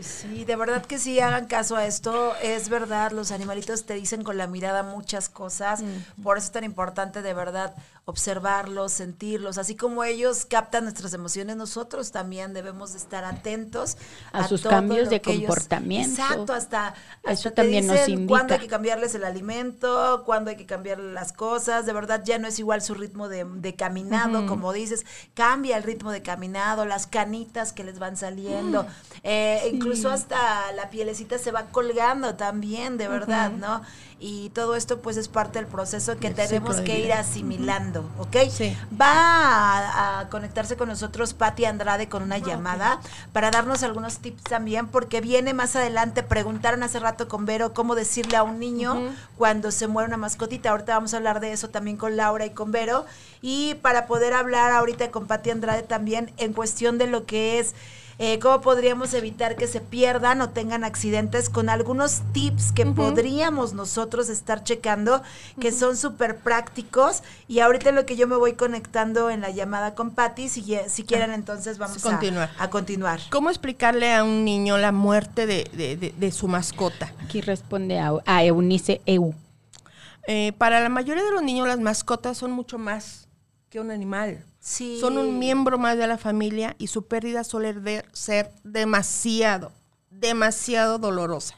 sí, 0.01 0.45
de 0.45 0.57
verdad 0.57 0.85
que 0.85 0.99
sí, 0.99 1.19
hagan 1.21 1.47
caso 1.47 1.77
a 1.77 1.87
esto. 1.87 2.35
Es 2.43 2.69
verdad, 2.69 3.13
los 3.13 3.31
animalitos 3.31 3.85
te 3.85 3.95
dicen 3.95 4.23
con 4.23 4.37
la 4.37 4.47
mirada 4.47 4.83
muchas 4.83 5.29
cosas. 5.29 5.83
Por 6.23 6.37
eso 6.39 6.47
es 6.47 6.53
tan 6.53 6.65
importante, 6.65 7.23
de 7.23 7.33
verdad, 7.35 7.75
observarlos, 8.05 8.93
sentirlos. 8.93 9.59
Así 9.59 9.75
como 9.75 10.05
ellos 10.05 10.45
captan 10.47 10.85
nuestras 10.85 11.13
emociones, 11.15 11.57
nosotros 11.57 12.13
también 12.13 12.53
debemos 12.53 12.93
de 12.93 12.99
estar 12.99 13.25
atentos 13.25 13.97
A 14.33 14.47
sus 14.47 14.63
todo 14.63 14.71
cambios 14.71 15.05
lo 15.05 15.11
de 15.11 15.21
que 15.21 15.33
ellos- 15.33 15.47
comportamiento. 15.49 16.21
exacto, 16.23 16.53
hasta, 16.53 16.89
hasta 16.89 17.31
Eso 17.33 17.49
te 17.51 17.57
también 17.57 17.87
nos 17.87 17.97
dicen 17.99 18.27
cuándo 18.27 18.55
hay 18.55 18.59
indica. 18.59 18.67
que 18.67 18.69
cambiarles 18.69 19.15
el 19.15 19.25
alimento, 19.25 20.23
cuándo 20.25 20.51
hay 20.51 20.57
que 20.57 20.67
cambiarle 20.67 21.13
las 21.13 21.33
cosas. 21.33 21.87
De 21.87 21.93
verdad, 21.93 22.23
ya 22.25 22.39
no 22.39 22.47
es 22.47 22.59
igual 22.59 22.83
su 22.83 22.95
ritmo 22.95 23.29
de, 23.29 23.45
de 23.45 23.75
caminado, 23.75 24.47
como 24.47 24.73
dices. 24.73 25.05
Cambia 25.35 25.77
el 25.77 25.83
ritmo 25.83 26.11
de 26.13 26.23
caminado, 26.23 26.85
las 26.85 27.07
canitas 27.07 27.73
que 27.73 27.83
les 27.85 27.99
van 27.99 28.17
saliendo. 28.17 28.85
Mm. 28.85 28.87
Eh, 29.25 29.46
Incluso 29.73 30.11
hasta 30.11 30.73
la 30.73 30.91
pielecita 30.91 31.39
se 31.39 31.51
va 31.51 31.67
colgando 31.67 32.35
también, 32.35 32.99
de 32.99 33.09
verdad, 33.09 33.51
¿no? 33.51 33.83
Y 34.19 34.49
todo 34.51 34.77
esto, 34.77 35.01
pues, 35.01 35.19
es 35.19 35.29
parte 35.29 35.59
del 35.59 35.69
proceso 35.69 36.17
que 36.17 36.31
tenemos 36.31 36.81
que 36.81 37.01
ir 37.01 37.13
asimilando, 37.13 38.09
¿ok? 38.19 38.37
Sí. 38.51 38.75
Va 38.99 39.11
a, 39.13 40.21
a 40.21 40.29
conectarse 40.31 40.77
con 40.77 40.89
nosotros 40.89 41.35
Patti 41.35 41.67
Andrade 41.67 42.09
con 42.09 42.23
una 42.23 42.39
llamada 42.39 43.01
para 43.35 43.51
darnos 43.51 43.83
algunos 43.83 44.19
tips 44.19 44.43
también, 44.45 44.87
porque 44.89 45.21
viene 45.21 45.53
más 45.53 45.77
adelante, 45.77 46.23
preguntaron 46.23 46.83
hace 46.83 46.99
rato 46.99 47.29
con 47.29 47.45
Vero 47.45 47.75
cómo 47.75 47.95
decirle 47.95 48.37
a 48.39 48.43
un 48.43 48.59
niño 48.59 49.13
cuando 49.37 49.71
se 49.71 49.87
muere 49.87 50.09
una 50.09 50.17
mascotita. 50.17 50.71
Ahorita 50.71 50.95
vamos 50.95 51.13
a 51.13 51.19
hablar 51.19 51.41
de 51.41 51.53
eso 51.53 51.69
también 51.69 51.99
con 51.99 52.17
Laura 52.17 52.47
y 52.47 52.51
con 52.51 52.73
Vero. 52.73 53.05
Y 53.43 53.75
para 53.83 54.07
poder 54.07 54.33
hablar 54.33 54.73
ahorita 54.73 55.11
con 55.11 55.27
Patti 55.27 55.51
Andrade 55.51 55.83
también 55.83 56.33
en 56.39 56.55
cuestión 56.55 56.97
de 56.97 57.07
lo 57.07 57.27
que 57.27 57.59
es 57.59 57.75
eh, 58.19 58.39
cómo 58.39 58.63
podríamos 58.63 59.13
evitar 59.13 59.57
que 59.57 59.67
se 59.67 59.81
pierdan 59.81 60.41
o 60.41 60.49
tengan 60.49 60.85
accidentes 60.85 61.51
con 61.51 61.69
algunos 61.69 62.23
tips 62.33 62.73
que 62.73 62.87
podríamos 62.87 63.75
nosotros 63.75 64.31
estar 64.31 64.65
checando 64.65 65.23
que 65.61 65.71
son 65.71 65.97
súper 65.99 66.39
prácticos 66.39 67.23
y 67.47 67.61
ahorita 67.61 67.93
lo 67.93 68.07
que 68.07 68.17
yo 68.17 68.27
me 68.27 68.37
voy 68.37 68.55
conectando 68.55 69.29
en 69.29 69.43
la 69.43 69.51
llamada 69.51 69.95
con 69.95 70.13
Patti 70.13 70.49
si, 70.49 70.79
si 70.89 71.03
quieren 71.05 71.31
entonces 71.33 71.77
vamos 71.77 71.99
a- 72.07 72.11
Continuar. 72.11 72.51
A, 72.59 72.71
continuar. 72.71 73.21
¿Cómo 73.31 73.51
explicarle 73.51 74.15
a 74.15 74.25
un 74.25 74.45
niño 74.47 74.79
la 74.79 74.93
muerte 74.93 75.47
de, 75.47 75.69
de- 75.75 75.97
de- 75.97 76.15
de 76.17 76.33
su 76.33 76.49
mascota? 76.49 77.13
Aquí 77.23 77.43
responde 77.43 77.99
a, 77.99 78.13
a 78.25 78.45
Eunice 78.45 79.03
Eu. 79.05 79.35
Eh, 80.27 80.53
para 80.59 80.81
la 80.81 80.89
mayoría 80.89 81.23
de 81.23 81.31
los 81.33 81.43
niños 81.43 81.69
las 81.69 81.79
mascotas 81.79 82.39
son 82.39 82.51
mucho 82.51 82.79
más 82.79 83.29
que 83.71 83.79
un 83.79 83.91
animal. 83.91 84.43
Sí. 84.69 84.99
Son 85.01 85.17
un 85.17 85.39
miembro 85.39 85.79
más 85.79 85.97
de 85.97 86.09
la 86.09 86.19
familia 86.19 86.75
y 86.77 86.89
su 86.89 87.07
pérdida 87.07 87.45
suele 87.45 88.05
ser 88.13 88.51
demasiado, 88.65 89.71
demasiado 90.11 90.99
dolorosa, 90.99 91.55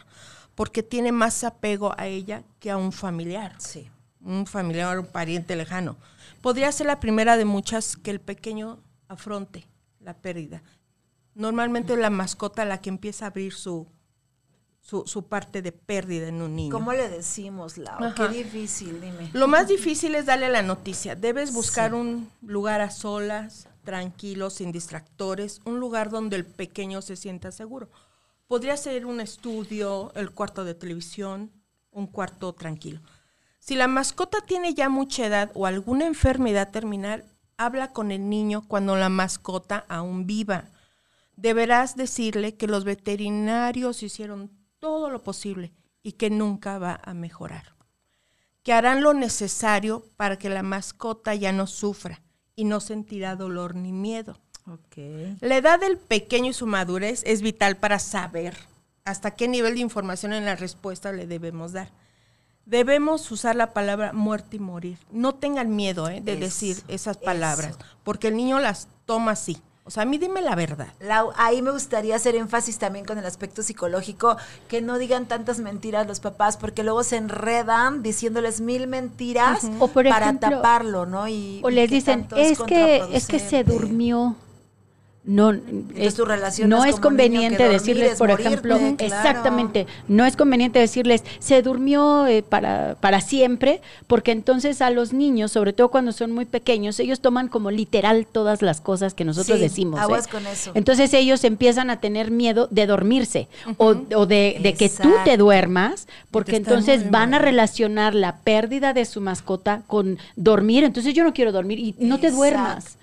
porque 0.54 0.82
tiene 0.82 1.10
más 1.10 1.42
apego 1.42 1.94
a 1.98 2.06
ella 2.06 2.42
que 2.60 2.70
a 2.70 2.76
un 2.76 2.92
familiar, 2.92 3.54
Sí. 3.56 3.90
un 4.20 4.46
familiar 4.46 4.94
o 4.98 5.00
un 5.00 5.06
pariente 5.06 5.56
lejano. 5.56 5.96
Podría 6.42 6.70
ser 6.70 6.86
la 6.86 7.00
primera 7.00 7.38
de 7.38 7.46
muchas 7.46 7.96
que 7.96 8.10
el 8.10 8.20
pequeño 8.20 8.78
afronte 9.08 9.66
la 10.00 10.12
pérdida. 10.12 10.62
Normalmente 11.34 11.94
es 11.94 11.98
la 11.98 12.10
mascota 12.10 12.66
la 12.66 12.82
que 12.82 12.90
empieza 12.90 13.24
a 13.24 13.28
abrir 13.28 13.54
su, 13.54 13.86
su, 14.88 15.02
su 15.06 15.24
parte 15.24 15.60
de 15.60 15.70
pérdida 15.70 16.28
en 16.28 16.40
un 16.40 16.56
niño. 16.56 16.72
¿Cómo 16.72 16.94
le 16.94 17.10
decimos, 17.10 17.76
Lau? 17.76 18.02
Ajá. 18.02 18.14
Qué 18.14 18.42
difícil, 18.42 19.02
dime. 19.02 19.28
Lo 19.34 19.46
más 19.46 19.68
difícil 19.68 20.14
es 20.14 20.24
darle 20.24 20.48
la 20.48 20.62
noticia. 20.62 21.14
Debes 21.14 21.52
buscar 21.52 21.92
un 21.92 22.30
lugar 22.40 22.80
a 22.80 22.90
solas, 22.90 23.68
tranquilo, 23.84 24.48
sin 24.48 24.72
distractores, 24.72 25.60
un 25.66 25.78
lugar 25.78 26.08
donde 26.08 26.36
el 26.36 26.46
pequeño 26.46 27.02
se 27.02 27.16
sienta 27.16 27.52
seguro. 27.52 27.90
Podría 28.46 28.78
ser 28.78 29.04
un 29.04 29.20
estudio, 29.20 30.10
el 30.14 30.30
cuarto 30.30 30.64
de 30.64 30.74
televisión, 30.74 31.52
un 31.90 32.06
cuarto 32.06 32.54
tranquilo. 32.54 33.02
Si 33.58 33.74
la 33.74 33.88
mascota 33.88 34.40
tiene 34.40 34.72
ya 34.72 34.88
mucha 34.88 35.26
edad 35.26 35.50
o 35.52 35.66
alguna 35.66 36.06
enfermedad 36.06 36.70
terminal, 36.70 37.26
habla 37.58 37.92
con 37.92 38.10
el 38.10 38.30
niño 38.30 38.66
cuando 38.66 38.96
la 38.96 39.10
mascota 39.10 39.84
aún 39.90 40.26
viva. 40.26 40.70
Deberás 41.36 41.94
decirle 41.94 42.56
que 42.56 42.66
los 42.66 42.84
veterinarios 42.84 44.02
hicieron 44.02 44.57
todo 44.78 45.10
lo 45.10 45.22
posible 45.22 45.72
y 46.02 46.12
que 46.12 46.30
nunca 46.30 46.78
va 46.78 47.00
a 47.02 47.14
mejorar 47.14 47.78
que 48.68 48.74
harán 48.74 49.02
lo 49.02 49.14
necesario 49.14 50.04
para 50.18 50.38
que 50.38 50.50
la 50.50 50.62
mascota 50.62 51.34
ya 51.34 51.52
no 51.52 51.66
sufra 51.66 52.20
y 52.54 52.64
no 52.64 52.80
sentirá 52.80 53.34
dolor 53.34 53.74
ni 53.74 53.92
miedo. 53.92 54.38
La 55.40 55.56
edad 55.56 55.80
del 55.80 55.96
pequeño 55.96 56.50
y 56.50 56.52
su 56.52 56.66
madurez 56.66 57.22
es 57.24 57.40
vital 57.40 57.78
para 57.78 57.98
saber 57.98 58.54
hasta 59.06 59.30
qué 59.30 59.48
nivel 59.48 59.76
de 59.76 59.80
información 59.80 60.34
en 60.34 60.44
la 60.44 60.54
respuesta 60.54 61.12
le 61.12 61.26
debemos 61.26 61.72
dar. 61.72 61.90
Debemos 62.66 63.30
usar 63.30 63.56
la 63.56 63.72
palabra 63.72 64.12
muerte 64.12 64.56
y 64.56 64.60
morir. 64.60 64.98
No 65.10 65.34
tengan 65.36 65.74
miedo 65.74 66.10
¿eh? 66.10 66.20
de 66.20 66.32
Eso, 66.32 66.40
decir 66.42 66.76
esas 66.88 67.16
eso. 67.16 67.24
palabras, 67.24 67.78
porque 68.04 68.28
el 68.28 68.36
niño 68.36 68.58
las 68.58 68.88
toma 69.06 69.30
así. 69.30 69.56
O 69.88 69.90
sea, 69.90 70.02
a 70.02 70.06
mí 70.06 70.18
dime 70.18 70.42
la 70.42 70.54
verdad. 70.54 70.88
Lau, 71.00 71.32
ahí 71.34 71.62
me 71.62 71.70
gustaría 71.70 72.14
hacer 72.14 72.36
énfasis 72.36 72.76
también 72.78 73.06
con 73.06 73.16
el 73.16 73.24
aspecto 73.24 73.62
psicológico, 73.62 74.36
que 74.68 74.82
no 74.82 74.98
digan 74.98 75.24
tantas 75.26 75.60
mentiras 75.60 76.06
los 76.06 76.20
papás, 76.20 76.58
porque 76.58 76.82
luego 76.84 77.02
se 77.04 77.16
enredan 77.16 78.02
diciéndoles 78.02 78.60
mil 78.60 78.86
mentiras 78.86 79.64
O 79.78 79.88
por 79.88 80.06
para 80.06 80.26
ejemplo, 80.26 80.50
taparlo, 80.50 81.06
¿no? 81.06 81.26
Y, 81.26 81.62
O 81.64 81.70
y 81.70 81.74
les 81.74 81.88
que 81.88 81.94
dicen, 81.94 82.28
es 82.36 82.60
que, 82.60 82.96
es 83.12 83.26
que 83.26 83.38
se 83.38 83.64
contraproducente". 83.64 83.72
durmió. 83.72 84.36
No, 85.30 85.52
es- 85.94 86.14
tu 86.14 86.24
relación 86.24 86.70
no 86.70 86.78
conveniente 87.00 87.62
dormir 87.62 87.72
decirles, 87.80 88.12
es 88.12 88.18
por 88.18 88.30
morirte, 88.30 88.48
ejemplo, 88.48 88.76
claro. 88.78 88.96
exactamente, 88.98 89.86
no 90.08 90.24
es 90.24 90.36
conveniente 90.36 90.78
decirles, 90.78 91.22
se 91.38 91.60
durmió 91.60 92.26
eh, 92.26 92.42
para, 92.42 92.96
para 92.98 93.20
siempre, 93.20 93.82
porque 94.06 94.32
entonces 94.32 94.80
a 94.80 94.88
los 94.88 95.12
niños, 95.12 95.52
sobre 95.52 95.74
todo 95.74 95.90
cuando 95.90 96.12
son 96.12 96.32
muy 96.32 96.46
pequeños, 96.46 96.98
ellos 96.98 97.20
toman 97.20 97.48
como 97.48 97.70
literal 97.70 98.26
todas 98.26 98.62
las 98.62 98.80
cosas 98.80 99.12
que 99.12 99.26
nosotros 99.26 99.58
Sí, 99.58 99.62
decimos. 99.62 100.00
aguas 100.00 100.26
¿eh? 100.26 100.30
con 100.32 100.46
eso. 100.46 100.70
Entonces 100.72 101.12
ellos 101.12 101.44
empiezan 101.44 101.90
a 101.90 102.00
tener 102.00 102.30
miedo 102.30 102.66
de 102.70 102.86
dormirse 102.86 103.48
o, 103.76 103.96
o 104.14 104.24
de, 104.24 104.58
de 104.62 104.72
que 104.72 104.88
tú 104.88 105.10
te 105.26 105.36
duermas, 105.36 106.08
porque 106.30 106.56
entonces 106.56 107.10
van 107.10 107.34
a 107.34 107.38
relacionar 107.38 108.14
la 108.14 108.36
pérdida 108.38 108.94
de 108.94 109.04
su 109.04 109.20
mascota 109.20 109.82
con 109.88 110.16
dormir. 110.36 110.84
Entonces 110.84 111.12
yo 111.12 111.22
no 111.22 111.34
quiero 111.34 111.52
dormir 111.52 111.78
y 111.78 111.94
no 111.98 112.18
te 112.18 112.30
duermas. 112.30 112.96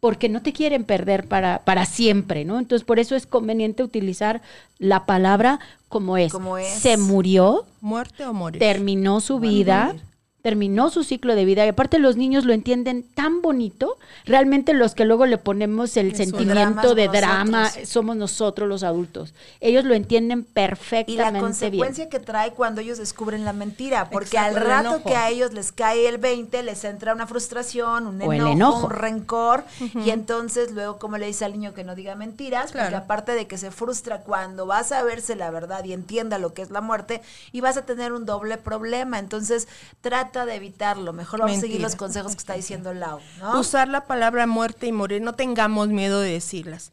Porque 0.00 0.28
no 0.28 0.42
te 0.42 0.52
quieren 0.52 0.84
perder 0.84 1.26
para, 1.26 1.64
para 1.64 1.84
siempre, 1.84 2.44
¿no? 2.44 2.58
Entonces, 2.58 2.84
por 2.84 2.98
eso 2.98 3.16
es 3.16 3.26
conveniente 3.26 3.82
utilizar 3.82 4.42
la 4.78 5.06
palabra 5.06 5.58
como 5.88 6.16
es. 6.16 6.32
Como 6.32 6.56
es. 6.58 6.68
Se 6.68 6.96
murió, 6.96 7.66
Muerte 7.80 8.24
o 8.24 8.32
morir. 8.32 8.60
terminó 8.60 9.20
su 9.20 9.40
vida, 9.40 9.94
terminó 10.42 10.88
su 10.90 11.02
ciclo 11.04 11.34
de 11.34 11.44
vida. 11.44 11.64
Y 11.66 11.68
aparte 11.68 11.98
los 11.98 12.16
niños 12.16 12.44
lo 12.44 12.52
entienden 12.52 13.02
tan 13.14 13.42
bonito. 13.42 13.98
Realmente 14.24 14.72
los 14.72 14.94
que 14.94 15.04
luego 15.04 15.26
le 15.26 15.36
ponemos 15.38 15.96
el 15.96 16.08
Eso, 16.08 16.16
sentimiento 16.18 16.94
de 16.94 17.06
nosotros. 17.06 17.12
drama 17.12 17.70
somos 17.84 18.16
nosotros 18.16 18.68
los 18.68 18.82
adultos. 18.84 19.34
Ellos 19.60 19.84
lo 19.84 19.94
entienden 19.94 20.40
Y 20.40 20.42
la 20.42 20.52
perfectamente 20.54 21.30
bien. 21.32 21.40
consecuencia 21.44 22.08
que 22.08 22.20
trae 22.20 22.52
cuando 22.52 22.80
ellos 22.80 22.98
descubren 22.98 23.44
la 23.44 23.52
mentira, 23.52 24.10
porque 24.10 24.36
Exacto, 24.36 24.58
al 24.58 24.64
rato 24.66 25.02
que 25.04 25.16
a 25.16 25.28
ellos 25.28 25.52
les 25.52 25.72
cae 25.72 26.08
el 26.08 26.18
20, 26.18 26.62
les 26.62 26.84
entra 26.84 27.14
una 27.14 27.26
frustración, 27.26 28.06
un 28.06 28.22
enojo, 28.22 28.52
enojo. 28.52 28.86
un 28.86 28.90
rencor, 28.92 29.64
y 30.04 30.10
entonces 30.10 30.70
luego 30.72 30.98
como 30.98 31.18
le 31.18 31.26
dice 31.26 31.44
al 31.44 31.52
niño 31.52 31.74
que 31.74 31.84
no 31.84 31.94
diga 31.94 32.14
mentiras, 32.14 32.72
porque 32.72 32.78
Claro. 32.88 32.98
aparte 32.98 33.32
de 33.32 33.46
que 33.48 33.58
se 33.58 33.70
frustra 33.70 34.20
cuando 34.22 34.66
vas 34.66 34.92
a 34.92 35.02
verse 35.02 35.34
la 35.36 35.50
verdad 35.50 35.84
y 35.84 35.92
entienda 35.92 36.38
lo 36.38 36.54
que 36.54 36.62
es 36.62 36.70
la 36.70 36.80
muerte, 36.80 37.22
y 37.52 37.60
vas 37.60 37.76
a 37.76 37.84
tener 37.84 38.12
un 38.12 38.24
doble 38.24 38.56
problema, 38.56 39.18
entonces 39.18 39.66
trata 40.00 40.27
de 40.32 40.54
evitarlo, 40.54 41.12
mejor 41.12 41.40
vamos 41.40 41.58
a 41.58 41.60
seguir 41.60 41.80
los 41.80 41.96
consejos 41.96 42.32
que 42.32 42.38
está 42.38 42.54
diciendo 42.54 42.94
Lau, 42.94 43.20
¿no? 43.38 43.60
Usar 43.60 43.88
la 43.88 44.06
palabra 44.06 44.46
muerte 44.46 44.86
y 44.86 44.92
morir, 44.92 45.22
no 45.22 45.34
tengamos 45.34 45.88
miedo 45.88 46.20
de 46.20 46.32
decirlas. 46.32 46.92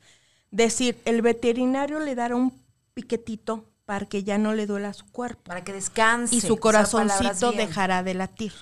Decir, 0.52 0.98
el 1.06 1.22
veterinario 1.22 2.00
le 2.00 2.16
dará 2.16 2.36
un 2.36 2.54
piquetito 2.94 3.66
para 3.86 4.06
que 4.06 4.24
ya 4.24 4.38
no 4.38 4.54
le 4.54 4.66
duela 4.66 4.94
su 4.94 5.06
cuerpo 5.06 5.44
Para 5.44 5.64
que 5.64 5.74
descanse. 5.74 6.36
y 6.36 6.42
su 6.42 6.58
corazoncito 6.58 7.52
dejará 7.52 8.04
de 8.04 8.14
latir. 8.14 8.54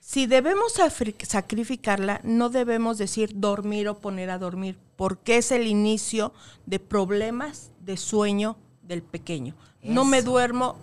Si 0.00 0.26
debemos 0.26 0.74
sacrificarla, 1.22 2.20
no 2.24 2.50
debemos 2.50 2.98
decir 2.98 3.32
dormir 3.34 3.88
o 3.88 3.98
poner 3.98 4.30
a 4.30 4.38
dormir, 4.38 4.78
porque 4.96 5.38
es 5.38 5.50
el 5.50 5.66
inicio 5.66 6.32
de 6.66 6.78
problemas 6.78 7.70
de 7.80 7.96
sueño 7.96 8.56
del 8.82 9.02
pequeño. 9.02 9.54
No 9.82 10.04
me 10.04 10.22
duermo 10.22 10.76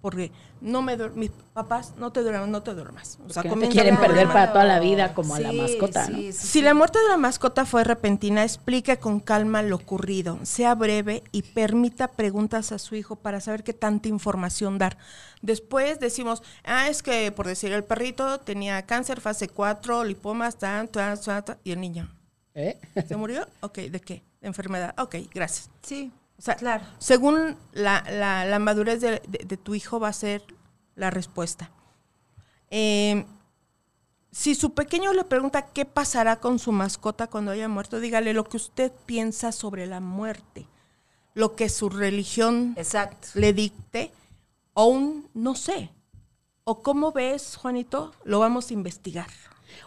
porque 0.00 0.32
no 0.60 0.82
me 0.82 0.96
duermo. 0.96 1.16
Mis 1.16 1.30
papás, 1.52 1.94
no 1.98 2.12
te 2.12 2.22
duermas, 2.22 2.48
no 2.48 2.62
te 2.62 2.74
duermas. 2.74 3.18
O 3.26 3.32
sea, 3.32 3.42
no 3.42 3.58
te 3.58 3.68
quieren 3.68 3.96
perder 3.98 4.28
para 4.28 4.52
toda 4.52 4.64
la 4.64 4.78
vida 4.80 5.14
como 5.14 5.34
a 5.34 5.40
la 5.40 5.52
mascota, 5.52 6.06
sí, 6.06 6.12
¿no? 6.12 6.18
sí, 6.18 6.32
Si 6.32 6.46
sí. 6.48 6.62
la 6.62 6.74
muerte 6.74 6.98
de 6.98 7.08
la 7.08 7.16
mascota 7.16 7.64
fue 7.66 7.84
repentina, 7.84 8.42
explique 8.42 8.98
con 8.98 9.20
calma 9.20 9.62
lo 9.62 9.76
ocurrido, 9.76 10.38
sea 10.42 10.74
breve 10.74 11.22
y 11.32 11.42
permita 11.42 12.08
preguntas 12.08 12.72
a 12.72 12.78
su 12.78 12.94
hijo 12.94 13.16
para 13.16 13.40
saber 13.40 13.64
qué 13.64 13.72
tanta 13.72 14.08
información 14.08 14.78
dar. 14.78 14.98
Después 15.42 16.00
decimos, 16.00 16.42
ah, 16.64 16.88
es 16.88 17.02
que 17.02 17.32
por 17.32 17.46
decir, 17.46 17.72
el 17.72 17.84
perrito 17.84 18.40
tenía 18.40 18.84
cáncer 18.86 19.20
fase 19.20 19.48
4, 19.48 20.04
lipomas, 20.04 20.58
tan, 20.58 20.88
tan, 20.88 21.20
tan, 21.20 21.44
tan", 21.44 21.58
y 21.64 21.72
el 21.72 21.80
niño, 21.80 22.08
¿Eh? 22.54 22.78
¿se 23.06 23.16
murió? 23.16 23.46
Ok, 23.60 23.78
¿de 23.78 24.00
qué? 24.00 24.22
De 24.40 24.48
enfermedad. 24.48 24.94
Ok, 24.98 25.16
gracias. 25.32 25.70
Sí. 25.82 26.10
O 26.40 26.42
sea, 26.42 26.56
Claro. 26.56 26.84
según 26.98 27.58
la, 27.72 28.02
la- 28.10 28.46
la 28.46 28.58
madurez 28.58 29.02
de, 29.02 29.20
de- 29.28 29.44
de 29.44 29.56
tu 29.58 29.74
hijo 29.74 30.00
va 30.00 30.08
a 30.08 30.12
ser 30.14 30.42
la 30.96 31.10
respuesta. 31.10 31.70
Eh, 32.70 33.26
si 34.32 34.54
su 34.54 34.72
pequeño 34.72 35.12
le 35.12 35.24
pregunta 35.24 35.66
qué 35.66 35.84
pasará 35.84 36.40
con 36.40 36.58
su 36.58 36.72
mascota 36.72 37.26
cuando 37.26 37.50
haya 37.50 37.68
muerto, 37.68 38.00
dígale 38.00 38.32
lo 38.32 38.44
que 38.44 38.56
usted 38.56 38.90
piensa 39.04 39.52
sobre 39.52 39.86
la 39.86 40.00
muerte, 40.00 40.66
lo 41.34 41.56
que 41.56 41.68
su 41.68 41.90
religión 41.90 42.72
Exacto. 42.78 43.28
le 43.34 43.52
dicte, 43.52 44.10
o 44.72 44.86
un 44.86 45.28
no 45.34 45.54
sé. 45.54 45.90
O 46.64 46.82
cómo 46.82 47.12
ves, 47.12 47.56
Juanito, 47.56 48.12
lo 48.24 48.38
vamos 48.38 48.70
a 48.70 48.74
investigar. 48.74 49.28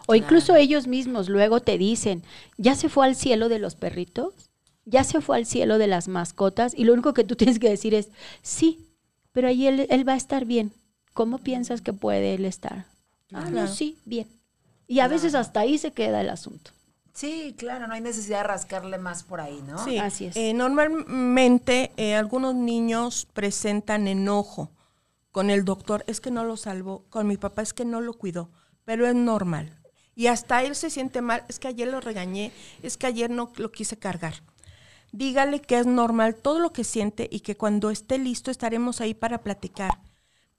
O 0.06 0.14
incluso 0.14 0.54
ellos 0.54 0.86
mismos 0.86 1.28
luego 1.28 1.60
te 1.60 1.78
dicen, 1.78 2.22
¿ya 2.58 2.76
se 2.76 2.88
fue 2.88 3.06
al 3.06 3.16
cielo 3.16 3.48
de 3.48 3.58
los 3.58 3.74
perritos? 3.74 4.50
¿Ya 4.84 5.04
se 5.04 5.20
fue 5.20 5.36
al 5.36 5.46
cielo 5.46 5.78
de 5.78 5.86
las 5.86 6.08
mascotas? 6.08 6.74
Y 6.76 6.84
lo 6.84 6.92
único 6.92 7.14
que 7.14 7.24
tú 7.24 7.36
tienes 7.36 7.58
que 7.58 7.70
decir 7.70 7.94
es, 7.94 8.08
sí, 8.42 8.86
pero 9.32 9.48
ahí 9.48 9.66
él, 9.66 9.86
él 9.90 10.08
va 10.08 10.14
a 10.14 10.16
estar 10.16 10.44
bien. 10.44 10.72
¿Cómo 11.12 11.38
piensas 11.38 11.80
que 11.80 11.92
puede 11.92 12.34
él 12.34 12.44
estar? 12.44 12.86
Ah, 13.32 13.48
no, 13.50 13.68
sí, 13.68 13.98
bien. 14.04 14.26
Y 14.86 15.00
a 15.00 15.08
veces 15.08 15.34
hasta 15.34 15.60
ahí 15.60 15.78
se 15.78 15.92
queda 15.92 16.20
el 16.20 16.28
asunto. 16.28 16.72
Sí, 17.14 17.54
claro, 17.56 17.86
no 17.86 17.94
hay 17.94 18.00
necesidad 18.00 18.38
de 18.38 18.48
rascarle 18.48 18.98
más 18.98 19.22
por 19.22 19.40
ahí, 19.40 19.62
¿no? 19.66 19.82
Sí, 19.84 19.98
Así 19.98 20.26
es. 20.26 20.36
eh, 20.36 20.52
normalmente 20.52 21.92
eh, 21.96 22.16
algunos 22.16 22.56
niños 22.56 23.28
presentan 23.32 24.08
enojo 24.08 24.70
con 25.30 25.48
el 25.50 25.64
doctor, 25.64 26.04
es 26.08 26.20
que 26.20 26.32
no 26.32 26.44
lo 26.44 26.56
salvó, 26.56 27.04
con 27.10 27.28
mi 27.28 27.36
papá 27.36 27.62
es 27.62 27.72
que 27.72 27.84
no 27.84 28.00
lo 28.00 28.14
cuidó, 28.14 28.50
pero 28.84 29.06
es 29.06 29.14
normal. 29.14 29.78
Y 30.16 30.26
hasta 30.26 30.62
él 30.64 30.74
se 30.74 30.90
siente 30.90 31.22
mal, 31.22 31.44
es 31.48 31.58
que 31.60 31.68
ayer 31.68 31.88
lo 31.88 32.00
regañé, 32.00 32.52
es 32.82 32.96
que 32.96 33.06
ayer 33.06 33.30
no 33.30 33.52
lo 33.56 33.70
quise 33.70 33.96
cargar. 33.96 34.34
Dígale 35.16 35.60
que 35.60 35.78
es 35.78 35.86
normal 35.86 36.34
todo 36.34 36.58
lo 36.58 36.72
que 36.72 36.82
siente 36.82 37.28
y 37.30 37.38
que 37.38 37.56
cuando 37.56 37.92
esté 37.92 38.18
listo 38.18 38.50
estaremos 38.50 39.00
ahí 39.00 39.14
para 39.14 39.42
platicar. 39.42 40.00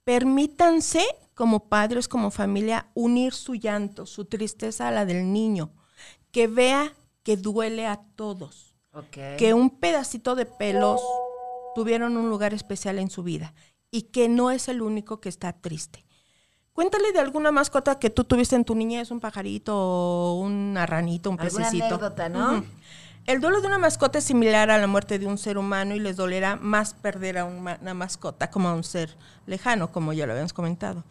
Permítanse, 0.02 1.04
como 1.34 1.68
padres, 1.68 2.08
como 2.08 2.30
familia, 2.30 2.88
unir 2.94 3.34
su 3.34 3.54
llanto, 3.54 4.06
su 4.06 4.24
tristeza 4.24 4.88
a 4.88 4.92
la 4.92 5.04
del 5.04 5.30
niño, 5.30 5.74
que 6.30 6.46
vea 6.46 6.94
que 7.22 7.36
duele 7.36 7.86
a 7.86 8.00
todos 8.16 8.74
que 9.36 9.52
un 9.52 9.68
pedacito 9.68 10.34
de 10.34 10.46
pelos 10.46 11.02
tuvieron 11.74 12.16
un 12.16 12.30
lugar 12.30 12.54
especial 12.54 12.98
en 12.98 13.10
su 13.10 13.22
vida 13.22 13.52
y 13.90 14.04
que 14.04 14.26
no 14.30 14.50
es 14.50 14.68
el 14.68 14.80
único 14.80 15.20
que 15.20 15.28
está 15.28 15.52
triste. 15.52 16.06
Cuéntale 16.72 17.12
de 17.12 17.18
alguna 17.18 17.52
mascota 17.52 17.98
que 17.98 18.08
tú 18.08 18.24
tuviste 18.24 18.56
en 18.56 18.64
tu 18.64 18.74
niñez, 18.74 19.10
un 19.10 19.20
pajarito, 19.20 20.32
una 20.34 20.86
ranita, 20.86 21.28
un 21.28 21.38
Alguna 21.38 21.64
pececito. 21.64 21.84
anécdota, 21.84 22.30
¿no? 22.30 22.64
El 23.26 23.40
duelo 23.40 23.60
de 23.60 23.66
una 23.66 23.78
mascota 23.78 24.18
es 24.18 24.24
similar 24.24 24.70
a 24.70 24.78
la 24.78 24.86
muerte 24.86 25.18
de 25.18 25.26
un 25.26 25.36
ser 25.36 25.58
humano 25.58 25.94
y 25.96 26.00
les 26.00 26.16
dolerá 26.16 26.54
más 26.56 26.94
perder 26.94 27.38
a 27.38 27.44
una 27.44 27.94
mascota 27.94 28.50
como 28.50 28.68
a 28.68 28.74
un 28.74 28.84
ser 28.84 29.16
lejano, 29.46 29.90
como 29.90 30.12
ya 30.12 30.26
lo 30.26 30.32
habíamos 30.32 30.52
comentado. 30.52 31.02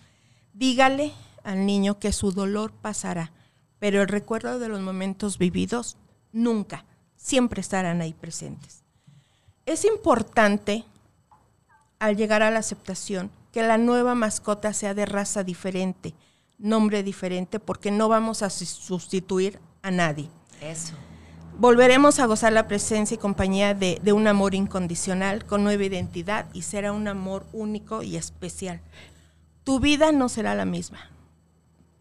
Dígale 0.54 1.12
al 1.44 1.66
niño 1.66 2.00
que 2.00 2.14
su 2.14 2.32
dolor 2.32 2.72
pasará, 2.72 3.32
pero 3.80 4.02
el 4.02 4.08
recuerdo 4.08 4.60
de 4.60 4.70
los 4.70 4.80
momentos 4.80 5.38
vividos 5.38 5.98
nunca, 6.32 6.86
siempre 7.18 7.60
estarán 7.60 8.00
ahí 8.02 8.14
presentes. 8.14 8.84
Es 9.66 9.84
importante, 9.84 10.86
al 12.00 12.16
llegar 12.16 12.44
a 12.44 12.52
la 12.52 12.60
aceptación, 12.60 13.30
que 13.52 13.62
la 13.62 13.78
nueva 13.78 14.16
mascota 14.16 14.72
sea 14.72 14.94
de 14.94 15.06
raza 15.06 15.44
diferente, 15.44 16.14
nombre 16.58 17.04
diferente, 17.04 17.60
porque 17.60 17.92
no 17.92 18.08
vamos 18.08 18.42
a 18.42 18.50
sus- 18.50 18.70
sustituir 18.70 19.60
a 19.82 19.92
nadie. 19.92 20.30
Eso. 20.62 20.94
Volveremos 21.58 22.20
a 22.20 22.26
gozar 22.26 22.52
la 22.52 22.68
presencia 22.68 23.16
y 23.16 23.18
compañía 23.18 23.74
de, 23.74 24.02
un 24.12 24.28
amor 24.28 24.54
incondicional, 24.56 25.46
con 25.46 25.64
nueva 25.64 25.86
identidad, 25.86 26.48
y 26.54 26.64
será 26.64 26.92
un 26.92 27.08
amor 27.08 27.46
único 27.54 28.04
y 28.04 28.18
especial. 28.18 28.82
Tu 29.64 29.80
vida 29.80 30.12
no 30.12 30.28
será 30.28 30.54
la 30.54 30.66
misma. 30.66 31.10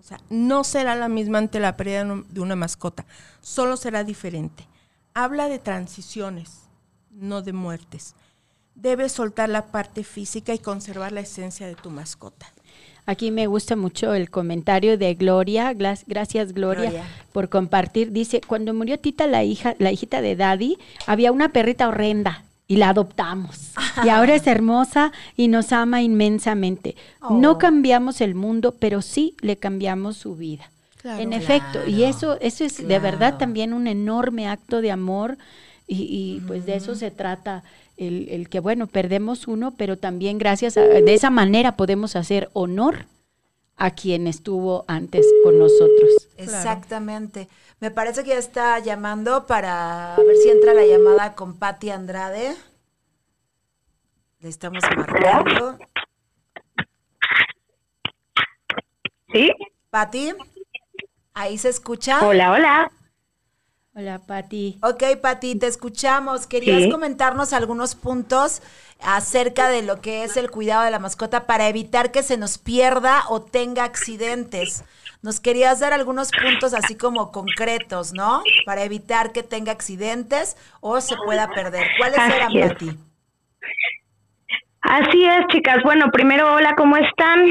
O 0.00 0.02
sea, 0.02 0.20
no 0.28 0.64
será 0.64 0.96
la 0.96 1.08
misma 1.08 1.38
ante 1.38 1.60
la 1.60 1.76
pérdida 1.76 2.04
de 2.28 2.40
una 2.40 2.56
mascota, 2.56 3.06
solo 3.40 3.76
será 3.76 4.02
diferente. 4.02 4.66
Habla 5.14 5.48
de 5.48 5.60
transiciones, 5.60 6.64
no 7.10 7.40
de 7.40 7.52
muertes. 7.52 8.16
Debes 8.74 9.12
soltar 9.12 9.48
la 9.48 9.66
parte 9.66 10.02
física 10.02 10.52
y 10.52 10.58
conservar 10.58 11.12
la 11.12 11.20
esencia 11.20 11.68
de 11.68 11.76
tu 11.76 11.90
mascota. 11.90 12.52
Aquí 13.06 13.30
me 13.30 13.46
gusta 13.46 13.76
mucho 13.76 14.14
el 14.14 14.30
comentario 14.30 14.96
de 14.96 15.14
Gloria. 15.14 15.74
Gracias, 15.74 16.52
Gloria, 16.52 16.90
Gloria. 16.90 17.04
por 17.32 17.48
compartir. 17.48 18.12
Dice, 18.12 18.40
cuando 18.46 18.72
murió 18.72 18.98
Tita, 18.98 19.26
la 19.26 19.44
hija, 19.44 19.74
la 19.78 19.92
hijita 19.92 20.22
de 20.22 20.36
Daddy, 20.36 20.78
había 21.06 21.30
una 21.30 21.50
perrita 21.50 21.88
horrenda 21.88 22.44
y 22.66 22.76
la 22.76 22.90
adoptamos. 22.90 23.72
Y 24.04 24.08
ahora 24.08 24.34
es 24.34 24.46
hermosa 24.46 25.12
y 25.36 25.48
nos 25.48 25.72
ama 25.72 26.02
inmensamente. 26.02 26.96
Oh. 27.20 27.34
No 27.34 27.58
cambiamos 27.58 28.20
el 28.20 28.34
mundo, 28.34 28.74
pero 28.78 29.02
sí 29.02 29.34
le 29.40 29.56
cambiamos 29.56 30.16
su 30.16 30.36
vida. 30.36 30.70
Claro. 31.00 31.20
en 31.20 31.34
efecto, 31.34 31.86
y 31.86 32.04
eso, 32.04 32.40
eso 32.40 32.64
es 32.64 32.88
de 32.88 32.98
verdad 32.98 33.36
también 33.36 33.74
un 33.74 33.88
enorme 33.88 34.48
acto 34.48 34.80
de 34.80 34.90
amor 34.90 35.36
y, 35.86 35.96
y, 35.96 36.40
pues 36.46 36.64
de 36.64 36.76
eso 36.76 36.94
se 36.94 37.10
trata, 37.10 37.62
el, 37.96 38.28
el 38.28 38.48
que 38.48 38.60
bueno, 38.60 38.86
perdemos 38.86 39.46
uno, 39.48 39.74
pero 39.76 39.98
también 39.98 40.38
gracias 40.38 40.76
a, 40.76 40.82
de 40.82 41.14
esa 41.14 41.30
manera 41.30 41.76
podemos 41.76 42.16
hacer 42.16 42.50
honor 42.52 43.06
a 43.76 43.90
quien 43.90 44.26
estuvo 44.26 44.84
antes 44.88 45.26
con 45.42 45.58
nosotros. 45.58 46.28
Exactamente. 46.36 47.48
Me 47.80 47.90
parece 47.90 48.22
que 48.22 48.30
ya 48.30 48.38
está 48.38 48.78
llamando 48.78 49.46
para 49.46 50.16
ver 50.16 50.36
si 50.36 50.48
entra 50.48 50.74
la 50.74 50.86
llamada 50.86 51.34
con 51.34 51.58
Patti 51.58 51.90
Andrade. 51.90 52.54
Le 54.40 54.48
estamos 54.48 54.82
marcando. 54.96 55.78
¿Sí? 59.32 59.50
Patti, 59.90 60.32
ahí 61.32 61.58
se 61.58 61.70
escucha. 61.70 62.24
Hola, 62.26 62.52
hola. 62.52 62.92
Hola, 63.96 64.18
Pati. 64.18 64.78
Ok, 64.82 65.04
Pati, 65.22 65.54
te 65.56 65.68
escuchamos. 65.68 66.46
Querías 66.48 66.82
Sí. 66.82 66.90
comentarnos 66.90 67.52
algunos 67.52 67.94
puntos 67.94 68.60
acerca 69.00 69.68
de 69.68 69.82
lo 69.82 70.00
que 70.00 70.24
es 70.24 70.36
el 70.36 70.50
cuidado 70.50 70.82
de 70.84 70.90
la 70.90 70.98
mascota 70.98 71.46
para 71.46 71.68
evitar 71.68 72.10
que 72.10 72.24
se 72.24 72.36
nos 72.36 72.58
pierda 72.58 73.22
o 73.28 73.40
tenga 73.42 73.84
accidentes. 73.84 74.84
Nos 75.22 75.38
querías 75.38 75.78
dar 75.78 75.92
algunos 75.92 76.30
puntos 76.32 76.74
así 76.74 76.96
como 76.96 77.30
concretos, 77.30 78.12
¿no? 78.12 78.42
Para 78.66 78.82
evitar 78.82 79.30
que 79.32 79.42
tenga 79.44 79.70
accidentes 79.70 80.56
o 80.80 81.00
se 81.00 81.14
pueda 81.24 81.48
perder. 81.48 81.86
¿Cuáles 81.98 82.18
Así 82.18 82.32
eran, 82.32 82.56
es. 82.56 82.72
Pati? 82.72 82.98
Así 84.80 85.24
es, 85.24 85.46
chicas. 85.52 85.78
Bueno, 85.84 86.10
primero, 86.12 86.52
hola, 86.54 86.74
¿cómo 86.76 86.96
están? 86.96 87.46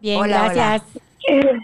Bien, 0.00 0.20
Hola, 0.20 0.42
hola. 0.50 0.54
gracias. 0.54 0.82
Eh, 1.28 1.58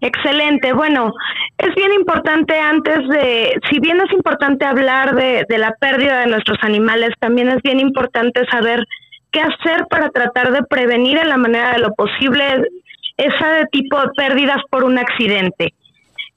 excelente. 0.00 0.72
Bueno, 0.72 1.12
es 1.58 1.74
bien 1.74 1.92
importante 1.92 2.58
antes 2.58 3.08
de, 3.08 3.58
si 3.70 3.78
bien 3.80 4.00
es 4.00 4.12
importante 4.12 4.64
hablar 4.64 5.14
de, 5.14 5.44
de 5.48 5.58
la 5.58 5.72
pérdida 5.80 6.20
de 6.20 6.26
nuestros 6.26 6.58
animales, 6.62 7.10
también 7.18 7.48
es 7.48 7.62
bien 7.62 7.80
importante 7.80 8.44
saber 8.50 8.84
qué 9.30 9.40
hacer 9.40 9.86
para 9.88 10.10
tratar 10.10 10.52
de 10.52 10.62
prevenir 10.64 11.18
en 11.18 11.28
la 11.28 11.36
manera 11.36 11.72
de 11.72 11.78
lo 11.78 11.94
posible 11.94 12.64
ese 13.16 13.66
tipo 13.70 14.00
de 14.00 14.08
pérdidas 14.16 14.62
por 14.70 14.84
un 14.84 14.98
accidente. 14.98 15.74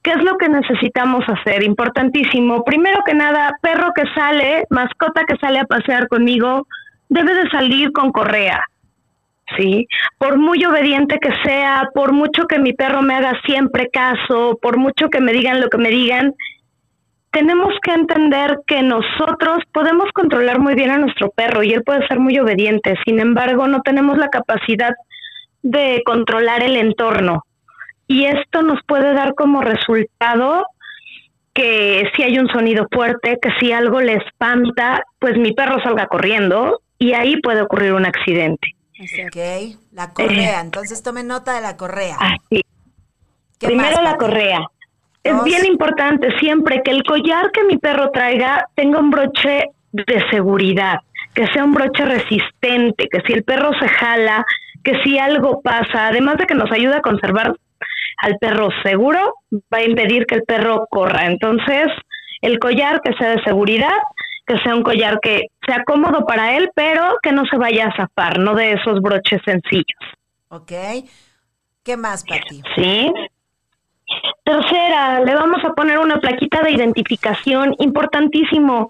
¿Qué 0.02 0.10
es 0.10 0.22
lo 0.22 0.36
que 0.36 0.50
necesitamos 0.50 1.24
hacer? 1.26 1.62
Importantísimo. 1.62 2.62
Primero 2.62 3.00
que 3.06 3.14
nada, 3.14 3.52
perro 3.62 3.92
que 3.94 4.02
sale, 4.14 4.64
mascota 4.68 5.24
que 5.26 5.36
sale 5.38 5.60
a 5.60 5.64
pasear 5.64 6.08
conmigo, 6.08 6.66
debe 7.08 7.34
de 7.34 7.48
salir 7.48 7.90
con 7.92 8.12
correa. 8.12 8.62
¿Sí? 9.56 9.86
Por 10.18 10.38
muy 10.38 10.64
obediente 10.64 11.18
que 11.20 11.32
sea, 11.44 11.88
por 11.94 12.12
mucho 12.12 12.46
que 12.46 12.58
mi 12.58 12.72
perro 12.72 13.02
me 13.02 13.14
haga 13.14 13.40
siempre 13.44 13.88
caso, 13.90 14.58
por 14.60 14.78
mucho 14.78 15.08
que 15.08 15.20
me 15.20 15.32
digan 15.32 15.60
lo 15.60 15.68
que 15.68 15.78
me 15.78 15.90
digan, 15.90 16.34
tenemos 17.30 17.74
que 17.82 17.92
entender 17.92 18.60
que 18.66 18.82
nosotros 18.82 19.58
podemos 19.72 20.10
controlar 20.12 20.60
muy 20.60 20.74
bien 20.74 20.90
a 20.90 20.98
nuestro 20.98 21.30
perro 21.30 21.64
y 21.64 21.72
él 21.72 21.82
puede 21.82 22.06
ser 22.06 22.20
muy 22.20 22.38
obediente, 22.38 22.94
sin 23.04 23.18
embargo 23.18 23.66
no 23.66 23.82
tenemos 23.82 24.16
la 24.18 24.28
capacidad 24.28 24.92
de 25.62 26.02
controlar 26.04 26.62
el 26.62 26.76
entorno. 26.76 27.42
Y 28.06 28.26
esto 28.26 28.62
nos 28.62 28.80
puede 28.86 29.14
dar 29.14 29.34
como 29.34 29.62
resultado 29.62 30.64
que 31.54 32.08
si 32.14 32.22
hay 32.22 32.38
un 32.38 32.48
sonido 32.48 32.86
fuerte, 32.92 33.38
que 33.40 33.50
si 33.58 33.72
algo 33.72 34.00
le 34.00 34.14
espanta, 34.14 35.02
pues 35.18 35.36
mi 35.36 35.52
perro 35.52 35.82
salga 35.82 36.06
corriendo 36.06 36.80
y 36.98 37.14
ahí 37.14 37.40
puede 37.40 37.62
ocurrir 37.62 37.94
un 37.94 38.06
accidente. 38.06 38.73
Ok, 39.00 39.76
la 39.92 40.12
correa. 40.12 40.60
Entonces 40.60 41.02
tome 41.02 41.24
nota 41.24 41.54
de 41.54 41.60
la 41.60 41.76
correa. 41.76 42.16
Así. 42.18 42.62
¿Qué 43.58 43.66
Primero 43.66 43.96
más, 43.96 44.04
la 44.04 44.16
correa. 44.16 44.60
Es 45.22 45.34
Dos. 45.34 45.44
bien 45.44 45.64
importante 45.64 46.28
siempre 46.38 46.82
que 46.84 46.90
el 46.90 47.02
collar 47.02 47.50
que 47.50 47.64
mi 47.64 47.78
perro 47.78 48.10
traiga 48.10 48.68
tenga 48.74 48.98
un 48.98 49.10
broche 49.10 49.70
de 49.92 50.24
seguridad, 50.30 50.98
que 51.34 51.46
sea 51.48 51.64
un 51.64 51.72
broche 51.72 52.04
resistente, 52.04 53.08
que 53.08 53.20
si 53.26 53.32
el 53.32 53.42
perro 53.42 53.70
se 53.80 53.88
jala, 53.88 54.44
que 54.82 55.00
si 55.02 55.18
algo 55.18 55.62
pasa, 55.62 56.08
además 56.08 56.36
de 56.36 56.46
que 56.46 56.54
nos 56.54 56.70
ayuda 56.70 56.98
a 56.98 57.02
conservar 57.02 57.54
al 58.18 58.38
perro 58.38 58.68
seguro, 58.82 59.34
va 59.72 59.78
a 59.78 59.84
impedir 59.84 60.26
que 60.26 60.36
el 60.36 60.42
perro 60.42 60.86
corra. 60.90 61.26
Entonces, 61.26 61.88
el 62.42 62.58
collar 62.58 63.00
que 63.02 63.14
sea 63.14 63.30
de 63.30 63.42
seguridad 63.42 63.96
que 64.46 64.58
sea 64.58 64.74
un 64.74 64.82
collar 64.82 65.18
que 65.20 65.46
sea 65.66 65.84
cómodo 65.84 66.26
para 66.26 66.56
él, 66.56 66.70
pero 66.74 67.18
que 67.22 67.32
no 67.32 67.44
se 67.46 67.56
vaya 67.56 67.86
a 67.86 67.96
zafar, 67.96 68.38
no 68.38 68.54
de 68.54 68.72
esos 68.72 69.00
broches 69.00 69.40
sencillos. 69.44 70.00
Ok. 70.48 70.72
¿Qué 71.82 71.96
más, 71.96 72.24
Pati? 72.24 72.62
Sí. 72.76 73.12
Tercera, 74.44 75.20
le 75.20 75.34
vamos 75.34 75.64
a 75.64 75.72
poner 75.72 75.98
una 75.98 76.18
plaquita 76.18 76.62
de 76.62 76.72
identificación, 76.72 77.74
importantísimo. 77.78 78.88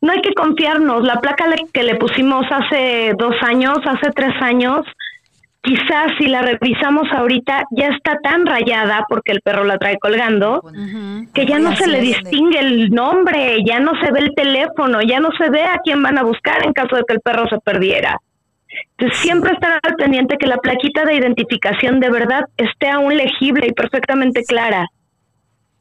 No 0.00 0.12
hay 0.12 0.20
que 0.20 0.34
confiarnos. 0.34 1.04
La 1.04 1.20
placa 1.20 1.46
que 1.72 1.82
le 1.82 1.94
pusimos 1.96 2.44
hace 2.50 3.14
dos 3.18 3.34
años, 3.42 3.78
hace 3.86 4.10
tres 4.10 4.34
años, 4.40 4.84
quizás 5.66 6.12
si 6.16 6.28
la 6.28 6.42
revisamos 6.42 7.10
ahorita 7.10 7.64
ya 7.72 7.88
está 7.88 8.18
tan 8.22 8.46
rayada 8.46 9.04
porque 9.08 9.32
el 9.32 9.40
perro 9.40 9.64
la 9.64 9.78
trae 9.78 9.98
colgando 9.98 10.62
que 11.34 11.44
ya 11.44 11.58
no 11.58 11.74
se 11.74 11.88
le 11.88 12.00
distingue 12.00 12.60
el 12.60 12.90
nombre, 12.90 13.58
ya 13.66 13.80
no 13.80 13.92
se 14.00 14.12
ve 14.12 14.20
el 14.20 14.34
teléfono, 14.36 15.02
ya 15.02 15.18
no 15.18 15.30
se 15.36 15.50
ve 15.50 15.64
a 15.64 15.80
quién 15.82 16.02
van 16.02 16.18
a 16.18 16.22
buscar 16.22 16.64
en 16.64 16.72
caso 16.72 16.94
de 16.94 17.02
que 17.06 17.14
el 17.14 17.20
perro 17.20 17.48
se 17.48 17.58
perdiera. 17.58 18.16
Entonces, 18.98 19.18
siempre 19.18 19.52
estar 19.52 19.80
al 19.82 19.94
pendiente 19.96 20.36
que 20.38 20.46
la 20.46 20.58
plaquita 20.58 21.04
de 21.04 21.16
identificación 21.16 21.98
de 21.98 22.10
verdad 22.10 22.44
esté 22.56 22.88
aún 22.88 23.16
legible 23.16 23.66
y 23.66 23.72
perfectamente 23.72 24.44
clara. 24.44 24.86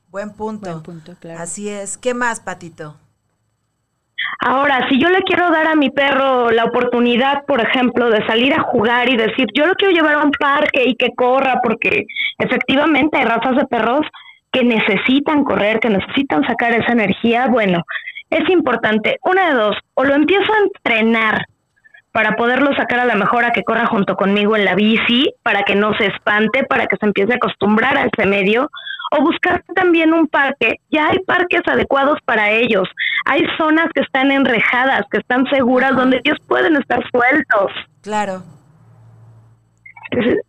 Buen 0.10 0.34
punto. 0.34 0.70
Buen 0.70 0.82
punto, 0.82 1.14
claro. 1.20 1.40
Así 1.42 1.70
es. 1.70 1.98
¿Qué 1.98 2.14
más, 2.14 2.40
Patito? 2.40 2.96
Ahora, 4.40 4.88
si 4.90 5.00
yo 5.00 5.10
le 5.10 5.22
quiero 5.22 5.50
dar 5.50 5.68
a 5.68 5.76
mi 5.76 5.90
perro 5.90 6.52
la 6.52 6.66
oportunidad, 6.66 7.46
por 7.46 7.62
ejemplo, 7.62 8.10
de 8.10 8.26
salir 8.28 8.54
a 8.54 8.62
jugar 8.62 9.10
y 9.10 9.18
decir, 9.18 9.48
yo 9.54 9.66
lo 9.66 9.74
quiero 9.76 9.94
llevar 9.94 10.16
a 10.16 10.24
un 10.24 10.32
parque 10.32 10.84
y 10.86 10.96
que 10.96 11.16
corra, 11.16 11.62
porque 11.64 12.06
efectivamente 12.38 13.18
hay 13.18 13.26
razas 13.26 13.56
de 13.56 13.66
perros 13.66 14.06
que 14.52 14.64
necesitan 14.64 15.44
correr, 15.44 15.80
que 15.80 15.90
necesitan 15.90 16.44
sacar 16.48 16.74
esa 16.74 16.94
energía, 16.94 17.48
bueno, 17.48 17.84
es 18.30 18.50
importante. 18.50 19.18
Una 19.24 19.50
de 19.50 19.56
dos, 19.56 19.78
o 19.96 20.04
lo 20.04 20.14
empiezo 20.14 20.52
a 20.52 20.64
entrenar 20.64 21.46
para 22.16 22.38
poderlo 22.38 22.74
sacar 22.78 23.02
a 23.02 23.06
la 23.06 23.16
mejor 23.16 23.44
a 23.44 23.52
que 23.52 23.66
corra 23.66 23.88
junto 23.88 24.16
conmigo 24.16 24.56
en 24.56 24.64
la 24.64 24.74
bici, 24.74 25.34
para 25.44 25.64
que 25.64 25.76
no 25.76 25.94
se 25.98 26.06
espante, 26.06 26.64
para 26.64 26.88
que 26.88 26.96
se 26.96 27.06
empiece 27.06 27.34
a 27.34 27.36
acostumbrar 27.36 27.98
a 27.98 28.06
ese 28.06 28.26
medio, 28.26 28.72
o 29.12 29.22
buscar 29.22 29.62
también 29.76 30.14
un 30.14 30.26
parque. 30.28 30.78
Ya 30.90 31.10
hay 31.10 31.20
parques 31.20 31.60
adecuados 31.66 32.18
para 32.24 32.52
ellos. 32.52 32.88
Hay 33.26 33.46
zonas 33.58 33.88
que 33.94 34.00
están 34.00 34.32
enrejadas, 34.32 35.02
que 35.12 35.18
están 35.18 35.46
seguras, 35.48 35.94
donde 35.98 36.22
ellos 36.24 36.38
pueden 36.48 36.78
estar 36.78 37.04
sueltos. 37.12 37.74
Claro. 38.02 38.44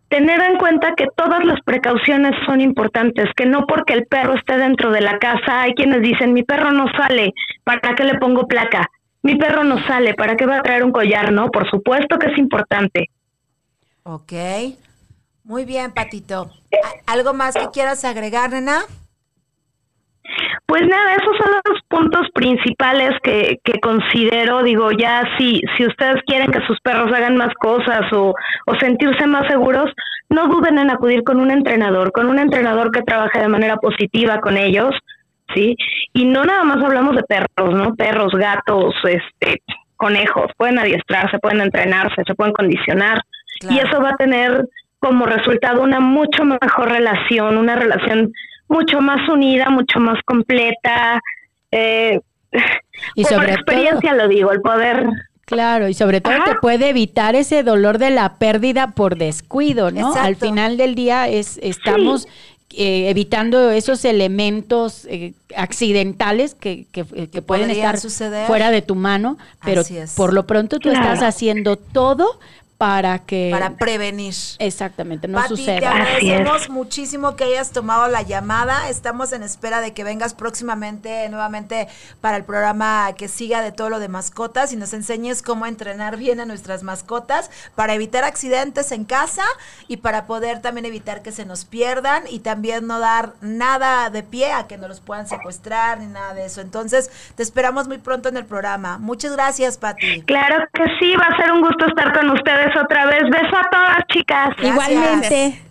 Tener 0.07 0.41
en 0.43 0.55
cuenta 0.59 0.95
que 0.95 1.07
todas 1.17 1.43
las 1.43 1.59
precauciones 1.65 2.31
son 2.45 2.61
importantes, 2.61 3.27
que 3.35 3.45
no 3.45 3.67
porque 3.67 3.93
el 3.93 4.05
perro 4.05 4.35
esté 4.35 4.57
dentro 4.57 4.91
de 4.91 5.01
la 5.01 5.19
casa, 5.19 5.63
hay 5.63 5.73
quienes 5.73 6.01
dicen, 6.01 6.31
mi 6.31 6.43
perro 6.43 6.71
no 6.71 6.85
sale, 6.97 7.33
¿para 7.65 7.93
qué 7.93 8.05
le 8.05 8.17
pongo 8.19 8.47
placa? 8.47 8.89
Mi 9.23 9.35
perro 9.35 9.63
no 9.63 9.85
sale, 9.87 10.13
¿para 10.13 10.35
qué 10.35 10.45
va 10.45 10.57
a 10.57 10.61
traer 10.63 10.83
un 10.83 10.91
collar? 10.91 11.31
No, 11.31 11.49
por 11.51 11.69
supuesto 11.69 12.17
que 12.17 12.27
es 12.31 12.37
importante. 12.37 13.09
Ok. 14.03 14.33
Muy 15.43 15.65
bien, 15.65 15.93
Patito. 15.93 16.49
¿A- 17.07 17.11
¿Algo 17.13 17.33
más 17.33 17.55
que 17.55 17.67
quieras 17.73 18.03
agregar, 18.05 18.51
nena? 18.51 18.81
Pues 20.65 20.81
nada, 20.85 21.13
esos 21.15 21.37
son 21.37 21.51
los 21.65 21.81
puntos 21.87 22.27
principales 22.33 23.11
que, 23.23 23.59
que 23.63 23.79
considero, 23.79 24.61
digo, 24.63 24.91
ya 24.91 25.23
si, 25.37 25.61
si 25.77 25.85
ustedes 25.87 26.21
quieren 26.25 26.51
que 26.51 26.59
sus 26.67 26.79
perros 26.81 27.11
hagan 27.13 27.37
más 27.37 27.53
cosas 27.53 28.01
o, 28.11 28.33
o 28.65 28.75
sentirse 28.75 29.25
más 29.27 29.47
seguros, 29.47 29.89
no 30.29 30.47
duden 30.47 30.77
en 30.77 30.89
acudir 30.89 31.23
con 31.23 31.39
un 31.39 31.51
entrenador, 31.51 32.11
con 32.11 32.27
un 32.27 32.39
entrenador 32.39 32.91
que 32.91 33.01
trabaje 33.03 33.39
de 33.39 33.47
manera 33.47 33.77
positiva 33.77 34.41
con 34.41 34.57
ellos, 34.57 34.91
¿sí? 35.53 35.75
Y 36.13 36.25
no 36.25 36.43
nada 36.43 36.63
más 36.63 36.83
hablamos 36.83 37.15
de 37.15 37.23
perros, 37.23 37.73
¿no? 37.73 37.95
Perros, 37.95 38.33
gatos, 38.33 38.95
este, 39.03 39.61
conejos, 39.95 40.51
pueden 40.57 40.79
adiestrarse, 40.79 41.39
pueden 41.39 41.61
entrenarse, 41.61 42.23
se 42.25 42.35
pueden 42.35 42.53
condicionar 42.53 43.21
y 43.69 43.79
eso 43.79 43.99
va 44.01 44.11
a 44.11 44.17
tener 44.17 44.67
como 44.99 45.25
resultado 45.25 45.81
una 45.81 45.99
mucho 45.99 46.43
mejor 46.43 46.89
relación, 46.89 47.57
una 47.57 47.75
relación 47.75 48.31
mucho 48.67 49.01
más 49.01 49.27
unida, 49.29 49.69
mucho 49.69 49.99
más 49.99 50.19
completa. 50.25 51.21
Eh, 51.71 52.19
Y 53.15 53.23
por 53.23 53.33
sobre 53.33 53.53
experiencia 53.53 54.13
lo 54.13 54.27
digo, 54.27 54.51
el 54.51 54.61
poder. 54.61 55.07
Claro, 55.45 55.87
y 55.87 55.93
sobre 55.93 56.19
todo 56.19 56.33
Ajá. 56.33 56.45
te 56.45 56.55
puede 56.55 56.89
evitar 56.89 57.35
ese 57.35 57.63
dolor 57.63 57.99
de 57.99 58.09
la 58.09 58.37
pérdida 58.37 58.91
por 58.91 59.17
descuido, 59.17 59.91
¿no? 59.91 60.09
Exacto. 60.09 60.27
Al 60.27 60.35
final 60.35 60.77
del 60.77 60.93
día 60.93 61.27
es 61.29 61.57
estamos 61.63 62.27
eh, 62.75 63.09
evitando 63.09 63.71
esos 63.71 64.03
elementos 64.05 65.05
eh, 65.05 65.33
accidentales 65.55 66.53
que, 66.53 66.85
que, 66.91 67.05
eh, 67.13 67.27
que 67.31 67.41
pueden 67.41 67.69
estar 67.71 67.97
suceder. 67.99 68.45
fuera 68.47 68.71
de 68.71 68.81
tu 68.81 68.95
mano, 68.95 69.37
pero 69.63 69.81
es. 69.81 70.13
por 70.15 70.33
lo 70.33 70.45
pronto 70.45 70.79
tú 70.79 70.89
Claro. 70.89 71.13
estás 71.13 71.23
haciendo 71.35 71.77
todo 71.77 72.39
para 72.77 73.19
que 73.19 73.49
Para 73.51 73.71
prevenir. 73.71 74.33
exactamente 74.59 75.27
no 75.27 75.39
Pati, 75.39 75.49
te 75.49 75.55
suceda. 75.57 75.77
Es. 75.79 75.85
agradecemos 75.85 76.69
muchísimo 76.69 77.35
que 77.35 77.45
hayas 77.45 77.71
tomado 77.71 78.07
la 78.07 78.21
llamada. 78.21 78.89
Estamos 78.89 79.33
en 79.33 79.41
espera 79.41 79.81
de 79.81 79.93
que 79.93 80.03
vengas 80.03 80.33
próximamente 80.33 81.27
nuevamente 81.29 81.87
para 82.21 82.37
el 82.37 82.43
programa 82.43 83.11
que 83.17 83.27
siga 83.27 83.61
de 83.61 83.71
todo 83.71 83.89
lo 83.89 83.99
de 83.99 84.09
mascotas 84.09 84.73
y 84.73 84.75
nos 84.75 84.93
enseñes 84.93 85.41
cómo 85.41 85.65
entrenar 85.65 86.17
bien 86.17 86.39
a 86.39 86.45
nuestras 86.45 86.83
mascotas 86.83 87.49
para 87.73 87.93
evitar 87.95 88.23
accidentes 88.23 88.91
en 88.91 89.05
casa 89.05 89.43
y 89.87 89.97
para 89.97 90.27
poder 90.27 90.61
también 90.61 90.85
evitar 90.85 91.23
que 91.23 91.31
se 91.31 91.45
nos 91.45 91.65
pierdan 91.65 92.23
y 92.29 92.39
también 92.39 92.85
no 92.85 92.99
dar 92.99 93.33
nada 93.41 94.09
de 94.11 94.21
pie 94.21 94.51
a 94.53 94.67
que 94.67 94.77
nos 94.77 94.89
los 94.89 94.99
puedan 94.99 95.27
secuestrar 95.27 95.99
ni 95.99 96.05
nada 96.07 96.35
de 96.35 96.45
eso. 96.45 96.61
Entonces, 96.61 97.09
te 97.35 97.41
esperamos 97.41 97.87
muy 97.87 97.97
pronto 97.97 98.29
en 98.29 98.37
el 98.37 98.45
programa. 98.45 98.97
Muchas 98.99 99.31
gracias, 99.33 99.77
Pati. 99.77 100.21
Claro 100.23 100.63
que 100.73 100.83
sí, 100.99 101.15
va 101.15 101.25
a 101.25 101.37
ser 101.37 101.51
un 101.51 101.61
gusto 101.61 101.87
estar 101.87 102.13
con 102.13 102.29
ustedes 102.29 102.66
otra 102.75 103.05
vez. 103.05 103.23
Beso 103.29 103.55
a 103.55 103.69
todas, 103.69 104.07
chicas. 104.09 104.49
Gracias. 104.57 104.89
Igualmente. 104.89 105.67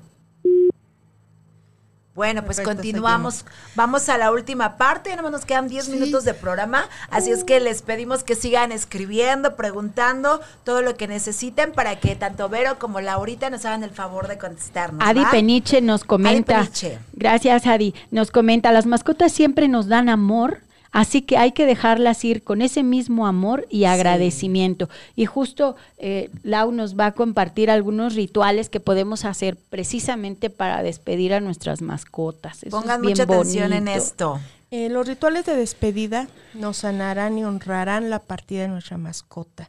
Bueno, 2.17 2.43
pues 2.45 2.57
Perfecto, 2.57 2.79
continuamos. 2.79 3.45
Vamos 3.75 4.09
a 4.09 4.17
la 4.17 4.33
última 4.33 4.79
parte. 4.79 5.11
Ya 5.11 5.17
nomás 5.17 5.33
nos 5.33 5.45
quedan 5.45 5.69
10 5.69 5.91
minutos 5.91 6.25
de 6.25 6.33
programa. 6.33 6.89
Así 7.11 7.31
es 7.31 7.45
que 7.45 7.61
les 7.61 7.83
pedimos 7.83 8.25
que 8.25 8.35
sigan 8.35 8.73
escribiendo, 8.73 9.55
preguntando 9.55 10.41
todo 10.65 10.81
lo 10.81 10.97
que 10.97 11.09
necesiten 11.09 11.73
para 11.73 11.97
que 12.01 12.17
tanto 12.17 12.49
Vero 12.49 12.79
como 12.79 13.03
Laurita 13.03 13.51
nos 13.51 13.67
hagan 13.67 13.85
el 13.85 13.91
favor 13.91 14.29
de 14.29 14.39
contestarnos. 14.39 15.07
Adi 15.07 15.25
¿va? 15.25 15.31
Peniche 15.31 15.83
nos 15.83 16.05
comenta. 16.05 16.61
Peniche. 16.61 16.99
Gracias, 17.13 17.67
Adi. 17.67 17.95
Nos 18.11 18.31
comenta, 18.31 18.73
las 18.73 18.87
mascotas 18.87 19.31
siempre 19.31 19.69
nos 19.69 19.87
dan 19.87 20.09
amor, 20.09 20.63
así 20.97 21.21
que 21.21 21.37
hay 21.37 21.53
que 21.53 21.67
dejarlas 21.67 22.25
ir 22.25 22.43
con 22.43 22.63
ese 22.63 22.83
mismo 22.83 23.27
amor 23.27 23.67
y 23.69 23.85
agradecimiento. 23.85 24.89
Y 25.15 25.27
justo 25.27 25.77
eh, 25.99 26.31
Lau 26.43 26.73
nos 26.73 26.99
va 26.99 27.07
a 27.07 27.13
compartir 27.13 27.71
algunos 27.71 28.15
rituales 28.15 28.71
que 28.71 28.81
podemos 28.81 29.27
hacer 29.27 29.59
precisamente 29.69 30.49
para 30.49 30.83
despedir 30.83 31.35
a 31.35 31.41
nuestras 31.41 31.83
mascotas. 31.83 32.63
Eso 32.63 32.81
Pongan 32.81 32.97
es 32.97 33.01
bien 33.03 33.13
mucha 33.13 33.23
atención 33.25 33.75
en 33.75 33.89
esto. 33.89 34.41
Eh, 34.71 34.89
los 34.89 35.07
rituales 35.07 35.45
de 35.45 35.55
despedida 35.55 36.29
nos 36.55 36.79
sanarán 36.79 37.37
y 37.37 37.45
honrarán 37.45 38.09
la 38.09 38.21
partida 38.21 38.63
de 38.63 38.69
nuestra 38.69 38.97
mascota. 38.97 39.69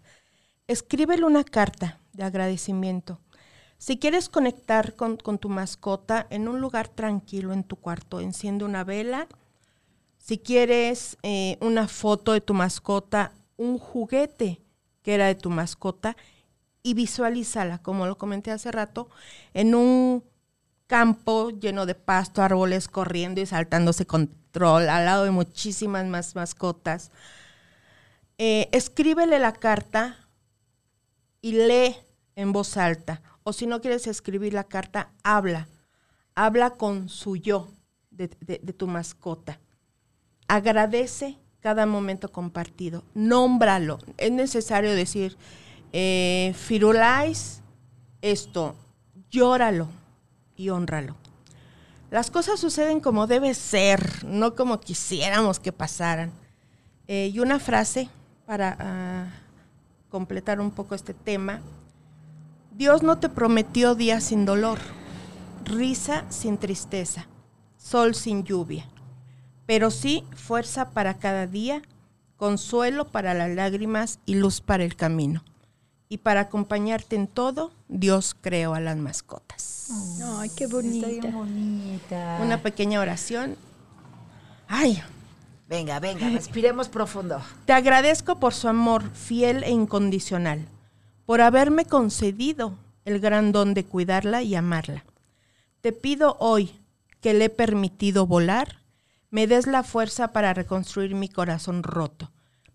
Escríbele 0.67 1.25
una 1.25 1.43
carta 1.43 1.99
de 2.13 2.23
agradecimiento. 2.23 3.19
Si 3.77 3.99
quieres 3.99 4.29
conectar 4.29 4.95
con, 4.95 5.17
con 5.17 5.39
tu 5.39 5.49
mascota 5.49 6.25
en 6.29 6.47
un 6.47 6.61
lugar 6.61 6.87
tranquilo 6.87 7.51
en 7.51 7.65
tu 7.65 7.75
cuarto, 7.75 8.21
enciende 8.21 8.63
una 8.63 8.85
vela. 8.85 9.27
Si 10.27 10.39
quieres 10.39 11.17
eh, 11.23 11.57
una 11.61 11.87
foto 11.87 12.33
de 12.33 12.41
tu 12.41 12.53
mascota, 12.53 13.31
un 13.55 13.77
juguete 13.77 14.61
que 15.01 15.13
era 15.13 15.27
de 15.27 15.35
tu 15.35 15.49
mascota 15.49 16.17
y 16.83 16.95
visualízala, 16.95 17.77
como 17.77 18.07
lo 18.07 18.17
comenté 18.17 18.51
hace 18.51 18.69
rato, 18.73 19.09
en 19.53 19.73
un 19.73 20.25
campo 20.85 21.51
lleno 21.51 21.85
de 21.85 21.95
pasto, 21.95 22.41
árboles 22.41 22.89
corriendo 22.89 23.39
y 23.39 23.45
saltándose 23.45 24.05
control, 24.05 24.89
al 24.89 25.05
lado 25.05 25.23
de 25.23 25.31
muchísimas 25.31 26.05
más 26.07 26.35
mascotas. 26.35 27.09
Eh, 28.37 28.67
escríbele 28.73 29.39
la 29.39 29.53
carta 29.53 30.17
y 31.41 31.53
lee 31.53 31.95
en 32.35 32.51
voz 32.51 32.75
alta. 32.75 33.21
O 33.43 33.53
si 33.53 33.65
no 33.65 33.79
quieres 33.79 34.07
escribir 34.07 34.53
la 34.53 34.65
carta, 34.65 35.13
habla. 35.23 35.69
Habla 36.35 36.71
con 36.71 37.07
su 37.07 37.37
yo 37.37 37.69
de, 38.09 38.27
tu 38.27 38.87
mascota. 38.87 39.61
Agradece 40.47 41.37
cada 41.59 41.85
momento 41.85 42.31
compartido. 42.31 43.03
Nómbralo. 43.13 43.99
Es 44.17 44.31
necesario 44.31 44.93
decir, 44.93 45.37
eh, 45.93 46.53
Firulais, 46.55 47.61
esto, 48.21 48.75
llóralo 49.29 49.87
y 50.55 50.69
honralo. 50.69 51.15
Las 52.09 52.31
cosas 52.31 52.59
suceden 52.59 53.01
como 53.01 53.27
debe 53.27 53.53
ser, 53.53 54.23
no 54.25 54.55
como 54.55 54.79
quisiéramos 54.79 55.59
que 55.59 55.73
pasaran. 55.73 56.31
Eh, 57.07 57.31
y 57.33 57.39
una 57.39 57.59
frase 57.59 58.09
para 58.45 58.77
ah, 58.79 59.25
completar 60.09 60.59
un 60.61 60.71
poco 60.71 60.95
este 60.95 61.13
tema. 61.13 61.61
Dios 62.75 63.03
no 63.03 63.17
te 63.17 63.27
prometió 63.27 63.95
días 63.95 64.23
sin 64.23 64.45
dolor, 64.45 64.77
risa 65.65 66.25
sin 66.29 66.57
tristeza, 66.57 67.27
sol 67.77 68.15
sin 68.15 68.43
lluvia, 68.43 68.87
pero 69.67 69.91
sí 69.91 70.23
fuerza 70.35 70.89
para 70.91 71.19
cada 71.19 71.45
día 71.45 71.83
consuelo 72.37 73.07
para 73.09 73.33
las 73.35 73.49
lágrimas 73.51 74.19
y 74.25 74.35
luz 74.35 74.61
para 74.61 74.83
el 74.83 74.95
camino. 74.95 75.43
Y 76.09 76.19
para 76.19 76.41
acompañarte 76.41 77.15
en 77.15 77.27
todo, 77.27 77.71
Dios 77.89 78.35
creó 78.39 78.73
a 78.75 78.79
las 78.79 78.95
mascotas. 78.97 79.89
Ay, 80.39 80.49
qué 80.55 80.63
Está 80.65 80.75
bonita. 80.77 81.07
bien 81.07 81.33
bonita. 81.33 82.39
Una 82.41 82.61
pequeña 82.61 83.01
oración. 83.01 83.55
Ay, 84.67 85.01
Venga, 85.69 85.99
venga, 85.99 86.29
respiremos 86.29 86.87
profundo. 86.87 87.41
te 87.65 87.73
agradezco 87.73 88.39
por 88.39 88.53
su 88.53 88.69
amor 88.69 89.09
fiel 89.11 89.63
e 89.63 89.69
incondicional, 89.71 90.65
por 91.25 91.41
haberme 91.41 91.83
concedido 91.83 92.75
el 93.03 93.19
gran 93.19 93.51
don 93.51 93.73
de 93.73 93.83
cuidarla 93.83 94.43
y 94.43 94.55
amarla. 94.55 95.03
Te 95.81 95.91
pido 95.91 96.37
hoy 96.39 96.71
que 97.19 97.33
le 97.33 97.45
he 97.45 97.49
permitido 97.49 98.25
volar, 98.25 98.79
me 99.29 99.47
des 99.47 99.67
la 99.67 99.83
fuerza 99.83 100.31
para 100.31 100.53
reconstruir 100.53 101.15
mi 101.15 101.29
corazón 101.29 101.83
roto, 101.83 102.31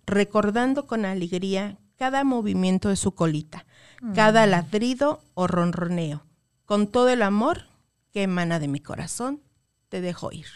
recordando 0.06 0.86
con 0.86 1.04
alegría 1.04 1.78
cada 1.96 2.24
movimiento 2.24 2.88
de 2.88 2.96
su 2.96 3.14
colita, 3.14 3.64
cada 4.14 4.46
ladrido 4.46 5.22
o 5.34 5.46
ronroneo. 5.46 6.26
Con 6.64 6.88
todo 6.88 7.08
el 7.08 7.22
amor 7.22 7.66
que 8.12 8.24
emana 8.24 8.58
de 8.58 8.68
mi 8.68 8.80
corazón, 8.80 9.40
te 9.88 10.00
dejo 10.00 10.32
ir. 10.32 10.46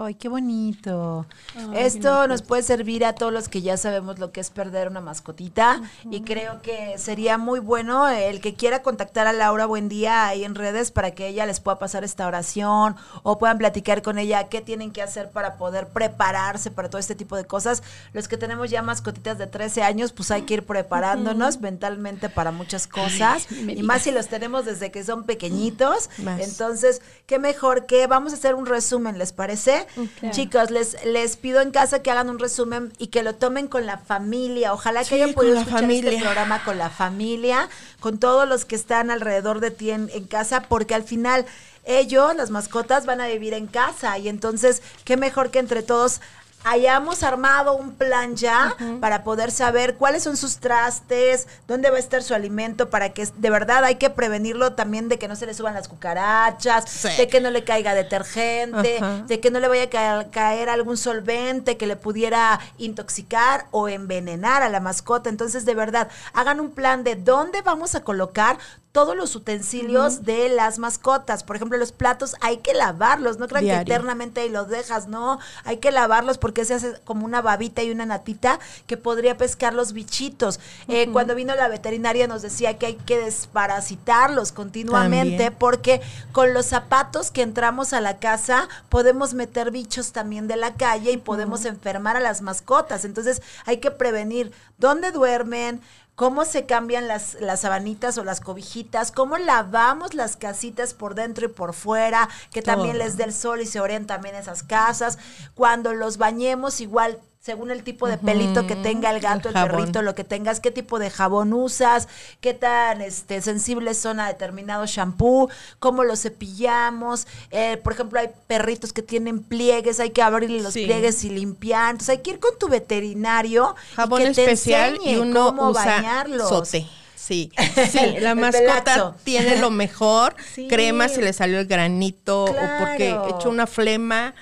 Ay, 0.00 0.14
qué 0.14 0.28
bonito. 0.28 1.26
Esto 1.74 2.28
nos 2.28 2.42
puede 2.42 2.62
servir 2.62 3.04
a 3.04 3.14
todos 3.14 3.32
los 3.32 3.48
que 3.48 3.62
ya 3.62 3.76
sabemos 3.76 4.20
lo 4.20 4.30
que 4.30 4.40
es 4.40 4.50
perder 4.50 4.86
una 4.88 5.00
mascotita 5.00 5.82
y 6.08 6.20
creo 6.20 6.62
que 6.62 6.96
sería 6.98 7.36
muy 7.36 7.58
bueno 7.58 8.08
el 8.08 8.40
que 8.40 8.54
quiera 8.54 8.82
contactar 8.82 9.26
a 9.26 9.32
Laura 9.32 9.66
Buen 9.66 9.88
Día 9.88 10.28
ahí 10.28 10.44
en 10.44 10.54
redes 10.54 10.92
para 10.92 11.10
que 11.10 11.26
ella 11.26 11.46
les 11.46 11.58
pueda 11.58 11.80
pasar 11.80 12.04
esta 12.04 12.28
oración 12.28 12.94
o 13.24 13.38
puedan 13.38 13.58
platicar 13.58 14.02
con 14.02 14.18
ella 14.18 14.48
qué 14.48 14.60
tienen 14.60 14.92
que 14.92 15.02
hacer 15.02 15.30
para 15.30 15.56
poder 15.56 15.88
prepararse 15.88 16.70
para 16.70 16.88
todo 16.88 17.00
este 17.00 17.16
tipo 17.16 17.34
de 17.36 17.44
cosas. 17.44 17.82
Los 18.12 18.28
que 18.28 18.36
tenemos 18.36 18.70
ya 18.70 18.82
mascotitas 18.82 19.36
de 19.36 19.48
13 19.48 19.82
años, 19.82 20.12
pues 20.12 20.30
hay 20.30 20.42
que 20.42 20.54
ir 20.54 20.64
preparándonos 20.64 21.60
mentalmente 21.60 22.28
para 22.28 22.52
muchas 22.52 22.86
cosas 22.86 23.50
y 23.50 23.82
más 23.82 24.02
si 24.02 24.12
los 24.12 24.28
tenemos 24.28 24.64
desde 24.64 24.92
que 24.92 25.02
son 25.02 25.24
pequeñitos. 25.24 26.08
Más. 26.18 26.40
Entonces, 26.40 27.02
qué 27.26 27.40
mejor 27.40 27.86
que 27.86 28.06
vamos 28.06 28.32
a 28.32 28.36
hacer 28.36 28.54
un 28.54 28.66
resumen, 28.66 29.18
¿les 29.18 29.32
parece? 29.32 29.87
Claro. 29.94 30.34
Chicos, 30.34 30.70
les, 30.70 31.04
les 31.04 31.36
pido 31.36 31.60
en 31.60 31.70
casa 31.70 32.02
que 32.02 32.10
hagan 32.10 32.30
un 32.30 32.38
resumen 32.38 32.92
y 32.98 33.08
que 33.08 33.22
lo 33.22 33.34
tomen 33.34 33.68
con 33.68 33.86
la 33.86 33.98
familia. 33.98 34.72
Ojalá 34.72 35.04
que 35.04 35.14
hayan 35.14 35.32
podido 35.32 35.58
escuchar 35.58 35.84
este 35.84 36.02
familia. 36.02 36.20
programa 36.20 36.64
con 36.64 36.78
la 36.78 36.90
familia, 36.90 37.68
con 38.00 38.18
todos 38.18 38.48
los 38.48 38.64
que 38.64 38.76
están 38.76 39.10
alrededor 39.10 39.60
de 39.60 39.70
ti 39.70 39.90
en, 39.90 40.10
en 40.12 40.24
casa, 40.24 40.62
porque 40.68 40.94
al 40.94 41.04
final 41.04 41.46
ellos, 41.84 42.36
las 42.36 42.50
mascotas, 42.50 43.06
van 43.06 43.20
a 43.20 43.26
vivir 43.28 43.54
en 43.54 43.66
casa 43.66 44.18
y 44.18 44.28
entonces, 44.28 44.82
qué 45.04 45.16
mejor 45.16 45.50
que 45.50 45.58
entre 45.58 45.82
todos 45.82 46.20
hayamos 46.64 47.22
armado 47.22 47.74
un 47.76 47.92
plan 47.94 48.36
ya 48.36 48.76
para 49.00 49.24
poder 49.24 49.50
saber 49.50 49.94
cuáles 49.96 50.22
son 50.24 50.36
sus 50.36 50.58
trastes, 50.58 51.46
dónde 51.66 51.90
va 51.90 51.96
a 51.96 52.00
estar 52.00 52.22
su 52.22 52.34
alimento, 52.34 52.90
para 52.90 53.10
que 53.10 53.26
de 53.26 53.50
verdad 53.50 53.84
hay 53.84 53.94
que 53.96 54.10
prevenirlo 54.10 54.72
también 54.74 55.08
de 55.08 55.18
que 55.18 55.28
no 55.28 55.36
se 55.36 55.46
le 55.46 55.54
suban 55.54 55.74
las 55.74 55.88
cucarachas, 55.88 56.84
Sí. 56.90 57.08
de 57.16 57.28
que 57.28 57.40
no 57.40 57.50
le 57.50 57.64
caiga 57.64 57.94
detergente, 57.94 59.00
de 59.26 59.40
que 59.40 59.50
no 59.50 59.60
le 59.60 59.68
vaya 59.68 59.84
a 59.84 59.88
ca- 59.90 60.30
caer 60.30 60.68
algún 60.68 60.96
solvente 60.96 61.76
que 61.76 61.86
le 61.86 61.96
pudiera 61.96 62.60
intoxicar 62.76 63.66
o 63.70 63.88
envenenar 63.88 64.62
a 64.62 64.68
la 64.68 64.80
mascota. 64.80 65.30
Entonces, 65.30 65.64
de 65.64 65.74
verdad, 65.74 66.08
hagan 66.32 66.60
un 66.60 66.70
plan 66.72 67.04
de 67.04 67.16
dónde 67.16 67.62
vamos 67.62 67.94
a 67.94 68.02
colocar 68.02 68.58
todos 68.92 69.14
los 69.14 69.36
utensilios 69.36 70.24
de 70.24 70.48
las 70.48 70.78
mascotas. 70.78 71.44
Por 71.44 71.54
ejemplo, 71.54 71.78
los 71.78 71.92
platos 71.92 72.34
hay 72.40 72.56
que 72.56 72.74
lavarlos, 72.74 73.38
no 73.38 73.46
crean 73.46 73.64
Diario. 73.64 73.84
que 73.84 73.92
eternamente 73.92 74.40
ahí 74.40 74.48
los 74.48 74.68
dejas, 74.68 75.06
no, 75.06 75.38
hay 75.64 75.76
que 75.76 75.92
lavarlos 75.92 76.36
porque 76.38 76.47
se 76.64 76.74
hace 76.74 77.00
como 77.04 77.24
una 77.24 77.42
babita 77.42 77.82
y 77.82 77.90
una 77.90 78.06
natita 78.06 78.58
que 78.86 78.96
podría 78.96 79.36
pescar 79.36 79.74
los 79.74 79.92
bichitos. 79.92 80.60
Eh, 80.88 81.08
cuando 81.12 81.34
vino 81.34 81.54
la 81.54 81.68
veterinaria 81.68 82.26
nos 82.26 82.42
decía 82.42 82.78
que 82.78 82.86
hay 82.86 82.94
que 82.94 83.18
desparasitarlos 83.18 84.52
continuamente 84.52 85.44
También. 85.44 85.56
porque 85.58 86.00
con 86.32 86.54
los 86.54 86.66
zapatos 86.66 87.30
que 87.30 87.42
entramos 87.42 87.92
a 87.92 88.00
la 88.00 88.18
casa 88.18 88.68
podemos 88.88 89.34
meter 89.34 89.70
bichos 89.70 90.12
también 90.12 90.48
de 90.48 90.56
la 90.56 90.74
calle 90.74 91.12
y 91.12 91.16
podemos 91.16 91.64
enfermar 91.64 92.16
a 92.16 92.20
las 92.20 92.42
mascotas. 92.42 93.04
Entonces 93.04 93.42
hay 93.64 93.78
que 93.78 93.90
prevenir 93.90 94.52
dónde 94.78 95.12
duermen, 95.12 95.80
cómo 96.18 96.44
se 96.44 96.66
cambian 96.66 97.06
las, 97.06 97.34
las 97.34 97.60
sabanitas 97.60 98.18
o 98.18 98.24
las 98.24 98.40
cobijitas, 98.40 99.12
cómo 99.12 99.38
lavamos 99.38 100.14
las 100.14 100.36
casitas 100.36 100.92
por 100.92 101.14
dentro 101.14 101.46
y 101.46 101.48
por 101.48 101.74
fuera, 101.74 102.28
que 102.50 102.60
también 102.60 102.96
Todo. 102.96 103.04
les 103.04 103.16
dé 103.16 103.22
el 103.22 103.32
sol 103.32 103.60
y 103.60 103.66
se 103.66 103.78
oren 103.78 104.04
también 104.04 104.34
esas 104.34 104.64
casas. 104.64 105.16
Cuando 105.54 105.94
los 105.94 106.18
bañemos, 106.18 106.80
igual 106.80 107.20
según 107.48 107.70
el 107.70 107.82
tipo 107.82 108.06
de 108.06 108.18
pelito 108.18 108.66
que 108.66 108.76
tenga 108.76 109.10
el 109.10 109.20
gato, 109.20 109.48
el, 109.48 109.54
perrito, 109.54 110.02
lo 110.02 110.14
que 110.14 110.22
tengas, 110.22 110.60
qué 110.60 110.70
tipo 110.70 110.98
de 110.98 111.08
jabón 111.08 111.54
usas, 111.54 112.06
qué 112.42 112.52
tan 112.52 113.00
este, 113.00 113.40
sensibles 113.40 113.96
son 113.96 114.20
a 114.20 114.28
determinado 114.28 114.84
shampoo, 114.84 115.48
cómo 115.78 116.04
lo 116.04 116.14
cepillamos. 116.14 117.26
Eh, 117.50 117.78
por 117.82 117.94
ejemplo, 117.94 118.20
hay 118.20 118.28
perritos 118.46 118.92
que 118.92 119.00
tienen 119.00 119.42
pliegues, 119.42 119.98
hay 119.98 120.10
que 120.10 120.20
abrirle 120.20 120.60
los 120.60 120.74
Sí. 120.74 120.84
pliegues 120.84 121.24
y 121.24 121.30
limpiar. 121.30 121.92
Entonces 121.92 122.10
hay 122.10 122.18
que 122.18 122.32
ir 122.32 122.38
con 122.38 122.50
tu 122.58 122.68
veterinario 122.68 123.74
Jabón 123.96 124.20
y 124.20 124.24
que 124.26 124.34
te 124.34 124.42
especial 124.42 124.96
y 125.02 125.08
enseñe 125.08 125.22
uno 125.22 125.46
cómo 125.46 125.70
usa 125.70 125.86
bañarlos. 125.86 126.50
sote. 126.50 126.86
Sí, 127.16 127.50
sí, 127.90 128.16
la 128.20 128.34
mascota 128.34 128.84
pelazo. 128.84 129.14
tiene 129.24 129.56
lo 129.56 129.70
mejor. 129.70 130.36
Sí. 130.54 130.68
Crema 130.68 131.08
si 131.08 131.22
le 131.22 131.32
salió 131.32 131.60
el 131.60 131.66
granito 131.66 132.44
o 132.44 132.54
porque 132.78 133.16
echó 133.30 133.48
una 133.48 133.66
flema 133.66 134.34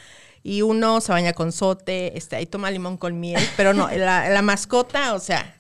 y 0.47 0.63
uno 0.63 1.01
se 1.01 1.11
baña 1.11 1.33
con 1.33 1.51
sote, 1.51 2.17
este, 2.17 2.37
ahí 2.37 2.47
toma 2.47 2.71
limón 2.71 2.97
con 2.99 3.19
miel, 3.19 3.43
pero 3.57 3.75
no, 3.75 3.89
la, 3.91 4.29
la 4.29 4.43
mascota, 4.43 5.15
o 5.15 5.19
sea, 5.19 5.56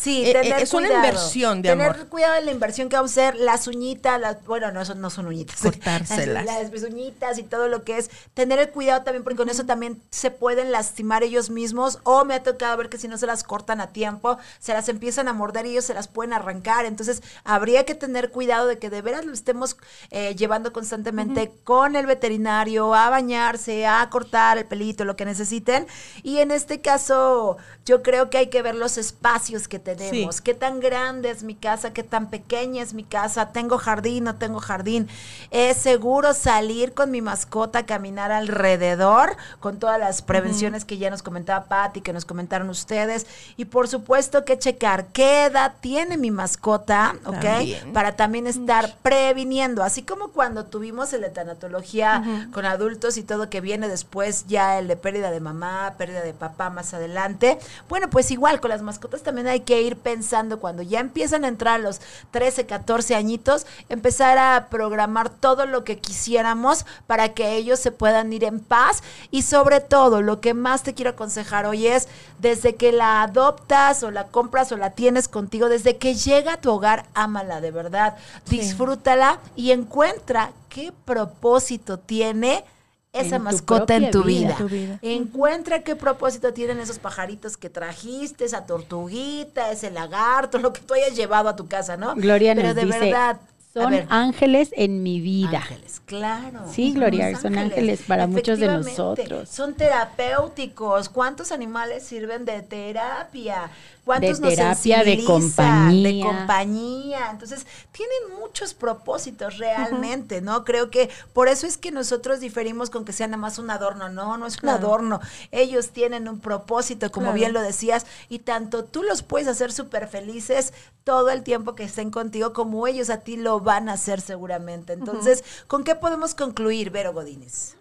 Sí, 0.00 0.24
Eh, 0.24 0.32
tener 0.32 0.60
eh, 0.60 0.62
es 0.62 0.72
una 0.72 0.90
inversión 0.90 1.60
de 1.60 1.68
tener 1.68 1.90
amor. 1.90 2.08
cuidado 2.08 2.36
en 2.36 2.46
la 2.46 2.52
inversión 2.52 2.88
que 2.88 2.96
vamos 2.96 3.18
a 3.18 3.28
hacer, 3.28 3.38
las 3.38 3.66
uñitas, 3.66 4.18
las, 4.18 4.42
bueno, 4.46 4.72
no 4.72 4.82
son, 4.86 4.98
no 5.02 5.10
son 5.10 5.26
uñitas. 5.26 5.60
Cortárselas. 5.62 6.46
Las, 6.46 6.72
las 6.72 6.82
uñitas 6.84 7.36
y 7.38 7.42
todo 7.42 7.68
lo 7.68 7.84
que 7.84 7.98
es. 7.98 8.10
Tener 8.32 8.58
el 8.58 8.70
cuidado 8.70 9.02
también, 9.02 9.24
porque 9.24 9.36
con 9.36 9.50
eso 9.50 9.66
también 9.66 10.00
se 10.08 10.30
pueden 10.30 10.72
lastimar 10.72 11.22
ellos 11.22 11.50
mismos. 11.50 11.98
O 12.04 12.24
me 12.24 12.32
ha 12.32 12.42
tocado 12.42 12.78
ver 12.78 12.88
que 12.88 12.96
si 12.96 13.08
no 13.08 13.18
se 13.18 13.26
las 13.26 13.44
cortan 13.44 13.82
a 13.82 13.88
tiempo, 13.88 14.38
se 14.58 14.72
las 14.72 14.88
empiezan 14.88 15.28
a 15.28 15.34
morder 15.34 15.66
y 15.66 15.72
ellos 15.72 15.84
se 15.84 15.92
las 15.92 16.08
pueden 16.08 16.32
arrancar. 16.32 16.86
Entonces, 16.86 17.22
habría 17.44 17.84
que 17.84 17.94
tener 17.94 18.30
cuidado 18.30 18.68
de 18.68 18.78
que 18.78 18.88
de 18.88 19.02
veras 19.02 19.26
lo 19.26 19.34
estemos 19.34 19.76
eh, 20.10 20.34
llevando 20.34 20.72
constantemente 20.72 21.52
con 21.62 21.94
el 21.94 22.06
veterinario 22.06 22.94
a 22.94 23.10
bañarse, 23.10 23.86
a 23.86 24.08
cortar 24.08 24.56
el 24.56 24.64
pelito, 24.64 25.04
lo 25.04 25.16
que 25.16 25.26
necesiten. 25.26 25.86
Y 26.22 26.38
en 26.38 26.52
este 26.52 26.80
caso, 26.80 27.58
yo 27.84 28.02
creo 28.02 28.30
que 28.30 28.38
hay 28.38 28.46
que 28.46 28.62
ver 28.62 28.74
los 28.74 28.96
espacios 28.96 29.68
que 29.68 29.78
tenemos. 29.78 29.89
Sí. 29.98 30.28
¿Qué 30.42 30.54
tan 30.54 30.80
grande 30.80 31.30
es 31.30 31.42
mi 31.42 31.54
casa? 31.54 31.92
¿Qué 31.92 32.02
tan 32.02 32.30
pequeña 32.30 32.82
es 32.82 32.94
mi 32.94 33.04
casa? 33.04 33.52
¿Tengo 33.52 33.78
jardín? 33.78 34.24
¿No 34.24 34.36
tengo 34.36 34.60
jardín? 34.60 35.08
¿Es 35.50 35.76
seguro 35.76 36.34
salir 36.34 36.94
con 36.94 37.10
mi 37.10 37.20
mascota 37.20 37.80
a 37.80 37.86
caminar 37.86 38.32
alrededor 38.32 39.36
con 39.60 39.78
todas 39.78 39.98
las 39.98 40.22
prevenciones 40.22 40.84
que 40.84 40.98
ya 40.98 41.10
nos 41.10 41.22
comentaba 41.22 41.64
Patti, 41.66 42.00
que 42.00 42.12
nos 42.12 42.24
comentaron 42.24 42.70
ustedes? 42.70 43.26
Y 43.56 43.66
por 43.66 43.88
supuesto 43.88 44.44
que 44.44 44.58
checar 44.58 45.06
qué 45.08 45.46
edad 45.46 45.74
tiene 45.80 46.16
mi 46.16 46.30
mascota, 46.30 47.16
¿ok? 47.24 47.40
También. 47.40 47.92
Para 47.92 48.16
también 48.16 48.46
estar 48.46 48.96
previniendo. 49.02 49.82
Así 49.82 50.02
como 50.02 50.28
cuando 50.28 50.64
tuvimos 50.66 51.12
el 51.12 51.22
de 51.22 51.30
tanatología 51.30 52.48
con 52.52 52.64
adultos 52.64 53.16
y 53.16 53.22
todo 53.22 53.48
que 53.50 53.60
viene 53.60 53.88
después 53.88 54.46
ya 54.46 54.78
el 54.78 54.88
de 54.88 54.96
pérdida 54.96 55.30
de 55.30 55.40
mamá, 55.40 55.94
pérdida 55.98 56.22
de 56.22 56.34
papá 56.34 56.70
más 56.70 56.94
adelante. 56.94 57.58
Bueno, 57.88 58.10
pues 58.10 58.30
igual 58.30 58.60
con 58.60 58.70
las 58.70 58.82
mascotas 58.82 59.22
también 59.22 59.46
hay 59.46 59.60
que 59.60 59.69
ir 59.78 59.96
pensando 59.96 60.58
cuando 60.58 60.82
ya 60.82 61.00
empiezan 61.00 61.44
a 61.44 61.48
entrar 61.48 61.80
los 61.80 62.00
13, 62.30 62.64
14 62.66 63.14
añitos, 63.14 63.66
empezar 63.90 64.38
a 64.38 64.68
programar 64.70 65.28
todo 65.28 65.66
lo 65.66 65.84
que 65.84 65.98
quisiéramos 65.98 66.86
para 67.06 67.34
que 67.34 67.56
ellos 67.56 67.78
se 67.78 67.92
puedan 67.92 68.32
ir 68.32 68.44
en 68.44 68.60
paz. 68.60 69.02
Y 69.30 69.42
sobre 69.42 69.80
todo 69.80 70.22
lo 70.22 70.40
que 70.40 70.54
más 70.54 70.82
te 70.82 70.94
quiero 70.94 71.10
aconsejar 71.10 71.66
hoy 71.66 71.86
es 71.86 72.08
desde 72.38 72.74
que 72.76 72.92
la 72.92 73.22
adoptas 73.22 74.02
o 74.02 74.10
la 74.10 74.28
compras 74.28 74.72
o 74.72 74.76
la 74.76 74.90
tienes 74.90 75.28
contigo, 75.28 75.68
desde 75.68 75.98
que 75.98 76.14
llega 76.14 76.54
a 76.54 76.60
tu 76.60 76.70
hogar, 76.72 77.06
ámala 77.14 77.60
de 77.60 77.70
verdad, 77.70 78.16
disfrútala 78.48 79.38
y 79.56 79.72
encuentra 79.72 80.52
qué 80.68 80.92
propósito 81.04 81.98
tiene 81.98 82.64
esa 83.12 83.36
En 83.36 83.42
mascota 83.42 83.96
en 83.96 84.10
tu 84.10 84.22
vida. 84.22 84.48
vida. 84.48 84.56
Tu 84.58 84.68
vida. 84.68 84.98
Encuentra 85.02 85.82
qué 85.82 85.96
propósito 85.96 86.52
tienen 86.52 86.78
esos 86.78 86.98
pajaritos 86.98 87.56
que 87.56 87.68
trajiste, 87.68 88.44
esa 88.44 88.66
tortuguita, 88.66 89.70
ese 89.72 89.90
lagarto, 89.90 90.58
lo 90.58 90.72
que 90.72 90.80
tú 90.80 90.94
hayas 90.94 91.16
llevado 91.16 91.48
a 91.48 91.56
tu 91.56 91.66
casa, 91.66 91.96
¿no? 91.96 92.14
Gloria 92.14 92.54
Pero 92.54 92.68
nos 92.68 92.76
de 92.76 92.84
dice, 92.84 92.98
verdad, 93.00 93.40
son 93.72 93.94
ángeles 94.08 94.70
en 94.72 95.02
mi 95.02 95.20
vida. 95.20 95.58
Ángeles, 95.58 96.02
claro. 96.04 96.60
Sí, 96.72 96.92
Gloria, 96.92 97.36
son 97.38 97.56
ángeles 97.56 98.02
para 98.06 98.26
muchos 98.26 98.58
de 98.58 98.66
nosotros. 98.66 99.48
Son 99.48 99.74
terapéuticos. 99.74 101.08
¿Cuántos 101.08 101.52
animales 101.52 102.02
sirven 102.04 102.44
de 102.44 102.62
terapia? 102.62 103.70
Cuántos 104.10 104.40
de 104.40 104.48
terapia, 104.48 105.04
de 105.04 105.24
compañía. 105.24 106.12
de 106.12 106.20
compañía. 106.20 107.28
Entonces, 107.30 107.64
tienen 107.92 108.40
muchos 108.40 108.74
propósitos 108.74 109.58
realmente, 109.58 110.40
¿no? 110.40 110.64
Creo 110.64 110.90
que 110.90 111.10
por 111.32 111.46
eso 111.46 111.66
es 111.68 111.78
que 111.78 111.92
nosotros 111.92 112.40
diferimos 112.40 112.90
con 112.90 113.04
que 113.04 113.12
sea 113.12 113.28
nada 113.28 113.36
más 113.36 113.58
un 113.60 113.70
adorno. 113.70 114.08
No, 114.08 114.36
no 114.36 114.46
es 114.46 114.60
un 114.62 114.68
adorno. 114.68 115.20
Ellos 115.52 115.90
tienen 115.90 116.28
un 116.28 116.40
propósito, 116.40 117.12
como 117.12 117.32
bien 117.32 117.52
lo 117.52 117.62
decías, 117.62 118.04
y 118.28 118.40
tanto 118.40 118.84
tú 118.84 119.04
los 119.04 119.22
puedes 119.22 119.46
hacer 119.46 119.70
súper 119.72 120.08
felices 120.08 120.72
todo 121.04 121.30
el 121.30 121.44
tiempo 121.44 121.76
que 121.76 121.84
estén 121.84 122.10
contigo, 122.10 122.52
como 122.52 122.86
ellos 122.88 123.10
a 123.10 123.18
ti 123.18 123.36
lo 123.36 123.60
van 123.60 123.88
a 123.88 123.92
hacer 123.92 124.20
seguramente. 124.20 124.92
Entonces, 124.92 125.44
¿con 125.68 125.84
qué 125.84 125.94
podemos 125.94 126.34
concluir, 126.34 126.90
Vero 126.90 127.12
Godínez? 127.12 127.76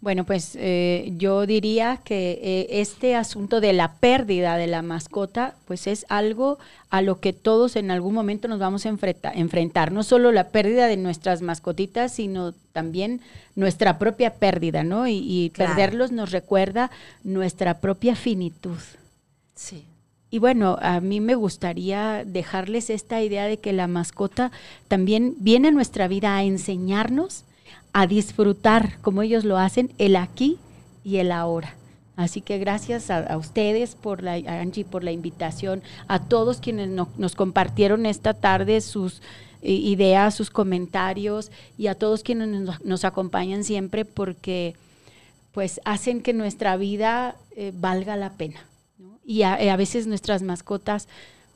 Bueno, 0.00 0.22
pues 0.24 0.56
eh, 0.60 1.12
yo 1.16 1.44
diría 1.44 2.00
que 2.04 2.38
eh, 2.40 2.80
este 2.80 3.16
asunto 3.16 3.60
de 3.60 3.72
la 3.72 3.94
pérdida 3.94 4.56
de 4.56 4.68
la 4.68 4.80
mascota, 4.80 5.56
pues 5.64 5.88
es 5.88 6.06
algo 6.08 6.58
a 6.88 7.02
lo 7.02 7.18
que 7.18 7.32
todos 7.32 7.74
en 7.74 7.90
algún 7.90 8.14
momento 8.14 8.46
nos 8.46 8.60
vamos 8.60 8.86
a 8.86 8.90
enfrentar. 8.90 9.90
No 9.90 10.04
solo 10.04 10.30
la 10.30 10.50
pérdida 10.50 10.86
de 10.86 10.96
nuestras 10.96 11.42
mascotitas, 11.42 12.14
sino 12.14 12.52
también 12.72 13.22
nuestra 13.56 13.98
propia 13.98 14.34
pérdida, 14.34 14.84
¿no? 14.84 15.08
Y, 15.08 15.52
perderlos 15.56 16.12
nos 16.12 16.30
recuerda 16.30 16.92
nuestra 17.24 17.80
propia 17.80 18.14
finitud. 18.14 18.78
Sí. 19.56 19.84
Y 20.30 20.38
bueno, 20.38 20.78
a 20.80 21.00
mí 21.00 21.20
me 21.20 21.34
gustaría 21.34 22.22
dejarles 22.24 22.90
esta 22.90 23.20
idea 23.20 23.46
de 23.46 23.58
que 23.58 23.72
la 23.72 23.88
mascota 23.88 24.52
también 24.86 25.34
viene 25.38 25.68
a 25.68 25.72
nuestra 25.72 26.06
vida 26.06 26.36
a 26.36 26.44
enseñarnos 26.44 27.44
a 27.92 28.06
disfrutar, 28.06 28.98
como 29.00 29.22
ellos 29.22 29.44
lo 29.44 29.58
hacen, 29.58 29.92
el 29.98 30.16
aquí 30.16 30.58
y 31.04 31.16
el 31.16 31.32
ahora. 31.32 31.74
Así 32.16 32.40
que 32.40 32.58
gracias 32.58 33.10
a, 33.10 33.36
ustedes 33.36 33.94
por 33.94 34.24
la 34.24 34.32
Angie 34.32 34.84
por 34.84 35.04
la 35.04 35.12
invitación, 35.12 35.82
a 36.08 36.18
todos 36.18 36.58
quienes 36.58 36.88
nos 36.88 37.34
compartieron 37.36 38.06
esta 38.06 38.34
tarde 38.34 38.80
sus 38.80 39.22
eh, 39.60 39.72
ideas, 39.72 40.36
sus 40.36 40.50
comentarios 40.50 41.50
y 41.76 41.88
a 41.88 41.96
todos 41.96 42.22
quienes 42.22 42.78
nos, 42.84 43.04
acompañan 43.04 43.64
siempre 43.64 44.04
porque 44.04 44.76
pues 45.52 45.80
hacen 45.84 46.20
que 46.20 46.32
nuestra 46.32 46.76
vida 46.76 47.34
eh, 47.56 47.72
valga 47.74 48.16
la 48.16 48.32
pena. 48.34 48.60
Y 49.24 49.42
a, 49.42 49.76
veces 49.76 50.06
nuestras 50.06 50.42
mascotas 50.42 51.06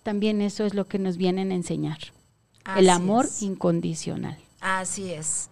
también 0.02 0.42
eso 0.42 0.64
es 0.64 0.74
lo 0.74 0.86
que 0.86 0.98
nos 0.98 1.16
vienen 1.16 1.52
a 1.52 1.54
enseñar. 1.54 1.98
el 2.76 2.90
amor 2.90 3.26
incondicional. 3.40 4.36
Así 4.60 5.10
es. 5.12 5.48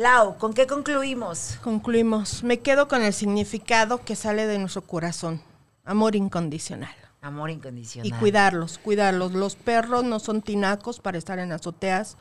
Lau, 0.00 0.38
¿con 0.38 0.54
qué 0.54 0.66
concluimos? 0.66 1.58
Concluimos. 1.62 2.42
Me 2.42 2.60
quedo 2.60 2.88
con 2.88 3.02
el 3.02 3.12
significado 3.12 4.02
que 4.02 4.16
sale 4.16 4.46
de 4.46 4.58
nuestro 4.58 4.80
corazón. 4.80 5.42
Amor 5.84 6.16
incondicional. 6.16 6.94
Amor 7.20 7.50
incondicional. 7.50 8.08
Y 8.08 8.12
cuidarlos, 8.12 8.78
cuidarlos. 8.78 9.32
Los 9.32 9.56
perros 9.56 10.02
no 10.04 10.18
son 10.18 10.40
tinacos 10.40 11.00
para 11.00 11.18
estar 11.18 11.38
en 11.38 11.52
azoteas. 11.52 12.16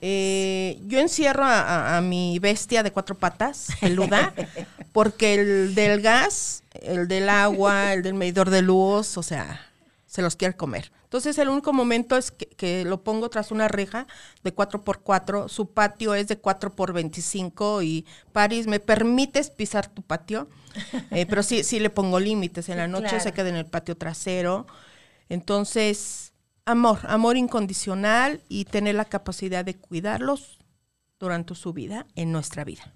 Eh, 0.00 0.80
yo 0.86 0.98
encierro 0.98 1.44
a, 1.44 2.00
mi 2.00 2.38
bestia 2.38 2.82
de 2.82 2.90
cuatro 2.90 3.14
patas, 3.14 3.68
peluda, 3.82 4.32
porque 4.92 5.34
el 5.34 5.74
del 5.74 6.00
gas, 6.00 6.62
el 6.72 7.06
del 7.06 7.28
agua, 7.28 7.92
el 7.92 8.02
del 8.02 8.14
medidor 8.14 8.48
de 8.48 8.62
luz, 8.62 9.18
o 9.18 9.22
sea, 9.22 9.60
se 10.06 10.22
los 10.22 10.36
quiere 10.36 10.56
comer. 10.56 10.90
Entonces 11.10 11.38
el 11.38 11.48
único 11.48 11.72
momento 11.72 12.16
es 12.16 12.30
que, 12.30 12.84
lo 12.84 13.02
pongo 13.02 13.30
tras 13.30 13.50
una 13.50 13.66
reja 13.66 14.06
de 14.44 14.54
4x4, 14.54 15.48
su 15.48 15.72
patio 15.72 16.14
es 16.14 16.28
de 16.28 16.38
4 16.38 16.76
por 16.76 16.92
25 16.92 17.82
y 17.82 18.06
Paris, 18.30 18.68
¿me 18.68 18.78
permites 18.78 19.50
pisar 19.50 19.88
tu 19.88 20.02
patio? 20.02 20.48
Eh, 21.10 21.26
pero 21.26 21.42
sí, 21.42 21.64
sí 21.64 21.80
le 21.80 21.90
pongo 21.90 22.20
límites, 22.20 22.68
en 22.68 22.76
la 22.76 22.86
noche 22.86 23.18
se 23.18 23.32
queda 23.32 23.48
en 23.48 23.56
el 23.56 23.66
patio 23.66 23.96
trasero. 23.96 24.68
Entonces, 25.28 26.32
amor, 26.64 27.00
amor 27.08 27.36
incondicional 27.36 28.44
y 28.48 28.66
tener 28.66 28.94
la 28.94 29.04
capacidad 29.04 29.64
de 29.64 29.74
cuidarlos 29.74 30.60
durante 31.18 31.56
su 31.56 31.72
vida, 31.72 32.06
en 32.14 32.30
nuestra 32.30 32.62
vida. 32.62 32.94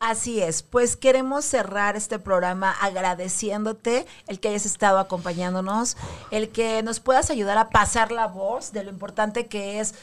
Así 0.00 0.42
es, 0.42 0.62
pues 0.62 0.96
queremos 0.96 1.46
cerrar 1.46 1.96
este 1.96 2.18
programa 2.18 2.72
agradeciéndote 2.82 4.06
el 4.26 4.38
que 4.38 4.48
hayas 4.48 4.66
estado 4.66 4.98
acompañándonos, 4.98 5.96
el 6.30 6.50
que 6.50 6.82
nos 6.82 7.00
puedas 7.00 7.30
ayudar 7.30 7.56
a 7.56 7.70
pasar 7.70 8.12
la 8.12 8.26
voz 8.26 8.72
de 8.72 8.84
lo 8.84 8.90
importante 8.90 9.46
que 9.46 9.80
es 9.80 9.94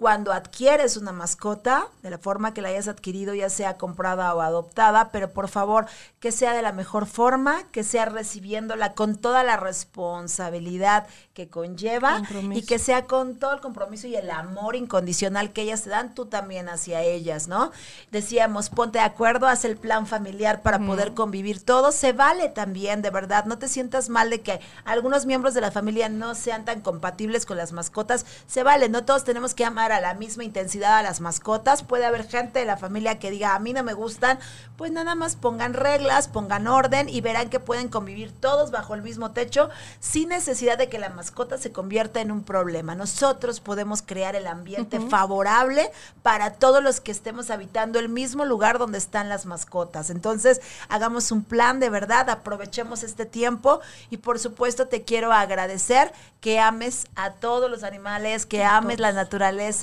cuando 0.00 0.32
adquieres 0.32 0.96
una 0.96 1.12
mascota, 1.12 1.86
de 2.02 2.08
la 2.08 2.16
forma 2.16 2.54
que 2.54 2.62
la 2.62 2.70
hayas 2.70 2.88
adquirido, 2.88 3.34
ya 3.34 3.50
sea 3.50 3.76
comprada 3.76 4.34
o 4.34 4.40
adoptada, 4.40 5.10
pero 5.12 5.30
por 5.30 5.48
favor 5.48 5.84
que 6.20 6.32
sea 6.32 6.54
de 6.54 6.62
la 6.62 6.72
mejor 6.72 7.04
forma, 7.04 7.64
que 7.70 7.84
sea 7.84 8.06
recibiéndola 8.06 8.94
con 8.94 9.16
toda 9.16 9.44
la 9.44 9.58
responsabilidad 9.58 11.06
que 11.34 11.48
conlleva 11.48 12.22
y 12.54 12.62
que 12.62 12.78
sea 12.78 13.04
con 13.04 13.38
todo 13.38 13.52
el 13.52 13.60
compromiso 13.60 14.06
y 14.06 14.16
el 14.16 14.30
amor 14.30 14.74
incondicional 14.74 15.52
que 15.52 15.62
ellas 15.62 15.82
te 15.82 15.90
dan, 15.90 16.14
tú 16.14 16.24
también 16.24 16.70
hacia 16.70 17.02
ellas, 17.02 17.46
¿no? 17.46 17.70
Decíamos, 18.10 18.70
ponte 18.70 19.00
de 19.00 19.04
acuerdo, 19.04 19.48
haz 19.48 19.66
el 19.66 19.76
plan 19.76 20.06
familiar 20.06 20.62
para 20.62 20.78
poder 20.78 21.12
convivir 21.12 21.62
todo, 21.62 21.92
se 21.92 22.14
vale 22.14 22.48
también, 22.48 23.02
de 23.02 23.10
verdad, 23.10 23.44
no 23.44 23.58
te 23.58 23.68
sientas 23.68 24.08
mal 24.08 24.30
de 24.30 24.40
que 24.40 24.60
algunos 24.84 25.26
miembros 25.26 25.52
de 25.52 25.60
la 25.60 25.70
familia 25.70 26.08
no 26.08 26.34
sean 26.34 26.64
tan 26.64 26.80
compatibles 26.80 27.44
con 27.44 27.58
las 27.58 27.72
mascotas, 27.72 28.24
se 28.46 28.62
vale, 28.62 28.88
no 28.88 29.04
todos 29.04 29.24
tenemos 29.24 29.52
que 29.52 29.66
amar 29.66 29.89
a 29.92 30.00
la 30.00 30.14
misma 30.14 30.44
intensidad 30.44 30.98
a 30.98 31.02
las 31.02 31.20
mascotas. 31.20 31.82
Puede 31.82 32.06
haber 32.06 32.28
gente 32.28 32.60
de 32.60 32.64
la 32.64 32.76
familia 32.76 33.18
que 33.18 33.30
diga, 33.30 33.54
a 33.54 33.58
mí 33.58 33.72
no 33.72 33.82
me 33.82 33.94
gustan, 33.94 34.38
pues 34.76 34.92
nada 34.92 35.14
más 35.14 35.36
pongan 35.36 35.74
reglas, 35.74 36.28
pongan 36.28 36.66
orden 36.66 37.08
y 37.08 37.20
verán 37.20 37.50
que 37.50 37.60
pueden 37.60 37.88
convivir 37.88 38.32
todos 38.32 38.70
bajo 38.70 38.94
el 38.94 39.02
mismo 39.02 39.32
techo 39.32 39.70
sin 39.98 40.30
necesidad 40.30 40.78
de 40.78 40.88
que 40.88 40.98
la 40.98 41.10
mascota 41.10 41.58
se 41.58 41.72
convierta 41.72 42.20
en 42.20 42.30
un 42.30 42.44
problema. 42.44 42.94
Nosotros 42.94 43.60
podemos 43.60 44.02
crear 44.02 44.36
el 44.36 44.46
ambiente 44.46 45.00
favorable 45.00 45.90
para 46.22 46.54
todos 46.54 46.82
los 46.82 47.00
que 47.00 47.12
estemos 47.12 47.50
habitando 47.50 47.98
el 47.98 48.08
mismo 48.08 48.44
lugar 48.44 48.78
donde 48.78 48.98
están 48.98 49.28
las 49.28 49.46
mascotas. 49.46 50.10
Entonces, 50.10 50.60
hagamos 50.88 51.32
un 51.32 51.44
plan 51.44 51.80
de 51.80 51.90
verdad, 51.90 52.30
aprovechemos 52.30 53.02
este 53.02 53.26
tiempo 53.26 53.80
y 54.10 54.18
por 54.18 54.38
supuesto 54.38 54.88
te 54.88 55.02
quiero 55.02 55.32
agradecer 55.32 56.12
que 56.40 56.58
ames 56.58 57.06
a 57.16 57.32
todos 57.32 57.70
los 57.70 57.82
animales, 57.82 58.46
que 58.46 58.64
ames 58.64 58.98
la 58.98 59.12
naturaleza 59.12 59.79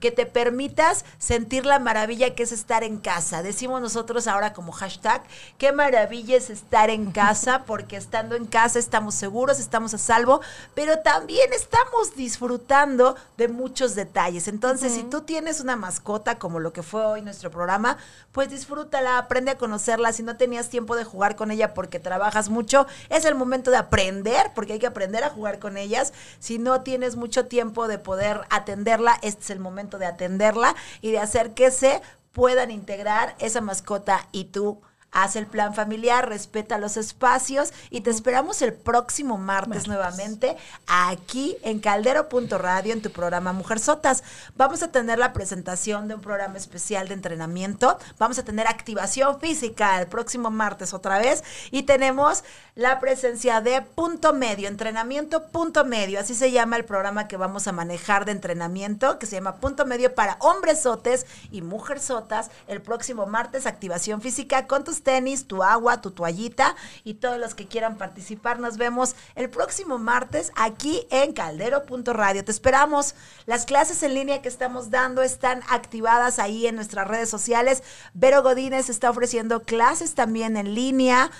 que 0.00 0.10
te 0.10 0.26
permitas 0.26 1.04
sentir 1.18 1.66
la 1.66 1.78
maravilla 1.78 2.34
que 2.34 2.42
es 2.42 2.52
estar 2.52 2.84
en 2.84 2.98
casa. 2.98 3.42
Decimos 3.42 3.80
nosotros 3.80 4.26
ahora 4.26 4.52
como 4.52 4.72
hashtag, 4.72 5.22
qué 5.58 5.72
maravilla 5.72 6.36
es 6.36 6.50
estar 6.50 6.90
en 6.90 7.10
casa, 7.12 7.64
porque 7.66 7.96
estando 7.96 8.36
en 8.36 8.46
casa 8.46 8.78
estamos 8.78 9.14
seguros, 9.14 9.58
estamos 9.58 9.94
a 9.94 9.98
salvo, 9.98 10.40
pero 10.74 10.98
también 11.00 11.52
estamos 11.52 12.14
disfrutando 12.16 13.16
de 13.36 13.48
muchos 13.48 13.94
detalles. 13.94 14.48
Entonces, 14.48 14.92
si 14.92 15.02
tú 15.04 15.22
tienes 15.22 15.60
una 15.60 15.76
mascota 15.76 16.38
como 16.38 16.60
lo 16.60 16.72
que 16.72 16.82
fue 16.82 17.04
hoy 17.04 17.22
nuestro 17.22 17.50
programa, 17.50 17.98
pues 18.32 18.50
disfrútala, 18.50 19.18
aprende 19.18 19.50
a 19.50 19.58
conocerla. 19.58 20.12
Si 20.12 20.22
no 20.22 20.36
tenías 20.36 20.68
tiempo 20.68 20.96
de 20.96 21.04
jugar 21.04 21.36
con 21.36 21.50
ella 21.50 21.74
porque 21.74 21.98
trabajas 21.98 22.48
mucho, 22.48 22.86
es 23.08 23.24
el 23.24 23.34
momento 23.34 23.70
de 23.70 23.76
aprender, 23.76 24.52
porque 24.54 24.74
hay 24.74 24.78
que 24.78 24.86
aprender 24.86 25.24
a 25.24 25.30
jugar 25.30 25.58
con 25.58 25.76
ellas. 25.76 26.12
Si 26.38 26.58
no 26.58 26.82
tienes 26.82 27.16
mucho 27.16 27.46
tiempo 27.46 27.88
de 27.88 27.98
poder 27.98 28.42
atenderla, 28.50 29.18
es 29.22 29.37
es 29.42 29.50
el 29.50 29.60
momento 29.60 29.98
de 29.98 30.06
atenderla 30.06 30.74
y 31.00 31.12
de 31.12 31.18
hacer 31.18 31.54
que 31.54 31.70
se 31.70 32.00
puedan 32.32 32.70
integrar 32.70 33.34
esa 33.38 33.60
mascota 33.60 34.28
y 34.32 34.44
tú 34.44 34.80
Haz 35.10 35.36
el 35.36 35.46
plan 35.46 35.74
familiar, 35.74 36.28
respeta 36.28 36.76
los 36.76 36.98
espacios 36.98 37.72
y 37.88 38.02
te 38.02 38.10
esperamos 38.10 38.60
el 38.60 38.74
próximo 38.74 39.38
martes, 39.38 39.88
nuevamente 39.88 40.54
aquí 40.86 41.56
en 41.62 41.80
caldero.radio 41.80 42.92
en 42.92 43.00
tu 43.00 43.10
programa 43.10 43.54
Mujer 43.54 43.80
Sotas. 43.80 44.22
Vamos 44.54 44.82
a 44.82 44.92
tener 44.92 45.18
la 45.18 45.32
presentación 45.32 46.08
de 46.08 46.14
un 46.14 46.20
programa 46.20 46.58
especial 46.58 47.08
de 47.08 47.14
entrenamiento. 47.14 47.98
Vamos 48.18 48.38
a 48.38 48.44
tener 48.44 48.66
activación 48.66 49.40
física 49.40 49.98
el 49.98 50.08
próximo 50.08 50.50
martes 50.50 50.92
otra 50.92 51.18
vez 51.18 51.42
y 51.70 51.84
tenemos 51.84 52.44
la 52.78 53.00
presencia 53.00 53.60
de 53.60 53.82
punto 53.82 54.32
medio, 54.32 54.68
entrenamiento 54.68 55.48
punto 55.48 55.84
medio. 55.84 56.20
Así 56.20 56.36
se 56.36 56.52
llama 56.52 56.76
el 56.76 56.84
programa 56.84 57.26
que 57.26 57.36
vamos 57.36 57.66
a 57.66 57.72
manejar 57.72 58.24
de 58.24 58.30
entrenamiento 58.30 59.18
que 59.18 59.26
se 59.26 59.34
llama 59.34 59.56
punto 59.56 59.84
medio 59.84 60.14
para 60.14 60.36
hombres 60.38 60.82
sotes 60.82 61.26
y 61.50 61.60
mujer 61.60 61.98
sotas. 61.98 62.52
El 62.68 62.80
próximo 62.80 63.26
martes 63.26 63.66
activación 63.66 64.20
física 64.22 64.68
con 64.68 64.84
tus 64.84 65.02
tenis, 65.02 65.48
tu 65.48 65.64
agua, 65.64 66.00
tu 66.00 66.12
toallita 66.12 66.76
y 67.02 67.14
todos 67.14 67.36
los 67.36 67.56
que 67.56 67.66
quieran 67.66 67.98
participar. 67.98 68.60
Nos 68.60 68.76
vemos 68.76 69.16
el 69.34 69.50
próximo 69.50 69.98
martes 69.98 70.52
aquí 70.54 71.04
en 71.10 71.32
caldero.radio. 71.32 72.44
Te 72.44 72.52
esperamos. 72.52 73.16
Las 73.46 73.66
clases 73.66 74.04
en 74.04 74.14
línea 74.14 74.40
que 74.40 74.48
estamos 74.48 74.88
dando 74.88 75.22
están 75.22 75.62
activadas 75.68 76.38
ahí 76.38 76.68
en 76.68 76.76
nuestras 76.76 77.08
redes 77.08 77.28
sociales. 77.28 77.82
Vero 78.14 78.44
Godínez 78.44 78.88
está 78.88 79.10
ofreciendo 79.10 79.64
clases 79.64 80.14
también 80.14 80.56
en 80.56 80.76
línea 80.76 81.32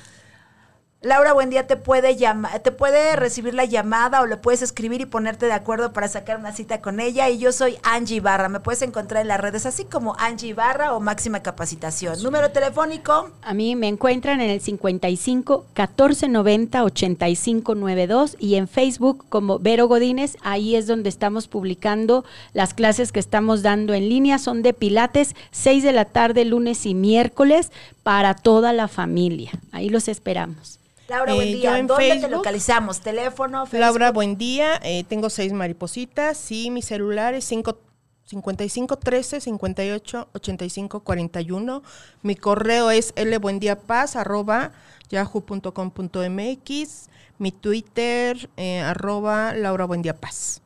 Laura 1.01 1.33
Buen 1.33 1.49
Día 1.49 1.69
te 1.69 1.77
puede 1.77 2.17
llamar, 2.17 2.59
te 2.59 2.73
puede 2.73 3.15
recibir 3.15 3.55
la 3.55 3.65
llamada 3.65 4.21
o 4.21 4.27
le 4.27 4.37
puedes 4.37 4.63
escribir 4.63 5.01
y 5.01 5.07
ponerte 5.07 5.47
de 5.47 5.53
acuerdo 5.53 5.93
para 5.93 6.09
sacar 6.09 6.39
una 6.39 6.53
cita 6.53 6.81
con 6.81 6.99
ella. 6.99 7.29
Y 7.31 7.39
yo 7.39 7.53
soy 7.53 7.79
Angie 7.85 8.19
Barra. 8.19 8.49
Me 8.49 8.59
puedes 8.59 8.83
encontrar 8.83 9.23
en 9.23 9.29
las 9.29 9.41
redes 9.41 9.65
así 9.65 9.85
como 9.85 10.17
Angie 10.19 10.55
Barra 10.55 10.95
o 10.95 10.99
Máxima 11.01 11.41
Capacitación. 11.41 12.21
Número 12.21 12.51
telefónico. 12.51 13.31
A 13.43 13.55
mí 13.55 13.77
me 13.77 13.87
encuentran 13.87 14.41
en 14.41 14.51
el 14.51 14.61
55 14.61 15.67
1490 15.69 16.83
8592 16.83 18.37
y 18.41 18.57
en 18.57 18.67
Facebook 18.67 19.25
como 19.29 19.61
Vero 19.61 19.87
Godínez. 19.87 20.37
Ahí 20.43 20.75
es 20.75 20.89
donde 20.89 21.11
estamos 21.11 21.47
publicando 21.47 22.25
las 22.55 22.75
clases 22.75 23.13
que 23.13 23.21
estamos 23.21 23.63
dando 23.63 23.95
en 23.95 24.09
línea. 24.09 24.39
Son 24.39 24.63
de 24.63 24.73
Pilates, 24.73 25.37
6 25.53 25.85
de 25.85 25.93
la 25.93 26.07
tarde, 26.07 26.45
lunes 26.45 26.87
y 26.87 26.95
miércoles 26.95 27.71
para 28.09 28.33
toda 28.33 28.73
la 28.73 28.89
familia. 28.89 29.51
Ahí 29.71 29.91
los 29.91 30.09
esperamos. 30.09 30.81
Laura, 31.09 31.35
buen 31.35 31.49
Eh, 31.49 31.57
día. 31.57 31.83
¿Dónde 31.83 32.19
te 32.19 32.29
localizamos? 32.31 33.01
¿Teléfono? 33.03 33.67
Facebook? 33.67 33.81
Laura, 33.81 34.13
buen 34.13 34.39
día. 34.39 34.81
Eh, 34.83 35.05
tengo 35.07 35.29
seis 35.29 35.53
maripositas 35.53 36.51
y 36.51 36.71
mi 36.71 36.81
celular 36.81 37.35
es 37.35 37.45
5 37.45 37.79
55 38.25 38.97
13 38.97 39.43
58 39.43 40.29
85 40.33 41.01
41. 41.01 41.83
Mi 42.23 42.35
correo 42.35 42.91
es 42.91 43.13
lbuendiapaz 43.15 44.17
arroba 44.17 44.73
yahoo.com.mx. 45.11 47.09
Mi 47.37 47.53
Twitter 47.53 48.49
eh, 48.57 48.81
arroba 48.81 49.53
Laura 49.53 49.85
Buendiapaz. 49.85 50.63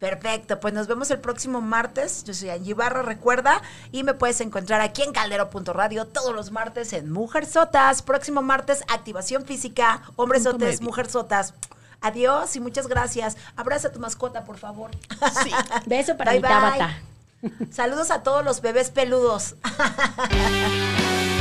Perfecto, 0.00 0.58
pues 0.60 0.72
nos 0.72 0.86
vemos 0.86 1.10
el 1.10 1.20
próximo 1.20 1.60
martes. 1.60 2.24
Yo 2.24 2.32
soy 2.32 2.48
Angie 2.48 2.72
Barra, 2.72 3.02
recuerda, 3.02 3.60
y 3.92 4.02
me 4.02 4.14
puedes 4.14 4.40
encontrar 4.40 4.80
aquí 4.80 5.02
en 5.02 5.12
caldero.radio 5.12 6.06
todos 6.06 6.34
los 6.34 6.50
martes 6.52 6.94
en 6.94 7.12
Mujer 7.12 7.44
Sotas. 7.44 8.00
Próximo 8.00 8.40
martes, 8.40 8.82
activación 8.88 9.44
física, 9.44 10.02
hombres 10.16 10.44
sotes, 10.44 10.80
mujer 10.80 11.10
sotas. 11.10 11.52
Adiós 12.00 12.56
y 12.56 12.60
muchas 12.60 12.88
gracias. 12.88 13.36
Abraza 13.56 13.88
a 13.88 13.92
tu 13.92 14.00
mascota, 14.00 14.46
por 14.46 14.56
favor. 14.56 14.90
Sí. 15.44 15.50
Beso 15.86 16.16
para 16.16 16.32
Bye, 16.32 16.40
mi 16.40 17.50
bye. 17.50 17.70
Saludos 17.70 18.10
a 18.10 18.22
todos 18.22 18.42
los 18.42 18.62
bebés 18.62 18.88
peludos. 18.88 19.56